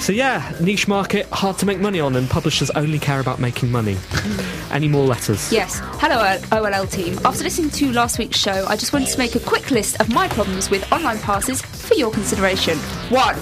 so 0.00 0.12
yeah 0.12 0.52
niche 0.60 0.88
market 0.88 1.26
hard 1.26 1.58
to 1.58 1.66
make 1.66 1.78
money 1.78 2.00
on 2.00 2.16
and 2.16 2.28
publishers 2.28 2.70
only 2.70 2.98
care 2.98 3.20
about 3.20 3.38
making 3.38 3.70
money 3.70 3.96
any 4.72 4.88
more 4.88 5.04
letters 5.04 5.52
Yes. 5.52 5.80
Hello, 6.00 6.38
OLL 6.52 6.86
team. 6.86 7.18
After 7.24 7.44
listening 7.44 7.70
to 7.70 7.92
last 7.92 8.18
week's 8.18 8.38
show, 8.38 8.66
I 8.68 8.76
just 8.76 8.92
wanted 8.92 9.08
to 9.08 9.18
make 9.18 9.34
a 9.36 9.40
quick 9.40 9.70
list 9.70 10.00
of 10.00 10.08
my 10.12 10.26
problems 10.28 10.68
with 10.68 10.90
online 10.92 11.18
passes 11.20 11.62
for 11.62 11.94
your 11.94 12.10
consideration. 12.10 12.76
One, 13.08 13.36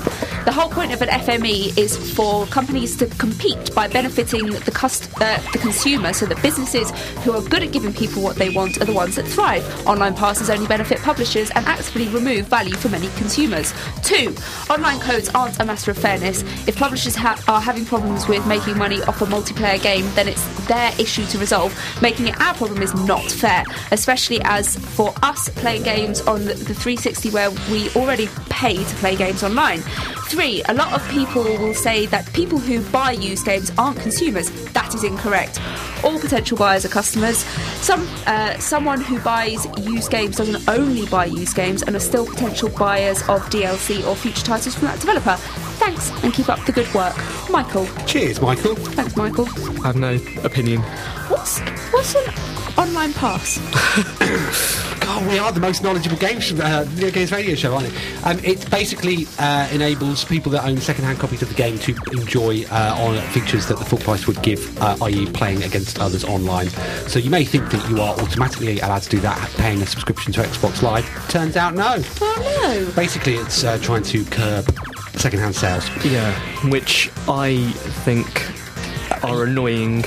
the 0.45 0.53
whole 0.53 0.69
point 0.69 0.93
of 0.93 1.01
an 1.03 1.09
FME 1.09 1.77
is 1.79 1.97
for 2.15 2.45
companies 2.47 2.97
to 2.99 3.07
compete 3.07 3.75
by 3.75 3.89
benefiting 3.89 4.47
the, 4.51 4.71
cust- 4.71 5.11
uh, 5.23 5.39
the 5.53 5.59
consumer 5.59 6.13
so 6.13 6.27
that 6.27 6.41
businesses 6.43 6.91
who 7.25 7.33
are 7.33 7.43
good 7.43 7.63
at 7.63 7.73
giving 7.73 7.93
people 7.95 8.23
what 8.23 8.37
they 8.37 8.51
want 8.51 8.81
are 8.81 8.85
the 8.85 8.93
ones 8.93 9.17
that 9.17 9.27
thrive. 9.27 9.65
Online 9.87 10.15
passes 10.15 10.42
only 10.51 10.67
benefit 10.67 10.99
publishers 11.01 11.51
and 11.51 11.65
actively 11.67 12.09
remove 12.09 12.47
value 12.47 12.75
for 12.75 12.89
many 12.89 13.09
consumers. 13.17 13.73
Two, 14.03 14.35
online 14.71 15.01
codes 15.01 15.29
aren't 15.31 15.59
a 15.61 15.65
matter 15.65 15.91
of 15.91 15.99
fairness. 15.99 16.43
If 16.67 16.77
publishers 16.77 17.15
ha- 17.15 17.43
are 17.49 17.61
having 17.61 17.85
problems 17.85 18.29
with 18.29 18.47
making 18.47 18.79
money 18.79 19.03
off 19.03 19.23
a 19.23 19.27
multiplayer 19.27 19.83
game, 19.83 20.09
then 20.15 20.29
it's 20.29 20.67
their 20.67 20.93
issue 20.99 21.25
to 21.27 21.39
resolve. 21.39 21.73
Making 22.03 22.29
it 22.29 22.41
our 22.41 22.55
problem 22.55 22.83
is 22.83 22.95
not 23.07 23.23
fair, 23.23 23.65
especially 23.91 24.41
as 24.45 24.77
for 24.77 25.13
us 25.23 25.49
playing 25.51 25.83
games 25.83 26.21
on 26.23 26.45
the 26.45 26.55
360 26.55 27.31
where 27.31 27.51
we 27.71 27.91
already 27.91 28.29
pay 28.51 28.77
to 28.77 28.95
play 28.97 29.17
games 29.17 29.43
online. 29.43 29.83
Three, 30.33 30.63
a 30.71 30.73
lot 30.73 30.95
of 30.95 31.07
people 31.11 31.43
will 31.43 31.75
say 31.75 32.07
that 32.07 32.33
people 32.33 32.59
who 32.59 32.81
buy 32.91 33.11
used 33.13 33.45
games 33.45 33.71
aren't 33.77 34.01
consumers. 34.01 34.51
That 34.73 34.95
is 34.95 35.05
incorrect. 35.05 35.61
All 36.03 36.19
potential 36.19 36.57
buyers 36.57 36.87
are 36.87 36.89
customers. 36.89 37.37
Some, 37.85 38.09
uh, 38.27 38.57
someone 38.57 39.03
who 39.03 39.21
buys 39.21 39.67
used 39.81 40.11
games 40.11 40.37
doesn't 40.37 40.67
only 40.71 41.05
buy 41.05 41.27
used 41.27 41.55
games 41.55 41.83
and 41.83 41.95
are 41.95 42.01
still 42.01 42.25
potential 42.25 42.71
buyers 42.71 43.21
of 43.29 43.43
DLC 43.51 44.07
or 44.09 44.17
future 44.17 44.43
titles 44.43 44.75
from 44.75 44.89
that 44.89 44.99
developer. 45.01 45.37
Thanks 45.77 46.09
and 46.25 46.33
keep 46.33 46.49
up 46.49 46.65
the 46.65 46.73
good 46.73 46.93
work, 46.95 47.15
Michael. 47.51 47.87
Cheers, 48.07 48.41
Michael. 48.41 48.75
Thanks, 48.75 49.15
Michael. 49.15 49.47
i 49.85 49.89
have 49.89 49.97
no 49.97 50.15
opinion 50.45 50.81
What's 51.29 51.61
what's 51.93 52.15
an 52.15 52.62
online 52.83 53.13
pass? 53.13 53.59
God, 55.01 55.27
we 55.31 55.39
are 55.39 55.53
the 55.53 55.61
most 55.61 55.85
knowledgeable 55.85 56.17
games, 56.17 56.53
uh, 56.53 56.85
video 56.89 57.13
games 57.13 57.31
radio 57.31 57.55
show, 57.55 57.75
aren't 57.75 57.89
we? 57.89 57.97
Um, 58.25 58.39
it 58.41 58.69
basically 58.73 59.29
uh, 59.39 59.69
enables 59.73 60.25
people 60.25 60.51
that 60.51 60.65
own 60.65 60.79
second-hand 60.79 61.21
copies 61.21 61.43
of 61.43 61.49
the 61.49 61.55
game 61.55 61.79
to 61.79 61.95
enjoy 62.11 62.65
uh, 62.73 62.97
on 62.99 63.21
features 63.31 63.69
that 63.69 63.79
the 63.79 63.85
full 63.85 64.01
price 64.01 64.27
would 64.27 64.43
give, 64.43 64.77
uh, 64.83 64.97
i.e., 65.03 65.27
playing 65.27 65.63
against 65.63 66.01
others 66.01 66.25
online. 66.25 66.71
So 67.07 67.21
you 67.21 67.31
may 67.31 67.45
think 67.45 67.71
that 67.71 67.89
you 67.89 68.01
are 68.01 68.19
automatically 68.19 68.81
allowed 68.81 69.03
to 69.03 69.11
do 69.11 69.21
that, 69.21 69.39
paying 69.59 69.81
a 69.81 69.87
subscription 69.87 70.33
to 70.33 70.41
Xbox 70.41 70.83
Live. 70.83 71.07
Turns 71.29 71.57
out, 71.57 71.75
no. 71.75 72.03
Oh 72.21 72.61
no. 72.63 72.93
Basically, 72.97 73.35
it's 73.35 73.63
uh, 73.63 73.79
trying 73.79 74.03
to 74.05 74.25
curb 74.25 74.69
second-hand 75.15 75.55
sales. 75.55 75.89
Yeah, 76.05 76.35
which 76.69 77.13
I 77.29 77.71
think 78.05 78.27
are 79.25 79.45
annoying. 79.45 80.05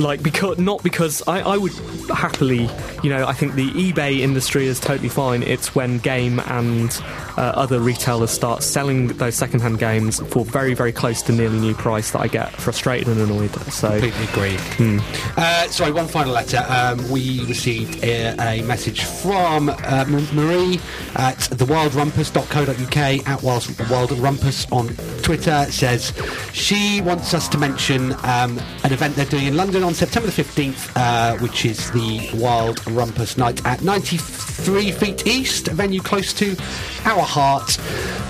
Like 0.00 0.22
because 0.22 0.58
not 0.58 0.82
because 0.82 1.22
I, 1.26 1.40
I 1.40 1.56
would 1.56 1.72
happily, 2.08 2.68
you 3.02 3.10
know, 3.10 3.26
I 3.26 3.32
think 3.32 3.54
the 3.54 3.70
eBay 3.70 4.20
industry 4.20 4.66
is 4.66 4.80
totally 4.80 5.08
fine. 5.08 5.42
It's 5.42 5.74
when 5.74 5.98
game 5.98 6.40
and 6.40 6.90
uh, 7.36 7.52
other 7.54 7.80
retailers 7.80 8.30
start 8.30 8.62
selling 8.62 9.08
those 9.08 9.34
second-hand 9.34 9.78
games 9.78 10.20
for 10.28 10.44
very, 10.44 10.74
very 10.74 10.92
close 10.92 11.22
to 11.22 11.32
nearly 11.32 11.58
new 11.58 11.74
price 11.74 12.10
that 12.12 12.20
I 12.20 12.28
get 12.28 12.52
frustrated 12.52 13.08
and 13.08 13.20
annoyed. 13.20 13.50
So 13.72 13.88
Completely 14.00 14.24
agree. 14.24 14.58
Uh, 15.36 15.68
sorry, 15.68 15.92
one 15.92 16.08
final 16.08 16.32
letter. 16.32 16.64
Um, 16.68 17.10
we 17.10 17.44
received 17.46 18.02
a, 18.02 18.34
a 18.38 18.62
message 18.62 19.04
from 19.04 19.68
uh, 19.68 20.04
Marie 20.32 20.80
at 21.16 21.38
thewildrumpus.co.uk 21.38 23.28
at 23.28 23.42
Wild, 23.42 23.90
Wild 23.90 24.12
on 24.72 24.88
Twitter. 25.22 25.66
Says 25.70 26.12
she 26.52 27.00
wants 27.00 27.34
us 27.34 27.48
to 27.48 27.58
mention 27.58 28.12
um, 28.24 28.60
an 28.84 28.92
event 28.92 29.14
they're 29.16 29.24
doing 29.26 29.46
in 29.46 29.56
London 29.56 29.83
on 29.84 29.94
September 29.94 30.28
the 30.30 30.42
15th, 30.42 30.90
uh, 30.96 31.36
which 31.38 31.64
is 31.64 31.90
the 31.92 32.28
Wild 32.34 32.78
Rumpus 32.86 33.36
Night 33.36 33.64
at 33.66 33.82
93 33.82 34.90
Feet 34.92 35.26
East, 35.26 35.68
a 35.68 35.74
venue 35.74 36.00
close 36.00 36.32
to 36.34 36.56
our 37.04 37.22
heart, 37.22 37.78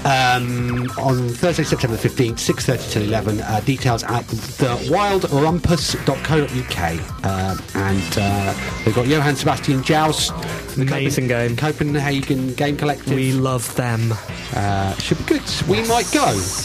um, 0.05 0.91
on 0.99 1.29
Thursday, 1.31 1.63
September 1.65 1.97
the 1.97 2.09
15th, 2.09 2.35
6.30 2.35 2.91
till 2.93 3.03
11. 3.05 3.41
Uh, 3.41 3.61
details 3.61 4.03
at 4.05 4.25
thewildrumpus.co.uk. 4.25 7.25
Um, 7.25 7.59
and 7.75 8.19
uh, 8.19 8.55
we've 8.85 8.95
got 8.95 9.07
Johann 9.07 9.37
Sebastian 9.37 9.83
Joust, 9.83 10.33
the 10.77 10.83
Amazing 10.83 11.29
game. 11.29 11.57
Copenhagen 11.57 12.53
Game 12.55 12.77
Collective. 12.77 13.15
we 13.15 13.33
love 13.33 13.75
them. 13.77 14.13
uh, 14.55 14.95
should 14.97 15.17
be 15.19 15.25
good. 15.25 15.43
We 15.69 15.87
might 15.89 16.11
go. 16.13 16.25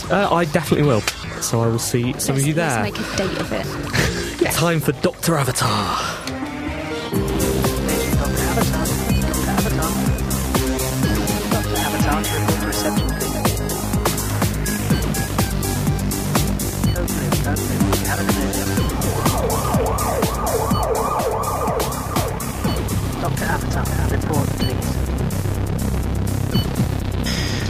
Uh, 0.10 0.28
I 0.34 0.46
definitely 0.46 0.88
will. 0.88 1.02
So 1.42 1.62
I 1.62 1.68
will 1.68 1.80
see 1.80 2.14
some 2.20 2.36
Let's, 2.36 2.40
of 2.44 2.46
you 2.48 2.54
let's 2.56 2.74
there. 2.76 2.84
make 2.84 3.00
a 3.00 3.04
date 3.18 3.38
of 3.40 3.52
it. 3.54 3.66
time 4.60 4.82
for 4.82 4.92
Dr. 4.92 5.38
Avatar. 5.38 5.96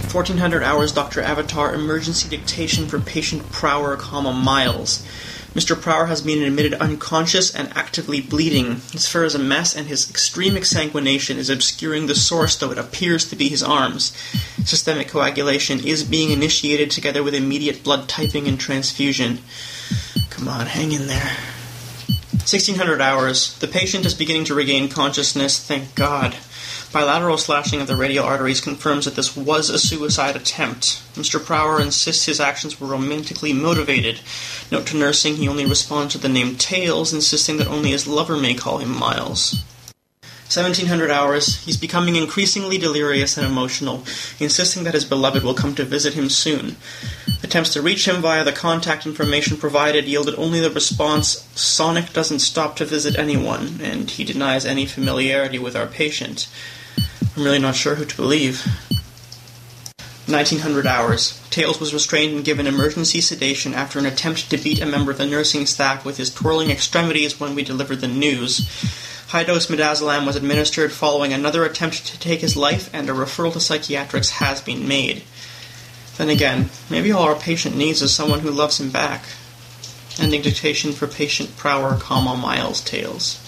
Fourteen 0.09 0.39
hundred 0.39 0.63
hours 0.63 0.91
Doctor 0.91 1.21
Avatar 1.21 1.75
emergency 1.75 2.27
dictation 2.29 2.87
for 2.87 2.99
patient 2.99 3.47
Prower, 3.51 3.95
comma 3.95 4.33
Miles. 4.33 5.05
Mr. 5.53 5.79
Prower 5.79 6.05
has 6.05 6.21
been 6.21 6.43
admitted 6.43 6.75
unconscious 6.75 7.53
and 7.53 7.75
actively 7.75 8.21
bleeding. 8.21 8.81
His 8.91 9.07
fur 9.07 9.25
is 9.25 9.33
a 9.33 9.39
mess, 9.39 9.75
and 9.75 9.87
his 9.87 10.09
extreme 10.09 10.53
exsanguination 10.53 11.37
is 11.37 11.49
obscuring 11.49 12.05
the 12.05 12.15
source, 12.15 12.55
though 12.55 12.71
it 12.71 12.77
appears 12.77 13.27
to 13.29 13.35
be 13.35 13.49
his 13.49 13.63
arms. 13.63 14.15
Systemic 14.63 15.07
coagulation 15.07 15.83
is 15.85 16.03
being 16.03 16.29
initiated 16.29 16.91
together 16.91 17.23
with 17.23 17.33
immediate 17.33 17.83
blood 17.83 18.07
typing 18.07 18.47
and 18.47 18.59
transfusion. 18.59 19.39
Come 20.29 20.47
on, 20.47 20.67
hang 20.67 20.91
in 20.91 21.07
there. 21.07 21.37
1600 22.31 23.01
hours. 23.01 23.57
The 23.59 23.67
patient 23.67 24.05
is 24.05 24.13
beginning 24.13 24.45
to 24.45 24.55
regain 24.55 24.89
consciousness, 24.89 25.59
thank 25.59 25.93
God. 25.95 26.35
Bilateral 26.91 27.37
slashing 27.37 27.81
of 27.81 27.87
the 27.87 27.95
radial 27.95 28.25
arteries 28.25 28.61
confirms 28.61 29.05
that 29.05 29.15
this 29.15 29.37
was 29.37 29.69
a 29.69 29.77
suicide 29.77 30.35
attempt. 30.35 31.03
Mr. 31.13 31.43
Prower 31.43 31.79
insists 31.79 32.25
his 32.25 32.39
actions 32.39 32.81
were 32.81 32.87
romantically 32.87 33.53
motivated. 33.53 34.21
Note 34.71 34.87
to 34.87 34.97
nursing, 34.97 35.35
he 35.35 35.47
only 35.47 35.67
responds 35.67 36.13
to 36.13 36.17
the 36.17 36.27
name 36.27 36.55
Tails, 36.55 37.13
insisting 37.13 37.57
that 37.57 37.67
only 37.67 37.91
his 37.91 38.07
lover 38.07 38.35
may 38.35 38.55
call 38.55 38.79
him 38.79 38.97
Miles. 38.97 39.63
1700 40.49 41.11
hours. 41.11 41.63
He's 41.63 41.77
becoming 41.77 42.15
increasingly 42.15 42.79
delirious 42.79 43.37
and 43.37 43.45
emotional, 43.45 44.03
insisting 44.39 44.83
that 44.85 44.95
his 44.95 45.05
beloved 45.05 45.43
will 45.43 45.53
come 45.53 45.75
to 45.75 45.83
visit 45.83 46.15
him 46.15 46.27
soon. 46.27 46.75
Attempts 47.43 47.71
to 47.73 47.83
reach 47.83 48.07
him 48.07 48.19
via 48.19 48.43
the 48.43 48.51
contact 48.51 49.05
information 49.05 49.57
provided 49.57 50.05
yielded 50.05 50.33
only 50.39 50.59
the 50.59 50.71
response 50.71 51.47
Sonic 51.53 52.13
doesn't 52.13 52.39
stop 52.39 52.75
to 52.77 52.85
visit 52.85 53.15
anyone, 53.15 53.79
and 53.83 54.09
he 54.09 54.23
denies 54.23 54.65
any 54.65 54.87
familiarity 54.87 55.59
with 55.59 55.75
our 55.75 55.85
patient. 55.85 56.47
I'm 57.39 57.45
really 57.45 57.59
not 57.59 57.77
sure 57.77 57.95
who 57.95 58.03
to 58.03 58.15
believe. 58.17 58.65
1900 60.27 60.85
hours. 60.85 61.41
Tails 61.49 61.79
was 61.79 61.93
restrained 61.93 62.35
and 62.35 62.43
given 62.43 62.67
emergency 62.67 63.21
sedation 63.21 63.73
after 63.73 63.97
an 63.97 64.05
attempt 64.05 64.49
to 64.49 64.57
beat 64.57 64.81
a 64.81 64.85
member 64.85 65.11
of 65.11 65.19
the 65.19 65.25
nursing 65.25 65.65
staff 65.65 66.03
with 66.03 66.17
his 66.17 66.33
twirling 66.33 66.69
extremities 66.69 67.39
when 67.39 67.55
we 67.55 67.63
delivered 67.63 68.01
the 68.01 68.09
news. 68.09 68.67
High 69.29 69.45
dose 69.45 69.67
midazolam 69.67 70.25
was 70.25 70.35
administered 70.35 70.91
following 70.91 71.31
another 71.31 71.63
attempt 71.63 72.05
to 72.07 72.19
take 72.19 72.41
his 72.41 72.57
life, 72.57 72.89
and 72.91 73.09
a 73.09 73.13
referral 73.13 73.53
to 73.53 73.61
psychiatrics 73.61 74.31
has 74.31 74.59
been 74.59 74.85
made. 74.85 75.23
Then 76.17 76.27
again, 76.27 76.69
maybe 76.89 77.13
all 77.13 77.23
our 77.23 77.39
patient 77.39 77.73
needs 77.73 78.01
is 78.01 78.13
someone 78.13 78.41
who 78.41 78.51
loves 78.51 78.81
him 78.81 78.89
back. 78.89 79.23
Ending 80.19 80.41
dictation 80.41 80.91
for 80.91 81.07
patient 81.07 81.55
Prower, 81.55 81.95
comma 81.95 82.35
Miles 82.35 82.81
Tails. 82.81 83.38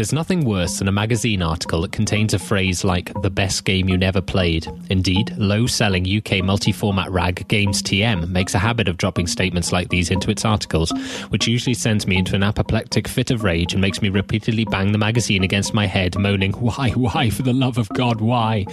There's 0.00 0.14
nothing 0.14 0.46
worse 0.46 0.78
than 0.78 0.88
a 0.88 0.92
magazine 0.92 1.42
article 1.42 1.82
that 1.82 1.92
contains 1.92 2.32
a 2.32 2.38
phrase 2.38 2.84
like 2.84 3.12
the 3.20 3.28
best 3.28 3.66
game 3.66 3.86
you 3.86 3.98
never 3.98 4.22
played. 4.22 4.66
Indeed, 4.88 5.36
low 5.36 5.66
selling 5.66 6.06
UK 6.08 6.42
multi 6.42 6.72
format 6.72 7.10
rag 7.10 7.46
Games 7.48 7.82
TM 7.82 8.30
makes 8.30 8.54
a 8.54 8.58
habit 8.58 8.88
of 8.88 8.96
dropping 8.96 9.26
statements 9.26 9.72
like 9.72 9.90
these 9.90 10.10
into 10.10 10.30
its 10.30 10.46
articles, 10.46 10.90
which 11.28 11.46
usually 11.46 11.74
sends 11.74 12.06
me 12.06 12.16
into 12.16 12.34
an 12.34 12.42
apoplectic 12.42 13.08
fit 13.08 13.30
of 13.30 13.44
rage 13.44 13.74
and 13.74 13.82
makes 13.82 14.00
me 14.00 14.08
repeatedly 14.08 14.64
bang 14.64 14.92
the 14.92 14.96
magazine 14.96 15.44
against 15.44 15.74
my 15.74 15.84
head, 15.84 16.18
moaning, 16.18 16.52
Why, 16.52 16.92
why, 16.92 17.28
for 17.28 17.42
the 17.42 17.52
love 17.52 17.76
of 17.76 17.90
God, 17.90 18.22
why? 18.22 18.64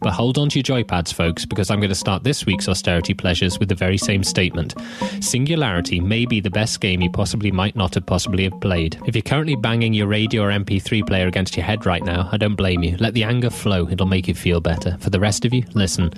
But 0.00 0.12
hold 0.12 0.38
on 0.38 0.50
to 0.50 0.60
your 0.60 0.62
joypads, 0.62 1.12
folks, 1.12 1.44
because 1.44 1.68
I'm 1.68 1.80
going 1.80 1.88
to 1.88 1.96
start 1.96 2.22
this 2.22 2.46
week's 2.46 2.68
austerity 2.68 3.12
pleasures 3.12 3.58
with 3.58 3.70
the 3.70 3.74
very 3.74 3.98
same 3.98 4.22
statement. 4.22 4.76
Singularity 5.20 5.98
may 5.98 6.26
be 6.26 6.38
the 6.38 6.48
best 6.48 6.80
game 6.80 7.00
you 7.00 7.10
possibly 7.10 7.50
might 7.50 7.74
not 7.74 7.94
have 7.94 8.06
possibly 8.06 8.44
have 8.44 8.60
played. 8.60 9.00
If 9.04 9.16
you're 9.16 9.22
currently 9.22 9.56
banging 9.56 9.92
your 9.92 10.06
radio 10.06 10.42
or 10.42 10.52
MP3 10.76 11.06
player 11.06 11.26
against 11.26 11.56
your 11.56 11.64
head 11.64 11.86
right 11.86 12.04
now, 12.04 12.28
I 12.30 12.36
don't 12.36 12.54
blame 12.54 12.82
you. 12.82 12.96
Let 12.98 13.14
the 13.14 13.24
anger 13.24 13.50
flow, 13.50 13.88
it'll 13.88 14.06
make 14.06 14.28
you 14.28 14.34
feel 14.34 14.60
better. 14.60 14.96
For 15.00 15.10
the 15.10 15.20
rest 15.20 15.44
of 15.44 15.54
you, 15.54 15.64
listen. 15.74 16.12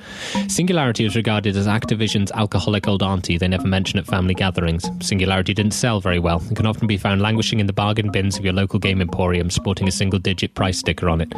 Singularity 0.49 1.05
is 1.05 1.15
regarded 1.15 1.57
as 1.57 1.67
Activision's 1.67 2.33
alcoholic 2.33 2.89
old 2.89 3.03
auntie 3.03 3.39
they 3.39 3.49
never 3.49 3.67
mention 3.67 3.99
at 3.99 4.07
family 4.07 4.35
gatherings. 4.35 4.89
Singularity 5.01 5.55
didn't 5.55 5.75
sell 5.75 6.01
very 6.01 6.19
well 6.19 6.41
and 6.41 6.57
can 6.57 6.67
often 6.67 6.87
be 6.87 6.97
found 6.97 7.23
languishing 7.23 7.61
in 7.61 7.67
the 7.67 7.73
bargain 7.73 8.11
bins 8.11 8.37
of 8.37 8.45
your 8.45 8.53
local 8.53 8.79
game 8.79 9.01
emporium 9.01 9.51
sporting 9.51 9.87
a 9.87 9.93
single 9.93 10.19
digit 10.19 10.55
price 10.55 10.79
sticker 10.79 11.09
on 11.09 11.21
it. 11.21 11.33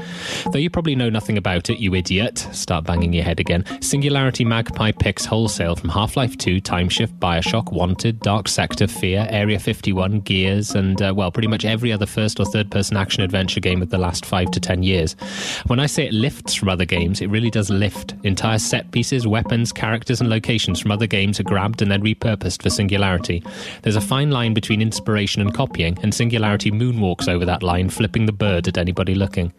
Though 0.52 0.58
you 0.58 0.70
probably 0.70 0.94
know 0.94 1.10
nothing 1.10 1.36
about 1.36 1.68
it, 1.68 1.78
you 1.78 1.94
idiot. 1.94 2.38
Start 2.52 2.84
banging 2.84 3.12
your 3.12 3.24
head 3.24 3.40
again. 3.40 3.64
Singularity 3.82 4.44
Magpie 4.44 4.92
picks 4.92 5.24
wholesale 5.24 5.76
from 5.76 5.90
Half 5.90 6.16
Life 6.16 6.38
2, 6.38 6.60
Timeshift, 6.60 7.18
Bioshock, 7.18 7.72
Wanted, 7.72 8.20
Dark 8.20 8.48
Sector, 8.48 8.86
Fear, 8.86 9.26
Area 9.28 9.58
51, 9.58 10.20
Gears, 10.20 10.74
and, 10.74 11.00
uh, 11.02 11.12
well, 11.14 11.30
pretty 11.30 11.48
much 11.48 11.64
every 11.64 11.92
other 11.92 12.06
first 12.06 12.40
or 12.40 12.46
third 12.46 12.70
person 12.70 12.96
action 13.01 13.22
adventure 13.22 13.61
game 13.61 13.82
of 13.82 13.90
the 13.90 13.98
last 13.98 14.24
five 14.24 14.51
to 14.53 14.61
ten 14.61 14.82
years. 14.82 15.14
When 15.66 15.80
I 15.80 15.86
say 15.86 16.07
it 16.07 16.12
lifts 16.12 16.55
from 16.55 16.68
other 16.68 16.84
games, 16.84 17.20
it 17.20 17.30
really 17.30 17.51
does 17.51 17.70
lift. 17.70 18.14
Entire 18.22 18.59
set 18.59 18.90
pieces, 18.92 19.26
weapons, 19.26 19.72
characters, 19.72 20.20
and 20.20 20.30
locations 20.30 20.78
from 20.78 20.92
other 20.92 21.07
games 21.07 21.40
are 21.40 21.44
grabbed 21.44 21.82
and 21.82 21.90
then 21.90 22.03
repurposed 22.03 22.62
for 22.62 22.70
Singularity. 22.70 23.42
There's 23.82 23.96
a 23.96 24.01
fine 24.01 24.30
line 24.30 24.55
between 24.55 24.82
inspiration 24.82 25.42
and 25.42 25.53
copying, 25.53 25.98
and 26.03 26.14
Singularity 26.14 26.70
moonwalks 26.70 27.28
over 27.28 27.44
that 27.46 27.62
line, 27.62 27.88
flipping 27.88 28.26
the 28.26 28.32
bird 28.32 28.68
at 28.68 28.78
anybody 28.78 29.14
looking. 29.14 29.53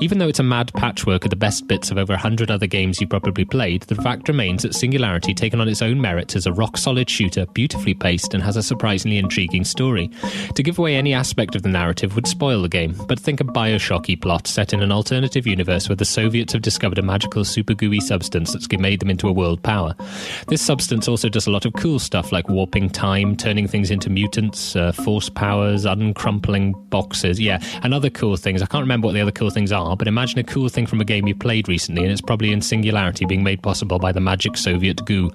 Even 0.00 0.18
though 0.18 0.28
it's 0.28 0.38
a 0.38 0.44
mad 0.44 0.72
patchwork 0.74 1.24
of 1.24 1.30
the 1.30 1.36
best 1.36 1.66
bits 1.66 1.90
of 1.90 1.98
over 1.98 2.12
100 2.12 2.50
other 2.50 2.66
games 2.66 3.00
you 3.00 3.06
probably 3.08 3.44
played, 3.44 3.82
the 3.82 3.96
fact 3.96 4.28
remains 4.28 4.62
that 4.62 4.74
Singularity, 4.74 5.34
taken 5.34 5.60
on 5.60 5.68
its 5.68 5.82
own 5.82 6.00
merits, 6.00 6.36
is 6.36 6.46
a 6.46 6.52
rock 6.52 6.76
solid 6.76 7.10
shooter, 7.10 7.46
beautifully 7.46 7.94
paced, 7.94 8.32
and 8.32 8.42
has 8.42 8.56
a 8.56 8.62
surprisingly 8.62 9.18
intriguing 9.18 9.64
story. 9.64 10.08
To 10.54 10.62
give 10.62 10.78
away 10.78 10.94
any 10.94 11.14
aspect 11.14 11.56
of 11.56 11.62
the 11.62 11.68
narrative 11.68 12.14
would 12.14 12.28
spoil 12.28 12.62
the 12.62 12.68
game, 12.68 12.94
but 13.08 13.18
think 13.18 13.40
a 13.40 13.44
Bioshocky 13.44 14.20
plot 14.20 14.46
set 14.46 14.72
in 14.72 14.82
an 14.82 14.92
alternative 14.92 15.46
universe 15.46 15.88
where 15.88 15.96
the 15.96 16.04
Soviets 16.04 16.52
have 16.52 16.62
discovered 16.62 16.98
a 16.98 17.02
magical 17.02 17.44
super 17.44 17.74
gooey 17.74 18.00
substance 18.00 18.52
that's 18.52 18.68
made 18.78 19.00
them 19.00 19.10
into 19.10 19.28
a 19.28 19.32
world 19.32 19.62
power. 19.62 19.94
This 20.46 20.62
substance 20.62 21.08
also 21.08 21.28
does 21.28 21.46
a 21.46 21.50
lot 21.50 21.64
of 21.64 21.72
cool 21.72 21.98
stuff 21.98 22.30
like 22.30 22.48
warping 22.48 22.90
time, 22.90 23.36
turning 23.36 23.66
things 23.66 23.90
into 23.90 24.10
mutants, 24.10 24.76
uh, 24.76 24.92
force 24.92 25.28
powers, 25.28 25.84
uncrumpling 25.84 26.74
boxes, 26.90 27.40
yeah, 27.40 27.60
and 27.82 27.92
other 27.92 28.10
cool 28.10 28.36
things. 28.36 28.62
I 28.62 28.66
can't 28.66 28.82
remember 28.82 29.06
what 29.06 29.14
the 29.14 29.20
other 29.20 29.32
cool 29.32 29.50
things 29.50 29.72
are, 29.72 29.87
but 29.96 30.08
imagine 30.08 30.38
a 30.38 30.44
cool 30.44 30.68
thing 30.68 30.86
from 30.86 31.00
a 31.00 31.04
game 31.04 31.26
you 31.26 31.34
played 31.34 31.68
recently, 31.68 32.02
and 32.02 32.12
it's 32.12 32.20
probably 32.20 32.52
in 32.52 32.60
Singularity 32.60 33.24
being 33.24 33.42
made 33.42 33.62
possible 33.62 33.98
by 33.98 34.12
the 34.12 34.20
magic 34.20 34.56
Soviet 34.56 35.04
goo. 35.04 35.30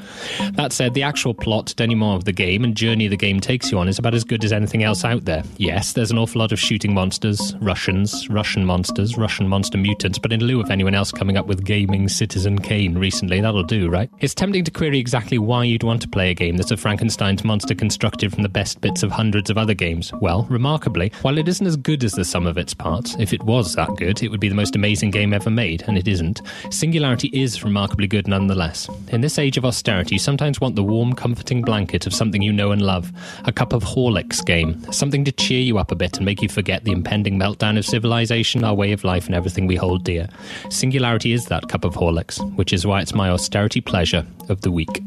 That 0.53 0.73
said, 0.73 0.93
the 0.93 1.03
actual 1.03 1.33
plot, 1.33 1.73
denouement 1.77 2.17
of 2.17 2.25
the 2.25 2.31
game, 2.31 2.63
and 2.63 2.75
journey 2.75 3.07
the 3.07 3.17
game 3.17 3.39
takes 3.39 3.71
you 3.71 3.79
on 3.79 3.87
is 3.87 3.99
about 3.99 4.13
as 4.13 4.23
good 4.23 4.43
as 4.43 4.53
anything 4.53 4.83
else 4.83 5.03
out 5.03 5.25
there. 5.25 5.43
Yes, 5.57 5.93
there's 5.93 6.11
an 6.11 6.17
awful 6.17 6.39
lot 6.39 6.51
of 6.51 6.59
shooting 6.59 6.93
monsters, 6.93 7.55
Russians, 7.61 8.29
Russian 8.29 8.65
monsters, 8.65 9.17
Russian 9.17 9.47
monster 9.47 9.77
mutants, 9.77 10.19
but 10.19 10.33
in 10.33 10.43
lieu 10.43 10.61
of 10.61 10.69
anyone 10.69 10.95
else 10.95 11.11
coming 11.11 11.37
up 11.37 11.47
with 11.47 11.63
gaming 11.63 12.09
Citizen 12.09 12.59
Kane 12.59 12.97
recently, 12.97 13.41
that'll 13.41 13.63
do, 13.63 13.89
right? 13.89 14.09
It's 14.19 14.33
tempting 14.33 14.63
to 14.65 14.71
query 14.71 14.99
exactly 14.99 15.37
why 15.37 15.63
you'd 15.63 15.83
want 15.83 16.01
to 16.01 16.07
play 16.07 16.29
a 16.29 16.33
game 16.33 16.57
that's 16.57 16.71
a 16.71 16.77
Frankenstein's 16.77 17.43
monster 17.43 17.75
constructed 17.75 18.33
from 18.33 18.43
the 18.43 18.49
best 18.49 18.81
bits 18.81 19.03
of 19.03 19.11
hundreds 19.11 19.49
of 19.49 19.57
other 19.57 19.73
games. 19.73 20.11
Well, 20.13 20.45
remarkably, 20.49 21.11
while 21.21 21.37
it 21.37 21.47
isn't 21.47 21.65
as 21.65 21.77
good 21.77 22.03
as 22.03 22.13
the 22.13 22.25
sum 22.25 22.45
of 22.45 22.57
its 22.57 22.73
parts, 22.73 23.15
if 23.19 23.33
it 23.33 23.43
was 23.43 23.75
that 23.75 23.95
good, 23.95 24.21
it 24.21 24.29
would 24.29 24.39
be 24.43 24.49
the 24.49 24.55
most 24.55 24.75
amazing 24.75 25.09
game 25.09 25.33
ever 25.33 25.49
made, 25.49 25.85
and 25.87 25.97
it 25.97 26.05
isn't. 26.05 26.41
Singularity 26.69 27.29
is 27.31 27.63
remarkably 27.63 28.07
good 28.07 28.27
nonetheless. 28.27 28.89
In 29.07 29.21
this 29.21 29.39
age 29.39 29.55
of 29.55 29.63
austerity, 29.63 30.15
you 30.15 30.19
sometimes 30.19 30.59
want 30.59 30.75
the 30.75 30.83
warm, 30.83 31.13
comforting 31.13 31.61
blanket 31.61 32.05
of 32.05 32.13
something 32.13 32.41
you 32.41 32.51
know 32.51 32.73
and 32.73 32.81
love. 32.81 33.13
A 33.45 33.53
cup 33.53 33.71
of 33.71 33.85
Horlicks 33.85 34.45
game. 34.45 34.83
Something 34.91 35.23
to 35.23 35.31
cheer 35.31 35.61
you 35.61 35.77
up 35.77 35.91
a 35.91 35.95
bit 35.95 36.17
and 36.17 36.25
make 36.25 36.41
you 36.41 36.49
forget 36.49 36.83
the 36.83 36.91
impending 36.91 37.39
meltdown 37.39 37.77
of 37.77 37.85
civilization, 37.85 38.65
our 38.65 38.73
way 38.73 38.91
of 38.91 39.05
life, 39.05 39.27
and 39.27 39.33
everything 39.33 39.65
we 39.65 39.77
hold 39.77 40.03
dear. 40.03 40.27
Singularity 40.69 41.31
is 41.31 41.45
that 41.45 41.69
cup 41.69 41.85
of 41.85 41.93
Horlicks, 41.93 42.37
which 42.57 42.73
is 42.73 42.85
why 42.85 42.99
it's 42.99 43.13
my 43.13 43.29
austerity 43.29 43.79
pleasure 43.79 44.27
of 44.49 44.59
the 44.59 44.71
week. 44.71 45.01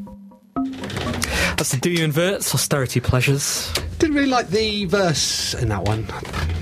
That's 0.55 1.72
the 1.72 1.78
Do 1.78 1.91
You 1.91 2.05
Inverts 2.05 2.55
Austerity 2.55 3.01
Pleasures. 3.01 3.70
Didn't 3.99 4.16
really 4.16 4.30
like 4.30 4.49
the 4.49 4.87
verse 4.87 5.53
in 5.53 5.68
that 5.68 5.82
one, 5.82 6.07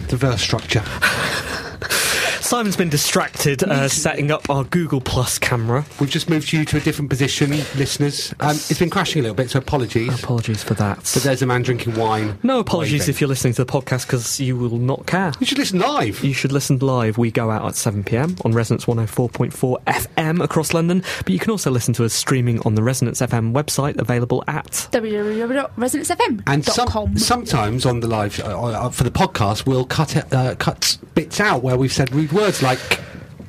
the 0.08 0.16
verse 0.16 0.42
structure. 0.42 0.82
Simon's 2.44 2.76
been 2.76 2.90
distracted 2.90 3.62
uh, 3.64 3.88
setting 3.88 4.30
up 4.30 4.50
our 4.50 4.64
Google 4.64 5.00
Plus 5.00 5.38
camera. 5.38 5.82
We've 5.98 6.10
just 6.10 6.28
moved 6.28 6.52
you 6.52 6.66
to 6.66 6.76
a 6.76 6.80
different 6.80 7.08
position, 7.08 7.48
listeners. 7.74 8.34
Um, 8.38 8.50
it's 8.50 8.78
been 8.78 8.90
crashing 8.90 9.20
a 9.20 9.22
little 9.22 9.34
bit, 9.34 9.48
so 9.48 9.60
apologies. 9.60 10.22
Apologies 10.22 10.62
for 10.62 10.74
that. 10.74 11.10
But 11.14 11.22
there's 11.22 11.40
a 11.40 11.46
man 11.46 11.62
drinking 11.62 11.94
wine. 11.94 12.38
No 12.42 12.58
apologies 12.58 13.00
waving. 13.00 13.14
if 13.14 13.20
you're 13.22 13.28
listening 13.28 13.54
to 13.54 13.64
the 13.64 13.72
podcast 13.72 14.06
because 14.06 14.38
you 14.40 14.58
will 14.58 14.76
not 14.76 15.06
care. 15.06 15.32
You 15.40 15.46
should 15.46 15.56
listen 15.56 15.78
live. 15.78 16.22
You 16.22 16.34
should 16.34 16.52
listen 16.52 16.78
live. 16.80 17.16
We 17.16 17.30
go 17.30 17.50
out 17.50 17.66
at 17.66 17.76
7 17.76 18.04
pm 18.04 18.36
on 18.44 18.52
Resonance 18.52 18.84
104.4 18.84 19.82
FM 19.84 20.44
across 20.44 20.74
London, 20.74 21.02
but 21.24 21.30
you 21.30 21.38
can 21.38 21.50
also 21.50 21.70
listen 21.70 21.94
to 21.94 22.04
us 22.04 22.12
streaming 22.12 22.60
on 22.66 22.74
the 22.74 22.82
Resonance 22.82 23.22
FM 23.22 23.54
website 23.54 23.96
available 23.96 24.44
at 24.48 24.66
www.resonancefm.com. 24.92 26.42
And 26.46 26.62
some, 26.62 27.16
sometimes 27.16 27.86
on 27.86 28.00
the 28.00 28.06
live 28.06 28.38
uh, 28.40 28.64
uh, 28.64 28.90
for 28.90 29.04
the 29.04 29.10
podcast, 29.10 29.64
we'll 29.64 29.86
cut 29.86 30.14
it, 30.14 30.30
uh, 30.30 30.54
cut 30.56 30.98
bits 31.14 31.40
out 31.40 31.62
where 31.62 31.78
we've 31.78 31.92
said 31.92 32.12
rude 32.14 32.33
words 32.34 32.62
like 32.62 33.00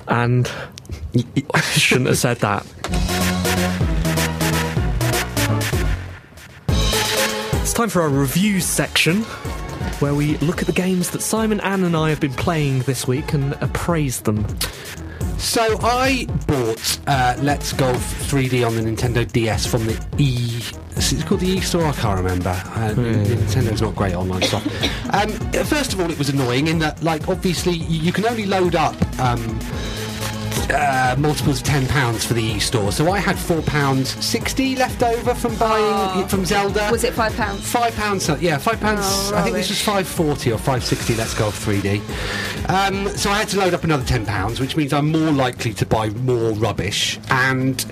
and 0.07 0.49
I 1.53 1.61
shouldn't 1.61 2.07
have 2.07 2.17
said 2.17 2.37
that. 2.37 2.65
It's 7.61 7.73
time 7.73 7.89
for 7.89 8.01
our 8.01 8.09
review 8.09 8.59
section, 8.59 9.23
where 9.99 10.13
we 10.13 10.37
look 10.37 10.61
at 10.61 10.67
the 10.67 10.73
games 10.73 11.09
that 11.11 11.21
Simon, 11.21 11.59
Anne, 11.61 11.83
and 11.83 11.97
I 11.97 12.09
have 12.09 12.19
been 12.19 12.33
playing 12.33 12.79
this 12.81 13.07
week 13.07 13.33
and 13.33 13.53
appraise 13.61 14.21
them. 14.21 14.45
So 15.37 15.77
I 15.81 16.25
bought 16.47 16.99
uh, 17.07 17.35
Let's 17.41 17.73
Golf 17.73 17.97
3D 18.29 18.65
on 18.65 18.75
the 18.75 18.81
Nintendo 18.81 19.29
DS 19.31 19.65
from 19.65 19.85
the 19.85 19.93
E. 20.17 20.61
It's 20.97 21.23
called 21.23 21.41
the 21.41 21.47
E 21.47 21.59
Store. 21.59 21.85
I 21.85 21.91
can't 21.93 22.17
remember. 22.17 22.49
Uh, 22.49 22.93
Nintendo's 22.95 23.81
not 23.81 23.95
great 23.95 24.15
online 24.15 24.41
stuff. 24.41 24.65
Um, 25.13 25.29
first 25.65 25.93
of 25.93 25.99
all, 25.99 26.09
it 26.09 26.17
was 26.17 26.29
annoying 26.29 26.67
in 26.67 26.79
that, 26.79 27.03
like, 27.03 27.27
obviously 27.27 27.73
you 27.73 28.11
can 28.11 28.25
only 28.25 28.45
load 28.45 28.75
up. 28.75 28.95
Um, 29.19 29.59
uh, 30.71 31.15
multiples 31.17 31.59
of 31.59 31.63
ten 31.63 31.87
pounds 31.87 32.25
for 32.25 32.33
the 32.33 32.43
E 32.43 32.59
store, 32.59 32.91
so 32.91 33.11
I 33.11 33.19
had 33.19 33.37
four 33.37 33.61
pounds 33.61 34.09
sixty 34.23 34.75
left 34.75 35.03
over 35.03 35.33
from 35.33 35.55
buying 35.55 36.23
it 36.23 36.29
from 36.29 36.45
Zelda. 36.45 36.89
Was 36.91 37.03
it 37.03 37.13
five 37.13 37.35
pounds? 37.35 37.69
Five 37.69 37.95
pounds, 37.95 38.29
yeah, 38.41 38.57
five 38.57 38.79
pounds. 38.79 39.01
Oh, 39.03 39.33
I 39.35 39.41
think 39.41 39.55
this 39.55 39.69
was 39.69 39.81
five 39.81 40.07
forty 40.07 40.51
or 40.51 40.57
five 40.57 40.83
sixty. 40.83 41.15
Let's 41.15 41.33
go 41.33 41.49
3D. 41.49 41.99
Um, 42.69 43.07
so 43.09 43.29
I 43.29 43.37
had 43.39 43.47
to 43.49 43.57
load 43.59 43.73
up 43.73 43.83
another 43.83 44.05
ten 44.05 44.25
pounds, 44.25 44.59
which 44.59 44.75
means 44.75 44.93
I'm 44.93 45.11
more 45.11 45.31
likely 45.31 45.73
to 45.73 45.85
buy 45.85 46.09
more 46.09 46.51
rubbish. 46.53 47.19
And 47.29 47.85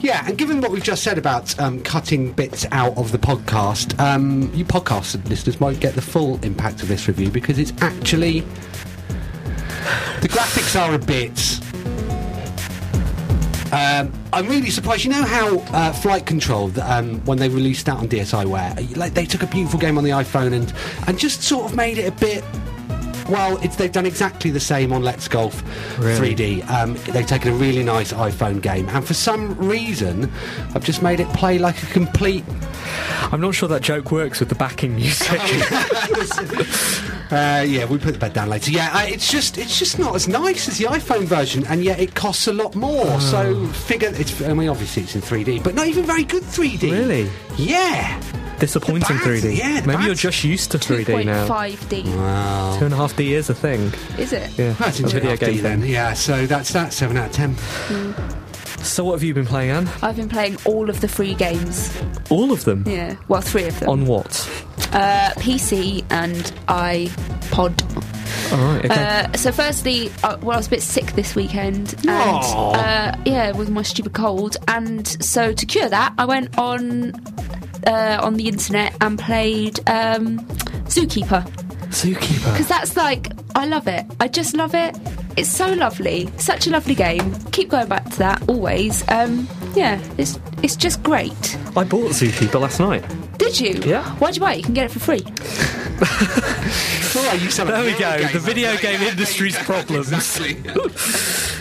yeah, 0.00 0.24
and 0.26 0.36
given 0.38 0.60
what 0.60 0.70
we've 0.70 0.82
just 0.82 1.02
said 1.02 1.18
about 1.18 1.58
um, 1.58 1.82
cutting 1.82 2.32
bits 2.32 2.66
out 2.72 2.96
of 2.96 3.12
the 3.12 3.18
podcast, 3.18 3.98
um, 4.00 4.50
you 4.54 4.64
podcast 4.64 5.28
listeners 5.28 5.60
might 5.60 5.80
get 5.80 5.94
the 5.94 6.02
full 6.02 6.42
impact 6.44 6.82
of 6.82 6.88
this 6.88 7.08
review 7.08 7.30
because 7.30 7.58
it's 7.58 7.72
actually 7.80 8.40
the 10.20 10.28
graphics 10.28 10.78
are 10.78 10.94
a 10.94 10.98
bit. 10.98 11.60
Um, 13.72 14.12
I'm 14.32 14.48
really 14.48 14.70
surprised. 14.70 15.04
You 15.04 15.10
know 15.12 15.22
how 15.24 15.58
uh, 15.72 15.92
Flight 15.92 16.26
Control, 16.26 16.72
um, 16.80 17.24
when 17.24 17.38
they 17.38 17.48
released 17.48 17.86
that 17.86 17.96
on 17.98 18.08
DSiWare, 18.08 18.96
like 18.96 19.14
they 19.14 19.26
took 19.26 19.42
a 19.42 19.46
beautiful 19.46 19.78
game 19.78 19.96
on 19.96 20.04
the 20.04 20.10
iPhone 20.10 20.52
and 20.52 20.72
and 21.06 21.18
just 21.18 21.42
sort 21.42 21.66
of 21.70 21.76
made 21.76 21.98
it 21.98 22.08
a 22.08 22.12
bit. 22.12 22.44
Well, 23.28 23.58
it's, 23.62 23.76
they've 23.76 23.92
done 23.92 24.06
exactly 24.06 24.50
the 24.50 24.58
same 24.58 24.92
on 24.92 25.02
Let's 25.04 25.28
Golf 25.28 25.62
Really? 26.00 26.34
3D. 26.34 26.68
Um, 26.68 26.94
they've 27.12 27.26
taken 27.26 27.52
a 27.52 27.54
really 27.54 27.84
nice 27.84 28.12
iPhone 28.12 28.60
game, 28.60 28.88
and 28.88 29.06
for 29.06 29.14
some 29.14 29.56
reason, 29.56 30.28
I've 30.74 30.84
just 30.84 31.00
made 31.00 31.20
it 31.20 31.28
play 31.28 31.58
like 31.58 31.80
a 31.80 31.86
complete. 31.86 32.44
I'm 33.30 33.40
not 33.40 33.54
sure 33.54 33.68
that 33.68 33.82
joke 33.82 34.10
works 34.10 34.40
with 34.40 34.48
the 34.48 34.56
backing 34.56 34.96
music. 34.96 35.40
Uh, 37.30 37.62
yeah, 37.62 37.84
we 37.84 37.96
put 37.98 38.12
the 38.12 38.18
bed 38.18 38.32
down 38.32 38.48
later. 38.48 38.70
Yeah, 38.72 38.90
uh, 38.92 39.04
it's 39.06 39.30
just 39.30 39.56
it's 39.58 39.78
just 39.78 39.98
not 39.98 40.14
as 40.16 40.26
nice 40.26 40.68
as 40.68 40.78
the 40.78 40.86
iPhone 40.86 41.24
version, 41.24 41.64
and 41.66 41.84
yet 41.84 42.00
it 42.00 42.14
costs 42.14 42.46
a 42.48 42.52
lot 42.52 42.74
more. 42.74 43.20
So 43.20 43.66
figure 43.68 44.10
it's. 44.14 44.42
I 44.42 44.52
mean, 44.52 44.68
obviously 44.68 45.04
it's 45.04 45.14
in 45.14 45.20
3D, 45.22 45.62
but 45.62 45.74
not 45.74 45.86
even 45.86 46.04
very 46.04 46.24
good 46.24 46.42
3D. 46.42 46.90
Really? 46.90 47.30
Yeah. 47.56 48.20
Disappointing 48.58 49.00
The 49.16 49.24
bad- 49.24 49.42
3D. 49.42 49.56
yeah, 49.56 49.80
the 49.80 49.86
Maybe 49.86 49.96
bad- 49.98 50.06
you're 50.06 50.14
just 50.14 50.44
used 50.44 50.70
to 50.72 50.78
3D 50.78 51.24
now. 51.24 51.46
2.5D. 51.46 52.04
Wow. 52.16 52.76
Two 52.78 52.84
and 52.86 52.92
a 52.94 52.96
half 52.96 53.16
D 53.16 53.32
is 53.34 53.48
a 53.48 53.54
thing. 53.54 53.90
Is 54.18 54.32
it? 54.34 54.50
Yeah, 54.58 54.72
That's 54.72 55.00
a 55.00 55.04
into 55.04 55.14
video 55.14 55.36
video 55.36 55.52
game 55.54 55.62
then. 55.62 55.82
Yeah, 55.88 56.12
so 56.14 56.46
that's 56.46 56.72
that. 56.74 56.92
Seven 56.92 57.16
out 57.16 57.26
of 57.30 57.32
ten. 57.32 57.56
So 58.82 59.04
what 59.04 59.12
have 59.12 59.22
you 59.22 59.34
been 59.34 59.46
playing, 59.46 59.70
Anne? 59.70 59.88
I've 60.02 60.16
been 60.16 60.28
playing 60.28 60.56
all 60.64 60.88
of 60.90 61.00
the 61.00 61.08
free 61.08 61.34
games. 61.34 61.96
All 62.30 62.50
of 62.52 62.64
them. 62.64 62.84
Yeah. 62.86 63.16
Well, 63.28 63.40
three 63.40 63.64
of 63.64 63.78
them. 63.80 63.88
On 63.90 64.06
what? 64.06 64.28
Uh, 64.92 65.30
PC 65.36 66.04
and 66.10 66.36
iPod. 66.68 68.52
All 68.52 68.58
right. 68.74 68.84
Okay. 68.84 68.94
Uh, 69.04 69.32
so 69.36 69.52
firstly, 69.52 70.10
uh, 70.24 70.36
well, 70.40 70.52
I 70.52 70.56
was 70.56 70.66
a 70.66 70.70
bit 70.70 70.82
sick 70.82 71.12
this 71.12 71.34
weekend, 71.36 71.94
and 72.06 72.44
uh, 72.44 73.16
yeah, 73.24 73.52
with 73.52 73.70
my 73.70 73.82
stupid 73.82 74.12
cold. 74.12 74.56
And 74.66 75.06
so 75.22 75.52
to 75.52 75.66
cure 75.66 75.88
that, 75.88 76.14
I 76.18 76.24
went 76.24 76.58
on 76.58 77.12
uh, 77.86 78.18
on 78.22 78.34
the 78.34 78.48
internet 78.48 78.96
and 79.00 79.18
played 79.18 79.78
um, 79.88 80.40
Zookeeper 80.86 81.44
Zookeeper. 81.90 82.52
because 82.52 82.68
that's 82.68 82.96
like 82.96 83.28
I 83.54 83.66
love 83.66 83.86
it. 83.86 84.04
I 84.18 84.26
just 84.28 84.56
love 84.56 84.74
it. 84.74 84.96
It's 85.40 85.48
so 85.48 85.72
lovely, 85.72 86.28
such 86.36 86.66
a 86.66 86.70
lovely 86.70 86.94
game. 86.94 87.34
Keep 87.50 87.70
going 87.70 87.88
back 87.88 88.04
to 88.10 88.18
that 88.18 88.42
always. 88.46 89.02
Um, 89.08 89.48
yeah, 89.74 89.98
it's 90.18 90.38
it's 90.62 90.76
just 90.76 91.02
great. 91.02 91.56
I 91.74 91.82
bought 91.82 92.10
Zookeeper 92.10 92.60
last 92.60 92.78
night. 92.78 93.02
Did 93.38 93.58
you? 93.58 93.80
Yeah. 93.86 94.04
Why'd 94.16 94.36
you 94.36 94.42
buy 94.42 94.52
it? 94.52 94.58
You 94.58 94.64
can 94.64 94.74
get 94.74 94.84
it 94.84 94.90
for 94.90 94.98
free. 95.00 95.24
Oh, 97.12 97.32
you 97.34 97.50
There 97.50 97.84
we 97.84 97.98
go. 97.98 98.08
a 98.08 98.32
The 98.32 98.38
video 98.38 98.76
game 98.76 99.00
industry's 99.00 99.54
yeah, 99.54 99.64
problems. 99.64 100.12
Exactly. 100.12 100.54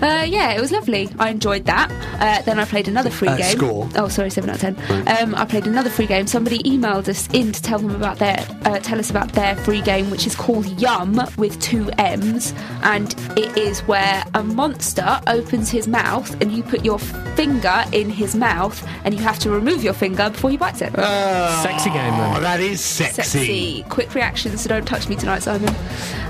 Uh, 0.00 0.24
yeah, 0.28 0.52
it 0.52 0.60
was 0.60 0.70
lovely. 0.70 1.08
I 1.18 1.30
enjoyed 1.30 1.64
that. 1.64 1.90
Uh, 2.20 2.42
then 2.42 2.58
I 2.58 2.64
played 2.64 2.86
another 2.88 3.10
free 3.10 3.28
Uh, 3.28 3.36
game. 3.36 3.56
score? 3.56 3.88
Oh, 3.96 4.08
sorry, 4.08 4.30
seven 4.30 4.50
out 4.50 4.62
of 4.62 4.76
ten. 4.76 4.76
Um, 5.20 5.34
I 5.34 5.44
played 5.44 5.66
another 5.66 5.90
free 5.90 6.06
game. 6.06 6.26
Somebody 6.26 6.58
emailed 6.62 7.08
us 7.08 7.28
in 7.32 7.52
to 7.52 7.60
tell 7.62 7.78
them 7.78 7.94
about 7.94 8.18
their, 8.18 8.38
uh, 8.64 8.78
tell 8.78 8.98
us 8.98 9.10
about 9.10 9.32
their 9.32 9.56
free 9.56 9.82
game, 9.82 10.10
which 10.10 10.26
is 10.26 10.34
called 10.36 10.66
Yum 10.80 11.20
with 11.36 11.60
two 11.60 11.90
M's, 11.98 12.54
and 12.82 13.12
it 13.36 13.56
is 13.58 13.80
where 13.88 14.22
a 14.34 14.42
monster 14.44 15.20
opens 15.26 15.70
his 15.70 15.88
mouth 15.88 16.30
and 16.40 16.52
you 16.52 16.62
put 16.62 16.84
your 16.84 16.98
finger 16.98 17.84
in 17.92 18.08
his 18.10 18.34
mouth, 18.36 18.86
and 19.04 19.14
you 19.14 19.20
have 19.20 19.38
to 19.40 19.50
remove 19.50 19.82
your 19.82 19.92
finger 19.94 20.30
before 20.30 20.50
he 20.50 20.56
bites 20.56 20.80
it. 20.80 20.92
Sexy 20.94 21.90
game 21.90 22.14
Oh, 22.14 22.40
that 22.40 22.60
is 22.60 22.80
sexy. 22.80 23.22
Sexy. 23.22 23.84
Quick 23.88 24.14
reactions, 24.14 24.60
so 24.62 24.68
don't 24.68 24.86
touch 24.86 25.08
me 25.08 25.16
tonight, 25.16 25.42
Simon. 25.42 25.74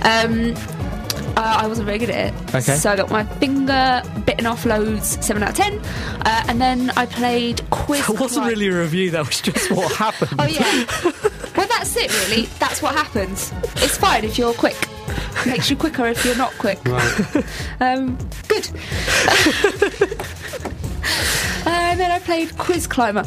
Um, 0.03 0.55
uh, 1.39 1.59
I 1.63 1.67
wasn't 1.69 1.87
very 1.87 1.99
good 1.99 2.11
at 2.11 2.35
it. 2.35 2.55
Okay. 2.55 2.75
So 2.75 2.91
I 2.91 2.97
got 2.97 3.11
my 3.11 3.23
finger 3.25 4.03
bitten 4.27 4.45
off 4.47 4.67
loads, 4.67 5.25
7 5.25 5.41
out 5.41 5.51
of 5.51 5.55
10. 5.57 5.79
Uh, 5.79 6.45
and 6.49 6.61
then 6.61 6.91
I 6.97 7.07
played 7.07 7.63
Quiz. 7.71 8.05
That 8.09 8.19
wasn't 8.19 8.43
Climb. 8.43 8.49
really 8.49 8.67
a 8.69 8.81
review. 8.81 9.11
That 9.13 9.25
was 9.27 9.41
just 9.41 9.71
what 9.71 9.93
happened. 10.05 10.33
Oh, 10.37 10.47
yeah. 10.47 10.85
well, 11.57 11.69
that's 11.69 11.97
it, 11.97 12.11
really. 12.29 12.47
That's 12.59 12.83
what 12.83 12.95
happens. 12.95 13.53
It's 13.77 13.97
fine 13.97 14.25
if 14.25 14.37
you're 14.37 14.53
quick. 14.53 14.77
Makes 15.47 15.71
you 15.71 15.77
quicker 15.77 16.07
if 16.07 16.25
you're 16.25 16.37
not 16.37 16.53
quick. 16.59 16.81
Right. 16.85 17.45
Um, 17.81 18.19
good. 18.49 18.69
and 21.67 22.01
then 22.01 22.11
I 22.11 22.19
played 22.19 22.57
Quiz 22.59 22.87
Climber, 22.89 23.23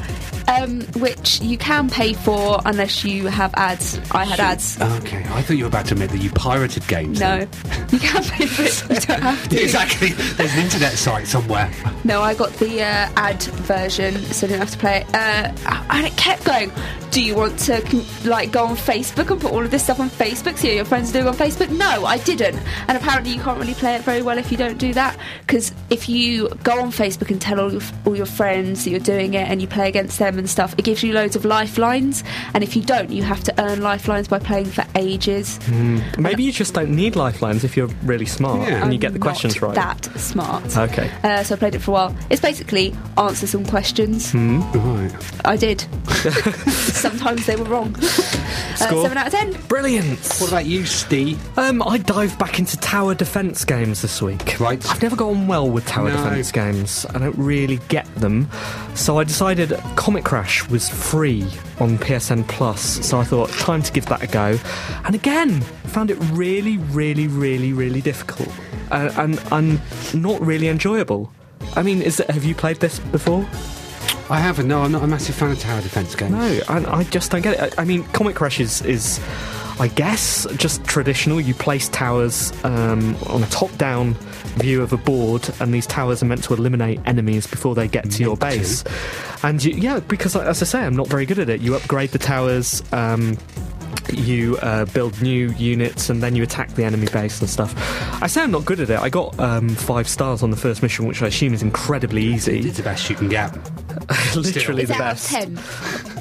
um, 0.47 0.81
which 0.99 1.41
you 1.41 1.57
can 1.57 1.89
pay 1.89 2.13
for 2.13 2.59
unless 2.65 3.03
you 3.03 3.27
have 3.27 3.53
ads. 3.55 3.99
I 4.11 4.25
had 4.25 4.39
ads. 4.39 4.79
Okay, 4.81 5.23
I 5.29 5.41
thought 5.41 5.57
you 5.57 5.63
were 5.63 5.69
about 5.69 5.85
to 5.87 5.93
admit 5.93 6.11
that 6.11 6.19
you 6.19 6.31
pirated 6.31 6.87
games. 6.87 7.19
No, 7.19 7.39
you 7.91 7.99
can 7.99 8.23
pay 8.23 8.45
for 8.45 8.63
it. 8.63 8.89
You 8.89 9.07
don't 9.07 9.21
have 9.21 9.49
to. 9.49 9.61
exactly. 9.61 10.09
There's 10.09 10.53
an 10.53 10.59
internet 10.59 10.93
site 10.93 11.27
somewhere. 11.27 11.71
No, 12.03 12.21
I 12.21 12.33
got 12.33 12.51
the 12.53 12.81
uh, 12.81 13.09
ad 13.15 13.41
version, 13.43 14.15
so 14.15 14.47
I 14.47 14.49
didn't 14.49 14.61
have 14.61 14.71
to 14.71 14.77
play 14.77 14.97
it. 15.01 15.15
Uh, 15.15 15.53
and 15.89 16.05
it 16.05 16.15
kept 16.17 16.45
going. 16.45 16.71
Do 17.11 17.21
you 17.21 17.35
want 17.35 17.59
to 17.59 18.03
like 18.23 18.51
go 18.51 18.65
on 18.65 18.77
Facebook 18.77 19.29
and 19.31 19.41
put 19.41 19.51
all 19.51 19.63
of 19.63 19.69
this 19.69 19.83
stuff 19.83 19.99
on 19.99 20.09
Facebook? 20.09 20.57
See 20.57 20.69
what 20.69 20.75
your 20.75 20.85
friends 20.85 21.09
are 21.09 21.13
doing 21.13 21.27
on 21.27 21.33
Facebook? 21.35 21.69
No, 21.69 22.05
I 22.05 22.17
didn't. 22.19 22.57
And 22.87 22.97
apparently, 22.97 23.33
you 23.33 23.41
can't 23.41 23.59
really 23.59 23.73
play 23.73 23.95
it 23.95 24.01
very 24.03 24.21
well 24.21 24.37
if 24.37 24.49
you 24.49 24.57
don't 24.57 24.77
do 24.77 24.93
that. 24.93 25.17
Because 25.41 25.73
if 25.89 26.07
you 26.07 26.47
go 26.63 26.81
on 26.81 26.91
Facebook 26.91 27.29
and 27.29 27.41
tell 27.41 27.59
all 27.59 27.71
your, 27.71 27.81
all 28.05 28.15
your 28.15 28.25
friends 28.25 28.85
that 28.85 28.91
you're 28.91 28.99
doing 28.99 29.33
it 29.33 29.49
and 29.49 29.61
you 29.61 29.67
play 29.67 29.89
against 29.89 30.19
them 30.19 30.30
and 30.37 30.49
stuff, 30.49 30.73
it 30.77 30.83
gives 30.85 31.03
you 31.03 31.13
loads 31.13 31.35
of 31.35 31.45
lifelines. 31.45 32.23
And 32.53 32.63
if 32.63 32.75
you 32.75 32.81
don't, 32.83 33.09
you 33.09 33.23
have 33.23 33.43
to 33.45 33.61
earn 33.63 33.81
lifelines 33.81 34.27
by 34.27 34.39
playing 34.39 34.65
for 34.65 34.83
ages. 34.95 35.59
Maybe 36.17 36.43
you 36.43 36.51
just 36.51 36.73
don't 36.73 36.91
need 36.95 37.15
lifelines 37.15 37.63
if 37.63 37.75
you're 37.77 37.87
really 38.03 38.25
smart 38.25 38.67
Yeah. 38.67 38.83
and 38.83 38.93
you 38.93 38.97
I'm 38.97 38.99
get 38.99 39.13
the 39.13 39.19
questions 39.19 39.55
not 39.61 39.67
right. 39.67 39.75
That 39.75 40.19
smart. 40.19 40.77
Okay. 40.77 41.11
Uh, 41.23 41.43
so 41.43 41.55
I 41.55 41.57
played 41.57 41.75
it 41.75 41.79
for 41.79 41.91
a 41.91 41.93
while. 41.93 42.15
It's 42.29 42.41
basically 42.41 42.95
answer 43.17 43.47
some 43.47 43.65
questions. 43.65 44.33
Right. 44.33 45.11
I 45.45 45.55
did. 45.57 45.81
Sometimes 46.71 47.45
they 47.45 47.55
were 47.55 47.65
wrong. 47.65 47.95
Uh, 47.95 48.75
Score? 48.75 49.03
seven 49.03 49.17
out 49.17 49.27
of 49.27 49.33
ten. 49.33 49.53
Brilliant. 49.67 50.19
What 50.39 50.49
about 50.49 50.65
you, 50.65 50.85
Steve? 50.85 51.39
Um, 51.57 51.81
I 51.83 51.97
dived 51.97 52.37
back 52.39 52.59
into 52.59 52.77
tower 52.77 53.13
defense 53.15 53.63
games 53.65 54.01
this 54.01 54.21
week. 54.21 54.59
Right. 54.59 54.83
I've 54.89 55.01
never 55.01 55.15
gone 55.15 55.47
well 55.47 55.69
with 55.69 55.85
tower 55.85 56.09
No. 56.09 56.17
defense 56.23 56.51
games. 56.51 57.05
I 57.13 57.17
don't 57.19 57.37
really 57.37 57.77
get 57.89 58.13
them. 58.15 58.49
So 58.95 59.19
I 59.19 59.23
decided 59.23 59.71
Comet 59.95 60.20
Crash 60.23 60.67
was 60.69 60.89
free 60.89 61.43
on 61.79 61.97
PSN 61.97 62.47
Plus. 62.47 63.05
So 63.05 63.19
I 63.19 63.23
thought 63.23 63.49
time 63.51 63.81
to 63.83 63.91
give 63.91 64.05
that 64.07 64.23
a 64.23 64.27
go. 64.27 64.57
And 65.05 65.15
again, 65.15 65.61
found 65.85 66.11
it 66.11 66.17
really, 66.31 66.77
really, 66.77 67.27
really, 67.27 67.73
really 67.73 68.01
difficult. 68.01 68.49
Uh, 68.91 69.11
and 69.17 69.41
and 69.51 69.81
not 70.13 70.41
really 70.41 70.67
enjoyable. 70.67 71.31
I 71.75 71.83
mean, 71.83 72.01
is 72.01 72.19
it, 72.19 72.29
have 72.29 72.43
you 72.43 72.55
played 72.55 72.77
this 72.77 72.99
before? 72.99 73.47
I 74.29 74.39
haven't. 74.39 74.67
No, 74.67 74.81
I'm 74.81 74.91
not 74.91 75.03
a 75.03 75.07
massive 75.07 75.35
fan 75.35 75.51
of 75.51 75.59
tower 75.59 75.81
defense 75.81 76.15
games. 76.15 76.31
No, 76.31 76.61
I, 76.69 76.99
I 76.99 77.03
just 77.05 77.31
don't 77.31 77.41
get 77.41 77.59
it. 77.59 77.77
I, 77.77 77.81
I 77.81 77.85
mean, 77.85 78.03
Comet 78.05 78.35
Crash 78.35 78.59
is, 78.59 78.81
is, 78.83 79.19
I 79.79 79.89
guess, 79.89 80.47
just 80.55 80.80
traditional. 80.91 81.39
You 81.39 81.53
place 81.53 81.87
towers 81.89 82.51
um, 82.65 83.15
on 83.27 83.41
a 83.41 83.47
top-down 83.47 84.13
view 84.59 84.81
of 84.83 84.91
a 84.91 84.97
board, 84.97 85.49
and 85.61 85.73
these 85.73 85.87
towers 85.87 86.21
are 86.21 86.25
meant 86.25 86.43
to 86.43 86.53
eliminate 86.53 86.99
enemies 87.05 87.47
before 87.47 87.73
they 87.75 87.87
get 87.87 88.11
to 88.11 88.23
your 88.23 88.35
Meant 88.41 88.53
to. 88.53 88.59
base. 88.59 88.83
And 89.43 89.63
you, 89.63 89.73
yeah, 89.73 90.01
because 90.01 90.35
as 90.35 90.61
I 90.61 90.65
say, 90.65 90.79
I'm 90.81 90.95
not 90.95 91.07
very 91.07 91.25
good 91.25 91.39
at 91.39 91.49
it. 91.49 91.61
You 91.61 91.75
upgrade 91.75 92.09
the 92.09 92.19
towers. 92.19 92.83
Um, 92.91 93.37
you 94.11 94.57
uh, 94.57 94.83
build 94.85 95.21
new 95.21 95.51
units 95.51 96.09
and 96.09 96.21
then 96.21 96.35
you 96.35 96.43
attack 96.43 96.69
the 96.73 96.83
enemy 96.83 97.07
base 97.13 97.39
and 97.39 97.49
stuff. 97.49 97.73
I 98.21 98.27
say 98.27 98.41
I'm 98.41 98.51
not 98.51 98.65
good 98.65 98.79
at 98.81 98.89
it. 98.89 98.99
I 98.99 99.07
got 99.09 99.39
um, 99.39 99.69
five 99.69 100.07
stars 100.09 100.43
on 100.43 100.49
the 100.51 100.57
first 100.57 100.81
mission, 100.83 101.05
which 101.05 101.21
I 101.21 101.27
assume 101.27 101.53
is 101.53 101.61
incredibly 101.61 102.23
easy. 102.23 102.59
It's 102.59 102.77
the 102.77 102.83
best 102.83 103.09
you 103.09 103.15
can 103.15 103.29
get. 103.29 103.53
Literally 104.35 104.83
Is 104.83 104.89
the 104.89 104.95
it 104.95 105.01
out 105.01 105.13
of 105.13 105.17
best. 105.17 105.29
10? 105.31 105.57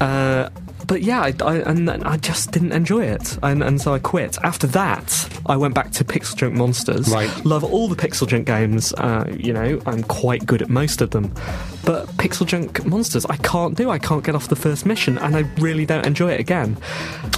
Uh, 0.01 0.51
but 0.91 1.03
yeah, 1.03 1.21
I, 1.21 1.33
I, 1.45 1.57
and 1.59 1.89
then 1.89 2.03
I 2.03 2.17
just 2.17 2.51
didn't 2.51 2.73
enjoy 2.73 3.05
it, 3.05 3.39
and, 3.45 3.63
and 3.63 3.81
so 3.81 3.95
I 3.95 4.01
quit. 4.01 4.37
After 4.43 4.67
that, 4.67 5.41
I 5.47 5.57
went 5.57 5.73
back 5.73 5.93
to 5.93 6.05
Pixel 6.05 6.35
Junk 6.35 6.55
Monsters. 6.55 7.09
Right. 7.09 7.31
Love 7.45 7.63
all 7.63 7.87
the 7.87 7.95
Pixel 7.95 8.27
Junk 8.27 8.45
games. 8.45 8.93
Uh, 8.95 9.25
you 9.39 9.53
know, 9.53 9.81
I'm 9.87 10.03
quite 10.03 10.45
good 10.47 10.63
at 10.63 10.69
most 10.69 11.01
of 11.01 11.11
them. 11.11 11.33
But 11.85 12.09
Pixel 12.17 12.45
Junk 12.45 12.85
Monsters, 12.85 13.25
I 13.27 13.37
can't 13.37 13.77
do. 13.77 13.89
I 13.89 14.01
can't 14.01 14.25
get 14.25 14.35
off 14.35 14.49
the 14.49 14.57
first 14.57 14.85
mission, 14.85 15.17
and 15.19 15.37
I 15.37 15.41
really 15.61 15.87
don't 15.87 16.05
enjoy 16.05 16.33
it 16.33 16.41
again. 16.41 16.77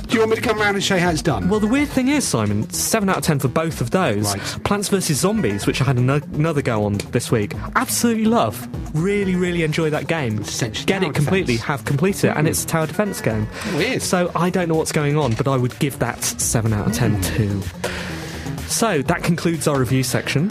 Do 0.06 0.14
you 0.14 0.20
want 0.20 0.30
me 0.30 0.36
to 0.36 0.42
come 0.42 0.60
around 0.60 0.74
and 0.74 0.82
show 0.82 0.94
you 0.94 1.02
how 1.02 1.10
it's 1.10 1.22
done? 1.22 1.50
Well, 1.50 1.60
the 1.60 1.66
weird 1.66 1.88
thing 1.88 2.08
is, 2.08 2.26
Simon, 2.26 2.68
seven 2.70 3.10
out 3.10 3.18
of 3.18 3.24
ten 3.24 3.38
for 3.38 3.48
both 3.48 3.82
of 3.82 3.90
those. 3.90 4.34
Right. 4.34 4.64
Plants 4.64 4.88
vs 4.88 5.18
Zombies, 5.18 5.66
which 5.66 5.80
I 5.80 5.84
had 5.84 5.98
ano- 5.98 6.20
another 6.34 6.62
go 6.62 6.84
on 6.84 6.94
this 7.12 7.30
week, 7.30 7.54
absolutely 7.76 8.24
love. 8.24 8.66
Really, 8.94 9.36
really 9.36 9.62
enjoy 9.62 9.90
that 9.90 10.08
game. 10.08 10.42
Get 10.86 11.02
it 11.02 11.14
completely, 11.14 11.54
defence. 11.54 11.60
have 11.62 11.84
completed 11.84 12.30
it, 12.30 12.36
and 12.36 12.48
it's 12.48 12.64
a 12.64 12.66
tower 12.66 12.86
defense 12.86 13.20
game. 13.20 13.41
Weird. 13.74 14.02
So 14.02 14.30
I 14.34 14.50
don't 14.50 14.68
know 14.68 14.74
what's 14.74 14.92
going 14.92 15.16
on, 15.16 15.34
but 15.34 15.48
I 15.48 15.56
would 15.56 15.78
give 15.78 15.98
that 16.00 16.22
seven 16.22 16.72
out 16.72 16.86
of 16.88 16.94
ten 16.94 17.20
too. 17.22 17.62
So 18.66 19.02
that 19.02 19.22
concludes 19.22 19.68
our 19.68 19.78
review 19.78 20.02
section. 20.02 20.50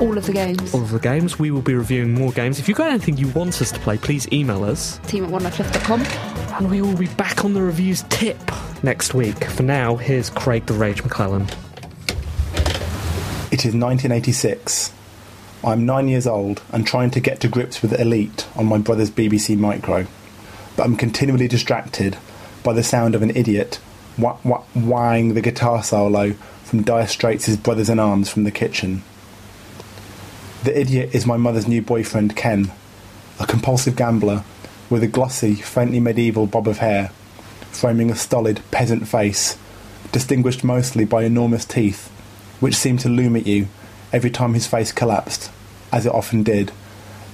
All 0.00 0.18
of 0.18 0.26
the 0.26 0.32
games. 0.32 0.74
All 0.74 0.82
of 0.82 0.90
the 0.90 0.98
games. 0.98 1.38
We 1.38 1.50
will 1.50 1.62
be 1.62 1.74
reviewing 1.74 2.14
more 2.14 2.32
games. 2.32 2.58
If 2.58 2.66
you've 2.66 2.78
got 2.78 2.90
anything 2.90 3.18
you 3.18 3.28
want 3.28 3.60
us 3.62 3.70
to 3.72 3.78
play, 3.80 3.98
please 3.98 4.26
email 4.32 4.64
us. 4.64 4.98
Team 5.06 5.24
at 5.24 5.30
onelifeleft.com. 5.30 6.02
And 6.56 6.70
we 6.70 6.80
will 6.82 6.96
be 6.96 7.06
back 7.06 7.44
on 7.44 7.54
the 7.54 7.62
reviews 7.62 8.02
tip 8.08 8.38
next 8.82 9.14
week. 9.14 9.44
For 9.44 9.62
now, 9.62 9.96
here's 9.96 10.28
Craig 10.30 10.66
the 10.66 10.74
Rage 10.74 11.02
McClellan. 11.02 11.42
It 13.52 13.66
is 13.66 13.74
1986. 13.74 14.92
I'm 15.64 15.86
nine 15.86 16.08
years 16.08 16.26
old 16.26 16.62
and 16.72 16.84
trying 16.86 17.10
to 17.12 17.20
get 17.20 17.40
to 17.40 17.48
grips 17.48 17.82
with 17.82 17.98
Elite 18.00 18.48
on 18.56 18.66
my 18.66 18.78
brother's 18.78 19.10
BBC 19.10 19.56
Micro, 19.56 20.06
but 20.76 20.84
I'm 20.84 20.96
continually 20.96 21.48
distracted 21.48 22.16
by 22.62 22.72
the 22.72 22.82
sound 22.82 23.14
of 23.14 23.22
an 23.22 23.34
idiot 23.36 23.80
wah 24.18 24.36
wah 24.44 24.62
wahing 24.74 25.34
the 25.34 25.40
guitar 25.40 25.82
solo 25.82 26.32
from 26.64 26.82
Dire 26.82 27.06
Straits' 27.06 27.56
Brothers 27.56 27.90
in 27.90 27.98
Arms 27.98 28.28
from 28.28 28.44
the 28.44 28.50
kitchen. 28.50 29.02
The 30.64 30.78
idiot 30.78 31.14
is 31.14 31.26
my 31.26 31.36
mother's 31.36 31.66
new 31.66 31.82
boyfriend, 31.82 32.36
Ken, 32.36 32.70
a 33.40 33.46
compulsive 33.46 33.96
gambler 33.96 34.44
with 34.88 35.02
a 35.02 35.08
glossy, 35.08 35.54
faintly 35.54 36.00
medieval 36.00 36.46
bob 36.46 36.68
of 36.68 36.78
hair, 36.78 37.08
framing 37.72 38.10
a 38.10 38.16
stolid 38.16 38.60
peasant 38.70 39.08
face, 39.08 39.58
distinguished 40.12 40.62
mostly 40.62 41.04
by 41.04 41.24
enormous 41.24 41.64
teeth, 41.64 42.08
which 42.60 42.76
seemed 42.76 43.00
to 43.00 43.08
loom 43.08 43.34
at 43.34 43.46
you 43.46 43.66
every 44.12 44.30
time 44.30 44.54
his 44.54 44.66
face 44.66 44.92
collapsed, 44.92 45.50
as 45.90 46.06
it 46.06 46.12
often 46.12 46.42
did, 46.42 46.70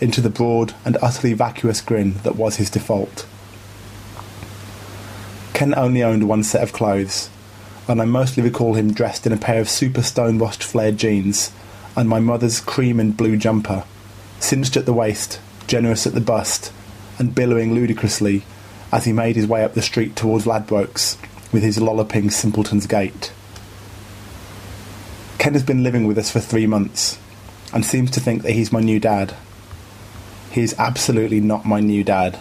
into 0.00 0.20
the 0.20 0.30
broad 0.30 0.74
and 0.84 0.96
utterly 1.02 1.32
vacuous 1.32 1.80
grin 1.80 2.14
that 2.22 2.36
was 2.36 2.56
his 2.56 2.70
default. 2.70 3.26
Ken 5.54 5.74
only 5.76 6.02
owned 6.02 6.28
one 6.28 6.44
set 6.44 6.62
of 6.62 6.72
clothes, 6.72 7.30
and 7.88 8.00
I 8.00 8.04
mostly 8.04 8.42
recall 8.42 8.74
him 8.74 8.92
dressed 8.92 9.26
in 9.26 9.32
a 9.32 9.36
pair 9.36 9.60
of 9.60 9.68
super 9.68 10.02
stone-washed 10.02 10.62
flared 10.62 10.98
jeans 10.98 11.50
and 11.96 12.08
my 12.08 12.20
mother's 12.20 12.60
cream 12.60 13.00
and 13.00 13.16
blue 13.16 13.36
jumper, 13.36 13.84
cinched 14.38 14.76
at 14.76 14.86
the 14.86 14.92
waist, 14.92 15.40
generous 15.66 16.06
at 16.06 16.14
the 16.14 16.20
bust, 16.20 16.72
and 17.18 17.34
billowing 17.34 17.74
ludicrously 17.74 18.44
as 18.92 19.04
he 19.04 19.12
made 19.12 19.34
his 19.36 19.46
way 19.46 19.64
up 19.64 19.74
the 19.74 19.82
street 19.82 20.14
towards 20.14 20.44
Ladbrokes 20.44 21.16
with 21.52 21.62
his 21.62 21.80
lolloping 21.80 22.30
simpleton's 22.30 22.86
gait. 22.86 23.32
Ken 25.38 25.54
has 25.54 25.62
been 25.62 25.82
living 25.82 26.06
with 26.06 26.18
us 26.18 26.30
for 26.30 26.40
three 26.40 26.66
months 26.66 27.18
and 27.72 27.84
seems 27.84 28.10
to 28.12 28.20
think 28.20 28.42
that 28.42 28.52
he's 28.52 28.72
my 28.72 28.80
new 28.80 29.00
dad. 29.00 29.34
He 30.58 30.64
is 30.64 30.74
absolutely 30.76 31.38
not 31.38 31.66
my 31.66 31.78
new 31.78 32.02
dad. 32.02 32.36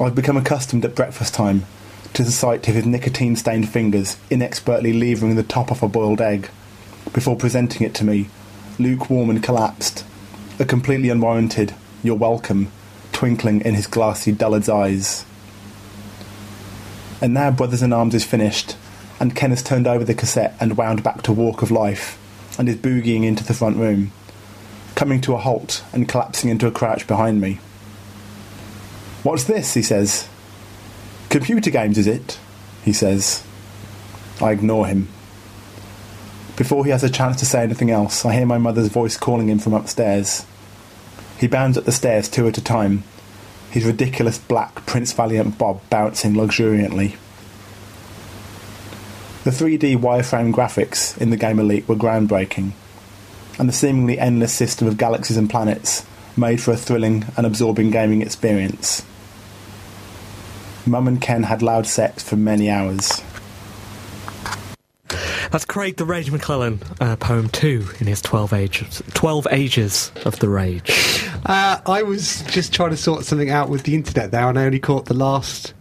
I've 0.00 0.14
become 0.14 0.38
accustomed 0.38 0.82
at 0.82 0.94
breakfast 0.94 1.34
time 1.34 1.66
to 2.14 2.22
the 2.22 2.30
sight 2.30 2.66
of 2.68 2.74
his 2.74 2.86
nicotine 2.86 3.36
stained 3.36 3.68
fingers 3.68 4.16
inexpertly 4.30 4.94
levering 4.94 5.36
the 5.36 5.42
top 5.42 5.70
off 5.70 5.82
a 5.82 5.88
boiled 5.88 6.22
egg 6.22 6.48
before 7.12 7.36
presenting 7.36 7.86
it 7.86 7.92
to 7.96 8.04
me, 8.06 8.30
lukewarm 8.78 9.28
and 9.28 9.42
collapsed, 9.42 10.06
a 10.58 10.64
completely 10.64 11.10
unwarranted, 11.10 11.74
you're 12.02 12.14
welcome, 12.14 12.72
twinkling 13.12 13.60
in 13.60 13.74
his 13.74 13.86
glassy 13.86 14.32
dullard's 14.32 14.70
eyes. 14.70 15.26
And 17.20 17.34
now 17.34 17.50
Brothers 17.50 17.82
in 17.82 17.92
Arms 17.92 18.14
is 18.14 18.24
finished, 18.24 18.74
and 19.20 19.36
Ken 19.36 19.50
has 19.50 19.62
turned 19.62 19.86
over 19.86 20.02
the 20.02 20.14
cassette 20.14 20.56
and 20.60 20.78
wound 20.78 21.02
back 21.02 21.20
to 21.24 21.32
Walk 21.34 21.60
of 21.60 21.70
Life, 21.70 22.18
and 22.58 22.70
is 22.70 22.76
boogieing 22.76 23.24
into 23.24 23.44
the 23.44 23.52
front 23.52 23.76
room, 23.76 24.12
coming 25.02 25.20
to 25.20 25.34
a 25.34 25.38
halt 25.38 25.82
and 25.92 26.08
collapsing 26.08 26.48
into 26.48 26.64
a 26.64 26.70
crouch 26.70 27.08
behind 27.08 27.40
me. 27.40 27.54
What's 29.24 29.42
this? 29.42 29.74
he 29.74 29.82
says. 29.82 30.28
Computer 31.28 31.70
games, 31.70 31.98
is 31.98 32.06
it? 32.06 32.38
he 32.84 32.92
says. 32.92 33.44
I 34.40 34.52
ignore 34.52 34.86
him. 34.86 35.08
Before 36.54 36.84
he 36.84 36.92
has 36.92 37.02
a 37.02 37.10
chance 37.10 37.36
to 37.40 37.44
say 37.44 37.64
anything 37.64 37.90
else, 37.90 38.24
I 38.24 38.34
hear 38.34 38.46
my 38.46 38.58
mother's 38.58 38.90
voice 38.90 39.16
calling 39.16 39.48
him 39.48 39.58
from 39.58 39.74
upstairs. 39.74 40.46
He 41.36 41.48
bounds 41.48 41.76
up 41.76 41.84
the 41.84 41.90
stairs 41.90 42.28
two 42.28 42.46
at 42.46 42.58
a 42.58 42.62
time, 42.62 43.02
his 43.72 43.84
ridiculous 43.84 44.38
black 44.38 44.86
Prince 44.86 45.12
Valiant 45.12 45.58
bob 45.58 45.80
bouncing 45.90 46.36
luxuriantly. 46.36 47.16
The 49.42 49.50
3D 49.50 49.96
wireframe 49.96 50.54
graphics 50.54 51.20
in 51.20 51.30
the 51.30 51.36
game 51.36 51.58
Elite 51.58 51.88
were 51.88 51.96
groundbreaking, 51.96 52.74
and 53.58 53.68
the 53.68 53.72
seemingly 53.72 54.18
endless 54.18 54.52
system 54.52 54.88
of 54.88 54.96
galaxies 54.96 55.36
and 55.36 55.48
planets 55.48 56.04
made 56.36 56.60
for 56.60 56.72
a 56.72 56.76
thrilling 56.76 57.24
and 57.36 57.46
absorbing 57.46 57.90
gaming 57.90 58.22
experience. 58.22 59.04
Mum 60.86 61.06
and 61.06 61.20
Ken 61.20 61.44
had 61.44 61.62
loud 61.62 61.86
sex 61.86 62.22
for 62.22 62.36
many 62.36 62.70
hours. 62.70 63.22
That's 65.50 65.66
Craig 65.66 65.96
the 65.96 66.06
Rage 66.06 66.30
McClellan, 66.30 66.80
uh, 66.98 67.16
poem 67.16 67.50
two 67.50 67.86
in 68.00 68.06
his 68.06 68.22
12 68.22 68.54
ages, 68.54 69.02
12 69.12 69.46
ages 69.50 70.10
of 70.24 70.38
the 70.38 70.48
Rage. 70.48 71.28
Uh, 71.44 71.78
I 71.84 72.02
was 72.02 72.42
just 72.44 72.72
trying 72.72 72.90
to 72.90 72.96
sort 72.96 73.24
something 73.24 73.50
out 73.50 73.68
with 73.68 73.82
the 73.82 73.94
internet 73.94 74.30
there, 74.30 74.48
and 74.48 74.58
I 74.58 74.64
only 74.64 74.80
caught 74.80 75.04
the 75.04 75.14
last, 75.14 75.74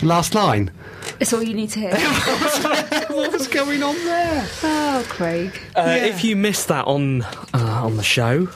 the 0.00 0.06
last 0.06 0.34
line. 0.34 0.72
It's 1.20 1.32
all 1.32 1.42
you 1.42 1.54
need 1.54 1.70
to 1.70 1.78
hear. 1.78 1.90
what 3.36 3.40
was 3.40 3.48
going 3.54 3.82
on 3.82 3.94
there? 3.96 4.48
oh, 4.62 5.04
Craig. 5.10 5.52
Uh, 5.74 5.98
If 6.00 6.24
you 6.24 6.36
missed 6.36 6.68
that 6.68 6.86
on 6.86 7.20
uh, 7.22 7.82
on 7.84 7.98
the 7.98 8.02
show 8.02 8.48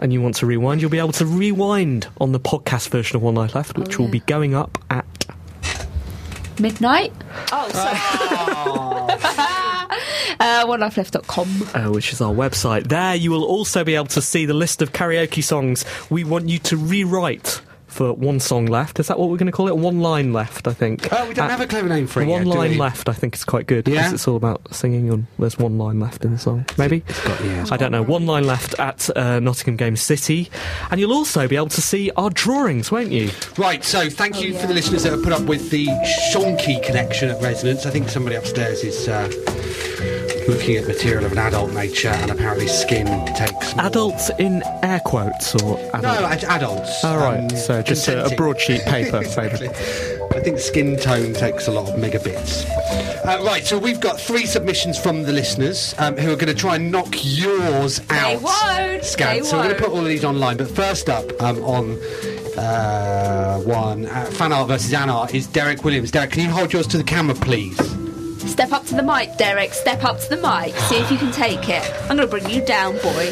and 0.00 0.12
you 0.12 0.20
want 0.20 0.34
to 0.36 0.46
rewind, 0.46 0.80
you'll 0.80 0.90
be 0.90 0.98
able 0.98 1.12
to 1.12 1.24
rewind 1.24 2.08
on 2.20 2.32
the 2.32 2.40
podcast 2.40 2.88
version 2.88 3.14
of 3.14 3.22
One 3.22 3.34
Night 3.34 3.54
Left, 3.54 3.78
which 3.78 3.96
will 3.96 4.06
yeah. 4.06 4.12
be 4.12 4.20
going 4.20 4.52
up 4.52 4.76
at. 4.90 5.04
Midnight? 6.58 7.12
Oh, 7.52 7.68
sorry. 7.70 7.96
uh, 10.40 10.64
onelifeleft.com. 10.66 11.68
Uh, 11.72 11.92
which 11.92 12.12
is 12.12 12.20
our 12.20 12.34
website. 12.34 12.88
There, 12.88 13.14
you 13.14 13.30
will 13.30 13.44
also 13.44 13.84
be 13.84 13.94
able 13.94 14.06
to 14.06 14.20
see 14.20 14.46
the 14.46 14.54
list 14.54 14.82
of 14.82 14.92
karaoke 14.92 15.44
songs 15.44 15.84
we 16.10 16.24
want 16.24 16.48
you 16.48 16.58
to 16.58 16.76
rewrite 16.76 17.60
for 17.94 18.12
one 18.12 18.40
song 18.40 18.66
left. 18.66 18.98
Is 19.00 19.06
that 19.08 19.18
what 19.18 19.30
we're 19.30 19.36
going 19.36 19.46
to 19.46 19.52
call 19.52 19.68
it? 19.68 19.76
One 19.76 20.00
line 20.00 20.32
left, 20.32 20.66
I 20.66 20.72
think. 20.72 21.08
Oh, 21.12 21.28
we 21.28 21.34
don't 21.34 21.46
Uh, 21.46 21.50
have 21.50 21.60
a 21.60 21.66
clever 21.66 21.88
name 21.88 22.06
for 22.06 22.20
it. 22.22 22.26
One 22.26 22.46
yet, 22.46 22.56
line 22.56 22.78
left, 22.78 23.08
I 23.08 23.12
think, 23.12 23.34
is 23.36 23.44
quite 23.44 23.66
good. 23.66 23.84
'cause 23.84 23.94
Yeah? 23.94 24.12
it's 24.12 24.26
all 24.28 24.36
about 24.36 24.60
singing, 24.74 25.08
and 25.10 25.26
there's 25.38 25.58
one 25.58 25.78
line 25.78 26.00
left 26.00 26.24
in 26.24 26.32
the 26.32 26.38
song. 26.38 26.64
Maybe? 26.76 27.00
got- 27.24 27.44
yeah, 27.44 27.64
I 27.70 27.76
don't 27.76 27.92
know. 27.92 28.02
One 28.02 28.26
line 28.26 28.46
left 28.46 28.74
at 28.78 29.08
uh, 29.16 29.38
Nottingham 29.40 29.76
Game 29.76 29.96
City. 29.96 30.50
And 30.90 31.00
you'll 31.00 31.12
also 31.14 31.46
be 31.48 31.56
able 31.56 31.68
to 31.68 31.80
see 31.82 32.10
our 32.16 32.30
drawings, 32.30 32.90
won't 32.90 33.12
you? 33.12 33.30
Right, 33.56 33.84
so 33.84 34.10
thank 34.10 34.42
you 34.42 34.54
Oh, 34.54 34.58
for 34.58 34.66
the 34.66 34.74
listeners 34.74 35.04
that 35.04 35.12
have 35.12 35.22
put 35.22 35.32
up 35.32 35.42
with 35.42 35.70
the 35.70 35.86
Shonky 36.32 36.82
connection 36.82 37.30
at 37.30 37.40
Resonance. 37.40 37.86
I 37.86 37.90
think 37.90 38.08
somebody 38.08 38.36
upstairs 38.36 38.82
is 38.82 39.08
uh, 39.08 39.30
looking 40.48 40.76
at 40.76 40.86
material 40.86 41.24
of 41.24 41.32
an 41.32 41.38
adult 41.38 41.72
nature, 41.72 42.08
and 42.08 42.30
apparently 42.30 42.66
skin 42.68 43.06
takes. 43.34 43.74
more- 43.76 43.86
Adults 43.86 44.30
in 44.38 44.62
air 44.82 45.00
quotes 45.04 45.54
or 45.56 45.78
No, 45.78 46.10
adults? 46.10 46.44
ad- 46.44 46.44
adults. 46.44 46.90
Oh, 47.04 47.16
right. 47.16 47.38
um, 47.40 47.50
So 47.50 47.82
just 47.82 48.06
a- 48.08 48.26
a 48.26 48.30
broadsheet 48.36 48.82
paper, 48.86 49.18
exactly. 49.18 49.68
I 49.68 50.40
think 50.40 50.58
skin 50.58 50.96
tone 50.96 51.32
takes 51.32 51.68
a 51.68 51.70
lot 51.70 51.88
of 51.88 51.94
megabits. 52.00 52.64
Uh, 53.24 53.42
right, 53.44 53.64
so 53.64 53.78
we've 53.78 54.00
got 54.00 54.20
three 54.20 54.44
submissions 54.46 54.98
from 54.98 55.22
the 55.22 55.32
listeners 55.32 55.94
um, 55.98 56.16
who 56.16 56.30
are 56.32 56.36
going 56.36 56.48
to 56.48 56.54
try 56.54 56.76
and 56.76 56.90
knock 56.92 57.08
yours 57.22 58.00
out. 58.10 58.28
They 58.30 58.36
won't. 58.36 59.04
Scan. 59.04 59.36
They 59.38 59.42
so 59.42 59.56
we're 59.56 59.64
going 59.64 59.76
to 59.76 59.82
put 59.82 59.92
all 59.92 60.00
of 60.00 60.06
these 60.06 60.24
online. 60.24 60.56
But 60.58 60.70
first 60.70 61.08
up 61.08 61.24
um, 61.42 61.62
on 61.64 61.98
uh, 62.58 63.58
one 63.60 64.06
uh, 64.06 64.24
fan 64.26 64.52
art 64.52 64.68
versus 64.68 64.92
Anne 64.92 65.08
art 65.08 65.34
is 65.34 65.46
Derek 65.46 65.84
Williams. 65.84 66.10
Derek, 66.10 66.32
can 66.32 66.42
you 66.42 66.50
hold 66.50 66.72
yours 66.72 66.86
to 66.88 66.98
the 66.98 67.04
camera, 67.04 67.34
please? 67.34 67.78
Step 68.46 68.72
up 68.72 68.84
to 68.86 68.94
the 68.94 69.02
mic, 69.02 69.36
Derek. 69.36 69.72
Step 69.74 70.04
up 70.04 70.18
to 70.20 70.28
the 70.28 70.36
mic. 70.36 70.74
See 70.84 70.96
if 70.96 71.10
you 71.10 71.16
can 71.18 71.32
take 71.32 71.68
it. 71.68 71.82
I'm 72.02 72.16
going 72.16 72.20
to 72.20 72.26
bring 72.26 72.48
you 72.48 72.64
down, 72.64 72.94
boy. 72.98 73.30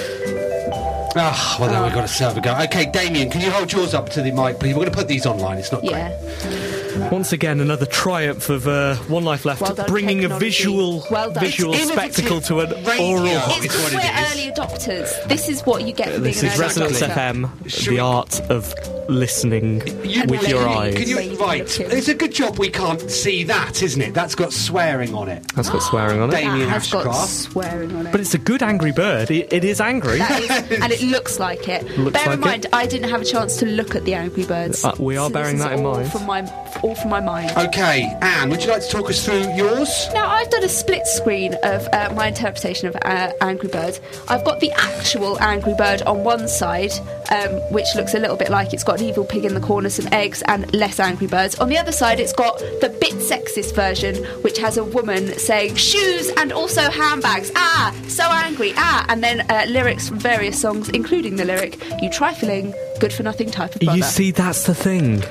Ah, 1.14 1.56
well, 1.60 1.70
then 1.70 1.82
we've 1.82 1.92
got 1.92 2.04
a 2.04 2.08
server 2.08 2.40
go. 2.40 2.54
Okay, 2.64 2.90
Damien, 2.90 3.30
can 3.30 3.42
you 3.42 3.50
hold 3.50 3.70
yours 3.72 3.92
up 3.94 4.08
to 4.10 4.22
the 4.22 4.32
mic, 4.32 4.58
please? 4.58 4.72
We're 4.74 4.80
going 4.80 4.90
to 4.90 4.96
put 4.96 5.08
these 5.08 5.26
online. 5.26 5.58
It's 5.58 5.70
not 5.70 5.84
Yeah. 5.84 6.08
great. 6.08 7.12
Once 7.12 7.32
again, 7.32 7.60
another 7.60 7.84
triumph 7.86 8.48
of 8.48 8.66
uh, 8.66 8.96
One 9.08 9.24
Life 9.24 9.44
Left, 9.44 9.60
Well 9.60 9.74
done, 9.74 9.86
bringing 9.86 10.24
a 10.24 10.28
visual 10.38 11.04
Well 11.10 11.30
visual 11.30 11.74
It's 11.74 11.90
spectacle 11.92 12.40
to 12.42 12.60
an 12.60 12.70
radio. 12.84 13.04
oral. 13.06 13.26
It's 13.26 13.64
It's 13.66 13.82
what 13.82 13.92
we're 13.92 14.00
is. 14.00 14.32
early 14.32 14.52
adopters. 14.52 15.28
This 15.28 15.48
is 15.48 15.62
what 15.62 15.82
you 15.86 15.92
get 15.92 16.12
for 16.14 16.20
This 16.20 16.40
being 16.40 16.52
is 16.52 16.58
an 16.58 16.64
Resonance. 16.66 17.00
FM, 17.00 17.50
Should 17.70 17.92
the 17.92 18.00
art 18.00 18.40
of 18.50 18.74
listening 19.12 19.86
You- 20.04 20.24
with 20.26 20.48
your 20.48 20.64
Can 20.64 20.78
eyes. 20.78 20.94
Can 20.94 21.08
you, 21.08 21.18
Amazing 21.18 21.38
right, 21.38 21.80
it's 21.80 22.08
a 22.08 22.14
good 22.14 22.32
job 22.32 22.58
we 22.58 22.68
can't 22.70 23.10
see 23.10 23.44
that, 23.44 23.82
isn't 23.82 24.00
it? 24.02 24.14
That's 24.14 24.34
got 24.34 24.52
swearing 24.52 25.14
on 25.14 25.28
it. 25.28 25.44
That's 25.54 25.68
got 25.70 25.82
swearing 25.82 26.20
on 26.20 26.30
it. 26.30 26.32
Damien 26.32 26.68
That 26.68 26.82
has 26.82 26.90
got 26.90 27.12
swearing 27.26 27.94
on 27.94 28.06
it. 28.06 28.12
But 28.12 28.20
it's 28.20 28.34
a 28.34 28.38
good 28.38 28.62
angry 28.62 28.92
bird. 28.92 29.30
It, 29.30 29.52
it 29.52 29.64
is 29.64 29.80
angry. 29.80 30.18
That 30.18 30.40
is, 30.42 30.50
and 30.82 30.92
it 30.92 31.02
looks 31.02 31.38
like 31.38 31.68
it. 31.68 31.84
Looks 31.98 32.12
Bear 32.14 32.26
like 32.26 32.34
in 32.34 32.40
mind, 32.40 32.66
I 32.72 32.86
didn't 32.86 33.10
have 33.10 33.20
a 33.20 33.24
chance 33.24 33.56
to 33.58 33.66
look 33.66 33.94
at 33.94 34.04
the 34.04 34.14
Angry 34.14 34.44
Birds. 34.44 34.84
Uh, 34.84 34.94
we 34.98 35.16
are 35.16 35.28
So 35.28 35.32
bearing 35.34 35.56
this 35.58 35.64
is 35.64 35.70
that 35.70 35.78
in 35.78 35.84
all 35.86 35.94
mind. 35.94 36.12
From 36.12 36.26
my, 36.26 36.80
all 36.82 36.94
from 36.94 37.10
my 37.10 37.20
mind. 37.20 37.50
Okay, 37.56 38.12
Anne, 38.22 38.50
would 38.50 38.62
you 38.62 38.70
like 38.70 38.82
to 38.82 38.88
talk 38.88 39.08
us 39.10 39.24
through 39.24 39.42
yours? 39.54 40.08
Now, 40.14 40.28
I've 40.28 40.50
done 40.50 40.64
a 40.64 40.68
split 40.68 41.06
screen 41.06 41.54
of 41.62 41.86
uh, 41.92 42.12
my 42.14 42.28
interpretation 42.28 42.88
of 42.88 42.96
uh, 43.02 43.32
Angry 43.40 43.68
Bird. 43.68 43.98
I've 44.28 44.44
got 44.44 44.60
the 44.60 44.70
actual 44.72 45.38
Angry 45.40 45.74
Bird 45.74 46.02
on 46.02 46.24
one 46.24 46.48
side, 46.48 46.92
um, 47.32 47.50
which 47.72 47.86
looks 47.96 48.14
a 48.14 48.18
little 48.18 48.36
bit 48.36 48.50
like 48.50 48.72
it's 48.72 48.84
got 48.84 49.00
an 49.00 49.06
evil 49.08 49.24
pig 49.24 49.44
in 49.44 49.54
the 49.54 49.60
corner, 49.60 49.88
some 49.90 50.06
eggs, 50.12 50.42
and 50.42 50.72
less 50.74 51.00
Angry 51.00 51.26
Birds. 51.26 51.58
On 51.58 51.68
the 51.68 51.78
other 51.78 51.92
side, 51.92 52.20
it's 52.20 52.32
got 52.32 52.58
the 52.58 52.94
bit 53.00 53.14
sexist 53.14 53.74
version, 53.74 54.16
which 54.42 54.58
has 54.58 54.76
a 54.76 54.84
woman 54.84 55.38
saying 55.38 55.74
shoes 55.76 56.30
and 56.36 56.52
also 56.52 56.82
handbags. 56.90 57.50
Ah, 57.56 57.94
so 58.08 58.24
angry. 58.24 58.72
Ah, 58.76 59.06
and 59.08 59.22
then 59.22 59.40
uh, 59.50 59.64
lyrics 59.68 60.08
from 60.08 60.18
various 60.18 60.60
songs, 60.60 60.88
including 60.90 61.36
the 61.36 61.44
lyric, 61.44 61.82
"You 62.02 62.10
trifling, 62.10 62.74
good 63.00 63.12
for 63.12 63.22
nothing 63.22 63.50
type 63.50 63.74
of 63.74 63.80
brother." 63.80 63.96
You 63.98 64.04
see, 64.04 64.30
that's 64.30 64.64
the 64.64 64.74
thing. 64.74 65.22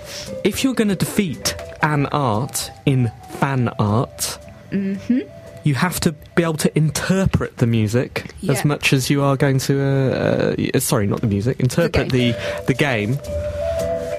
If 0.44 0.64
you're 0.64 0.74
going 0.74 0.90
to 0.90 0.96
defeat 0.96 1.56
an 1.82 2.08
art 2.08 2.72
in 2.86 3.12
fan 3.40 3.70
art, 3.80 4.38
Mm-hmm. 4.72 5.20
You 5.64 5.76
have 5.76 6.00
to 6.02 6.12
be 6.36 6.44
able 6.44 6.56
to 6.56 6.76
interpret 6.78 7.58
the 7.58 7.68
music 7.68 8.32
Yeah. 8.42 8.54
as 8.54 8.66
much 8.66 8.94
as 8.94 9.10
you 9.10 9.22
are 9.24 9.36
going 9.38 9.60
to. 9.60 9.82
Uh, 9.82 10.56
uh, 10.76 10.80
sorry, 10.80 11.08
not 11.08 11.22
the 11.22 11.28
music. 11.28 11.60
Interpret 11.60 12.10
the 12.12 12.34
the 12.68 12.74
game. 12.74 13.18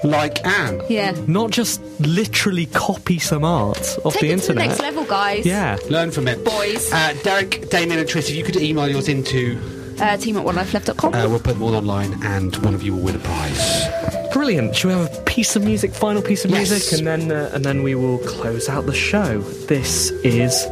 Like 0.03 0.45
Anne. 0.45 0.81
yeah. 0.89 1.15
Not 1.27 1.51
just 1.51 1.81
literally 2.01 2.65
copy 2.65 3.19
some 3.19 3.45
art 3.45 3.97
off 4.03 4.13
Take 4.13 4.21
the 4.21 4.31
it 4.31 4.41
to 4.41 4.47
the 4.47 4.51
internet. 4.51 4.67
next 4.67 4.79
level, 4.81 5.05
guys. 5.05 5.45
Yeah. 5.45 5.77
Learn 5.89 6.11
from 6.11 6.27
it. 6.27 6.43
Boys. 6.43 6.91
Uh, 6.91 7.13
Derek, 7.23 7.69
Damien, 7.69 7.99
and 7.99 8.07
Trish, 8.09 8.29
if 8.29 8.35
you 8.35 8.43
could 8.43 8.57
email 8.57 8.89
yours 8.89 9.07
into, 9.07 9.57
Uh, 10.01 10.17
team 10.17 10.35
at 10.35 10.43
onelifeleft.com. 10.45 11.13
uh, 11.13 11.29
we'll 11.29 11.39
put 11.39 11.53
them 11.53 11.61
all 11.63 11.75
online 11.75 12.19
and 12.23 12.53
one 12.65 12.73
of 12.73 12.83
you 12.83 12.93
will 12.93 13.01
win 13.03 13.15
a 13.15 13.19
prize. 13.19 13.87
Brilliant. 14.33 14.75
Should 14.75 14.87
we 14.87 14.93
have 14.93 15.13
a 15.17 15.21
piece 15.21 15.55
of 15.55 15.63
music, 15.63 15.93
final 15.93 16.21
piece 16.21 16.43
of 16.43 16.51
Yes. 16.51 16.69
music, 16.69 16.97
and 16.99 17.07
then 17.07 17.31
uh, 17.31 17.51
and 17.53 17.63
then 17.63 17.81
we 17.83 17.95
will 17.95 18.17
close 18.17 18.67
out 18.67 18.85
the 18.87 18.93
show. 18.93 19.39
This 19.69 20.09
is 20.25 20.65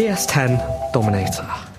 DS10 0.00 0.56
Dominator. 0.94 1.69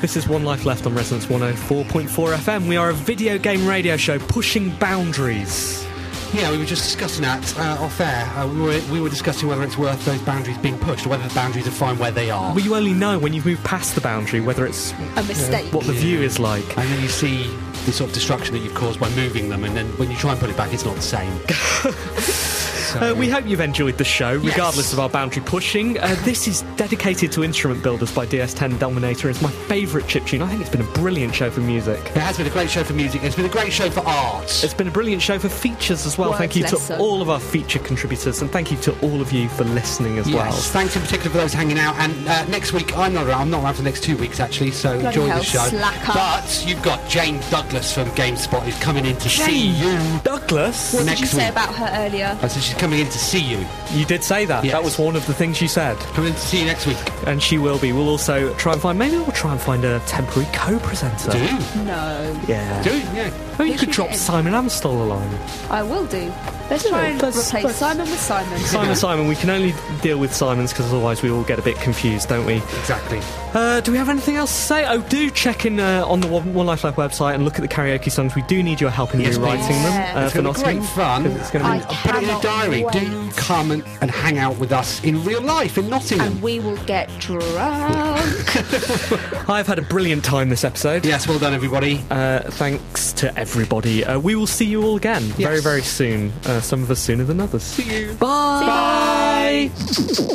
This 0.00 0.16
is 0.16 0.26
One 0.26 0.44
Life 0.44 0.64
Left 0.64 0.86
on 0.86 0.94
Resonance 0.94 1.26
104.4 1.26 2.08
FM. 2.08 2.66
We 2.68 2.76
are 2.78 2.88
a 2.90 2.94
video 2.94 3.36
game 3.36 3.66
radio 3.66 3.96
show 3.98 4.18
pushing 4.18 4.70
boundaries. 4.76 5.86
Yeah, 6.32 6.50
we 6.52 6.58
were 6.58 6.64
just 6.64 6.84
discussing 6.84 7.22
that 7.22 7.58
uh, 7.58 7.82
off 7.84 8.00
air. 8.00 8.24
Uh, 8.36 8.46
we, 8.48 8.60
were, 8.60 8.80
we 8.90 9.00
were 9.00 9.10
discussing 9.10 9.48
whether 9.48 9.62
it's 9.62 9.76
worth 9.76 10.02
those 10.06 10.20
boundaries 10.22 10.56
being 10.58 10.78
pushed 10.78 11.04
or 11.04 11.10
whether 11.10 11.26
the 11.28 11.34
boundaries 11.34 11.66
are 11.66 11.72
fine 11.72 11.98
where 11.98 12.12
they 12.12 12.30
are. 12.30 12.54
Well, 12.54 12.64
you 12.64 12.74
only 12.76 12.94
know 12.94 13.18
when 13.18 13.32
you've 13.34 13.44
moved 13.44 13.64
past 13.64 13.94
the 13.94 14.00
boundary 14.00 14.40
whether 14.40 14.64
it's 14.64 14.92
A 15.16 15.22
mistake. 15.24 15.72
what 15.74 15.86
the 15.86 15.92
view 15.92 16.22
is 16.22 16.38
like. 16.38 16.64
and 16.78 16.88
then 16.88 17.02
you 17.02 17.08
see 17.08 17.48
the 17.84 17.92
sort 17.92 18.08
of 18.10 18.14
destruction 18.14 18.54
that 18.54 18.60
you've 18.60 18.74
caused 18.74 19.00
by 19.00 19.10
moving 19.10 19.48
them, 19.48 19.64
and 19.64 19.76
then 19.76 19.86
when 19.98 20.10
you 20.10 20.16
try 20.16 20.30
and 20.32 20.40
put 20.40 20.50
it 20.50 20.56
back, 20.56 20.72
it's 20.72 20.84
not 20.84 20.96
the 20.96 21.02
same. 21.02 21.32
Uh, 22.96 23.14
we 23.16 23.28
hope 23.28 23.46
you've 23.46 23.60
enjoyed 23.60 23.96
the 23.98 24.04
show, 24.04 24.32
Yes. 24.32 24.44
regardless 24.44 24.92
of 24.92 24.98
our 25.00 25.08
boundary 25.08 25.42
pushing. 25.44 25.98
Uh, 25.98 26.16
this 26.24 26.48
is 26.48 26.62
dedicated 26.76 27.30
to 27.32 27.44
instrument 27.44 27.82
builders 27.82 28.12
by 28.12 28.26
DS10 28.26 28.78
Dominator. 28.78 29.30
It's 29.30 29.40
my 29.42 29.50
favourite 29.50 30.06
chip 30.08 30.26
tune. 30.26 30.42
I 30.42 30.48
think 30.48 30.60
it's 30.60 30.70
been 30.70 30.80
a 30.80 30.92
brilliant 30.92 31.34
show 31.34 31.50
for 31.50 31.60
music. 31.60 31.98
It 32.00 32.16
has 32.16 32.36
been 32.36 32.46
a 32.46 32.50
great 32.50 32.70
show 32.70 32.82
for 32.84 32.92
music. 32.94 33.22
It's 33.22 33.36
been 33.36 33.44
a 33.46 33.50
great 33.50 33.72
show 33.72 33.90
for 33.90 34.00
art. 34.06 34.44
It's 34.64 34.74
been 34.74 34.88
a 34.88 34.90
brilliant 34.90 35.22
show 35.22 35.38
for 35.38 35.48
features 35.48 36.06
as 36.06 36.18
well. 36.18 36.30
Words 36.30 36.38
thank 36.38 36.56
you 36.56 36.64
to 36.64 36.76
so. 36.76 36.96
all 36.98 37.22
of 37.22 37.30
our 37.30 37.40
feature 37.40 37.78
contributors, 37.78 38.42
and 38.42 38.50
thank 38.50 38.70
you 38.70 38.76
to 38.78 38.98
all 39.00 39.20
of 39.20 39.32
you 39.32 39.48
for 39.50 39.64
listening 39.64 40.18
as 40.18 40.26
well. 40.26 40.36
Yes, 40.46 40.70
thanks 40.70 40.96
in 40.96 41.02
particular 41.02 41.30
for 41.30 41.38
those 41.38 41.52
hanging 41.52 41.78
out. 41.78 41.96
And 41.96 42.26
uh, 42.28 42.44
next 42.46 42.72
week, 42.72 42.96
I'm 42.96 43.14
not 43.14 43.26
around. 43.26 43.40
I'm 43.42 43.50
not 43.50 43.62
around 43.64 43.74
for 43.74 43.82
the 43.82 43.88
next 43.88 44.02
two 44.02 44.16
weeks, 44.16 44.40
actually, 44.40 44.70
so 44.72 44.98
Bloody 45.00 45.06
enjoy 45.20 45.26
hell, 45.28 45.38
the 45.38 45.44
show. 45.44 45.58
slacker. 45.68 46.12
But 46.12 46.64
you've 46.66 46.82
got 46.82 47.08
Jane 47.08 47.40
Douglas 47.50 47.94
from 47.94 48.08
GameSpot 48.10 48.62
who's 48.62 48.78
coming 48.80 49.06
in 49.06 49.16
to 49.18 49.28
see 49.28 49.68
you. 49.68 49.98
Douglas, 50.24 50.94
What 50.94 51.06
did 51.06 51.20
you 51.20 51.26
say 51.26 51.44
week. 51.44 51.52
about 51.52 51.74
her 51.74 51.90
earlier? 52.06 52.38
I 52.42 52.48
said 52.48 52.62
she's 52.62 52.74
coming 52.80 53.00
in 53.00 53.06
to 53.06 53.18
see 53.18 53.38
you. 53.40 53.66
you 53.92 54.06
did 54.06 54.24
say 54.24 54.46
that. 54.46 54.64
Yes. 54.64 54.72
That 54.72 54.82
was 54.82 54.98
one 54.98 55.14
of 55.14 55.26
the 55.26 55.34
things 55.34 55.60
you 55.60 55.68
said. 55.68 55.98
Coming 56.14 56.30
in 56.30 56.34
to 56.34 56.40
see 56.40 56.60
you 56.60 56.64
next 56.64 56.86
week. 56.86 56.96
And 57.26 57.42
she 57.42 57.58
will 57.58 57.78
be. 57.78 57.92
We'll 57.92 58.08
also 58.08 58.54
try 58.54 58.72
and 58.72 58.80
find, 58.80 58.98
maybe 58.98 59.16
we'll 59.16 59.32
try 59.32 59.52
and 59.52 59.60
find 59.60 59.84
a 59.84 60.00
temporary 60.00 60.48
co 60.54 60.78
presenter. 60.78 61.30
Do? 61.30 61.84
No. 61.84 62.40
Yeah. 62.48 62.82
Do? 62.82 62.98
Yeah. 63.14 63.30
Maybe 63.58 63.72
you 63.72 63.78
could 63.78 63.90
drop 63.90 64.08
get? 64.08 64.18
Simon 64.18 64.54
Amstell 64.54 65.02
along. 65.02 65.28
I 65.68 65.82
will 65.82 66.06
do. 66.06 66.32
Let's 66.70 66.88
try 66.88 67.06
and 67.08 67.20
Let's- 67.20 67.48
replace 67.48 67.64
let's- 67.64 67.78
Simon 67.78 68.08
with 68.08 68.20
Simon. 68.20 68.58
Simon, 68.60 68.96
Simon, 69.04 69.26
we 69.28 69.34
can 69.34 69.50
only 69.50 69.74
deal 70.02 70.18
with 70.18 70.32
Simons 70.34 70.72
because 70.72 70.86
otherwise 70.86 71.20
we 71.22 71.30
all 71.30 71.42
get 71.42 71.58
a 71.58 71.62
bit 71.62 71.76
confused, 71.80 72.28
don't 72.28 72.46
we? 72.46 72.54
Exactly. 72.78 73.20
Uh, 73.52 73.80
do 73.80 73.90
we 73.90 73.98
have 73.98 74.08
anything 74.08 74.36
else 74.36 74.54
to 74.54 74.62
say? 74.62 74.86
Oh, 74.86 75.00
do 75.08 75.28
check 75.30 75.66
in 75.66 75.80
uh, 75.80 76.04
on 76.06 76.20
the 76.20 76.28
One 76.28 76.54
One 76.54 76.66
Life 76.66 76.84
Life 76.84 76.94
website 76.94 77.34
and 77.34 77.44
look 77.44 77.56
at 77.56 77.62
the 77.62 77.68
karaoke 77.68 78.10
songs. 78.12 78.36
We 78.36 78.42
do 78.42 78.62
need 78.62 78.80
your 78.80 78.90
help 78.90 79.12
in 79.14 79.20
Yes, 79.20 79.36
rewriting 79.36 79.64
please. 79.66 79.82
them 79.82 79.92
Yeah. 79.92 80.12
uh, 80.14 80.24
It's 80.26 80.32
for 80.36 80.42
going 80.42 80.54
to 80.54 80.60
be 80.60 80.64
great 80.64 80.84
fun. 80.90 81.24
'cause 81.24 81.34
It's 81.36 81.50
going 81.50 81.64
to 81.64 81.70
I 81.70 81.78
be 81.78 81.84
Put 81.84 82.14
it 82.14 82.22
in 82.22 82.30
a 82.30 82.40
diary. 82.40 82.84
wait. 82.84 82.92
Do 82.92 83.30
come 83.36 83.72
and, 83.72 83.82
and 84.00 84.08
hang 84.10 84.38
out 84.38 84.56
with 84.58 84.70
us 84.70 85.02
in 85.02 85.24
real 85.24 85.42
life 85.42 85.76
in 85.76 85.88
Nottingham. 85.90 86.28
And 86.34 86.42
we 86.42 86.60
will 86.60 86.76
get 86.86 87.08
drunk. 87.18 87.40
I've 89.48 89.66
had 89.66 89.80
a 89.80 89.82
brilliant 89.82 90.22
time 90.24 90.48
this 90.48 90.62
episode. 90.64 91.04
yes, 91.04 91.26
well 91.26 91.40
done, 91.40 91.52
everybody. 91.52 92.00
Uh, 92.10 92.40
thanks 92.52 93.12
to 93.14 93.36
everybody. 93.36 94.04
Uh, 94.04 94.20
we 94.20 94.36
will 94.36 94.46
see 94.46 94.66
you 94.66 94.84
all 94.84 94.96
again 94.96 95.22
very, 95.22 95.56
Yes. 95.56 95.64
very 95.64 95.82
soon. 95.82 96.32
Some 96.62 96.82
of 96.82 96.90
us 96.90 97.00
sooner 97.00 97.24
than 97.24 97.40
others. 97.40 97.62
See 97.62 97.82
you. 97.82 98.14
Bye. 98.14 99.70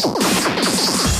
Bye. 0.03 1.11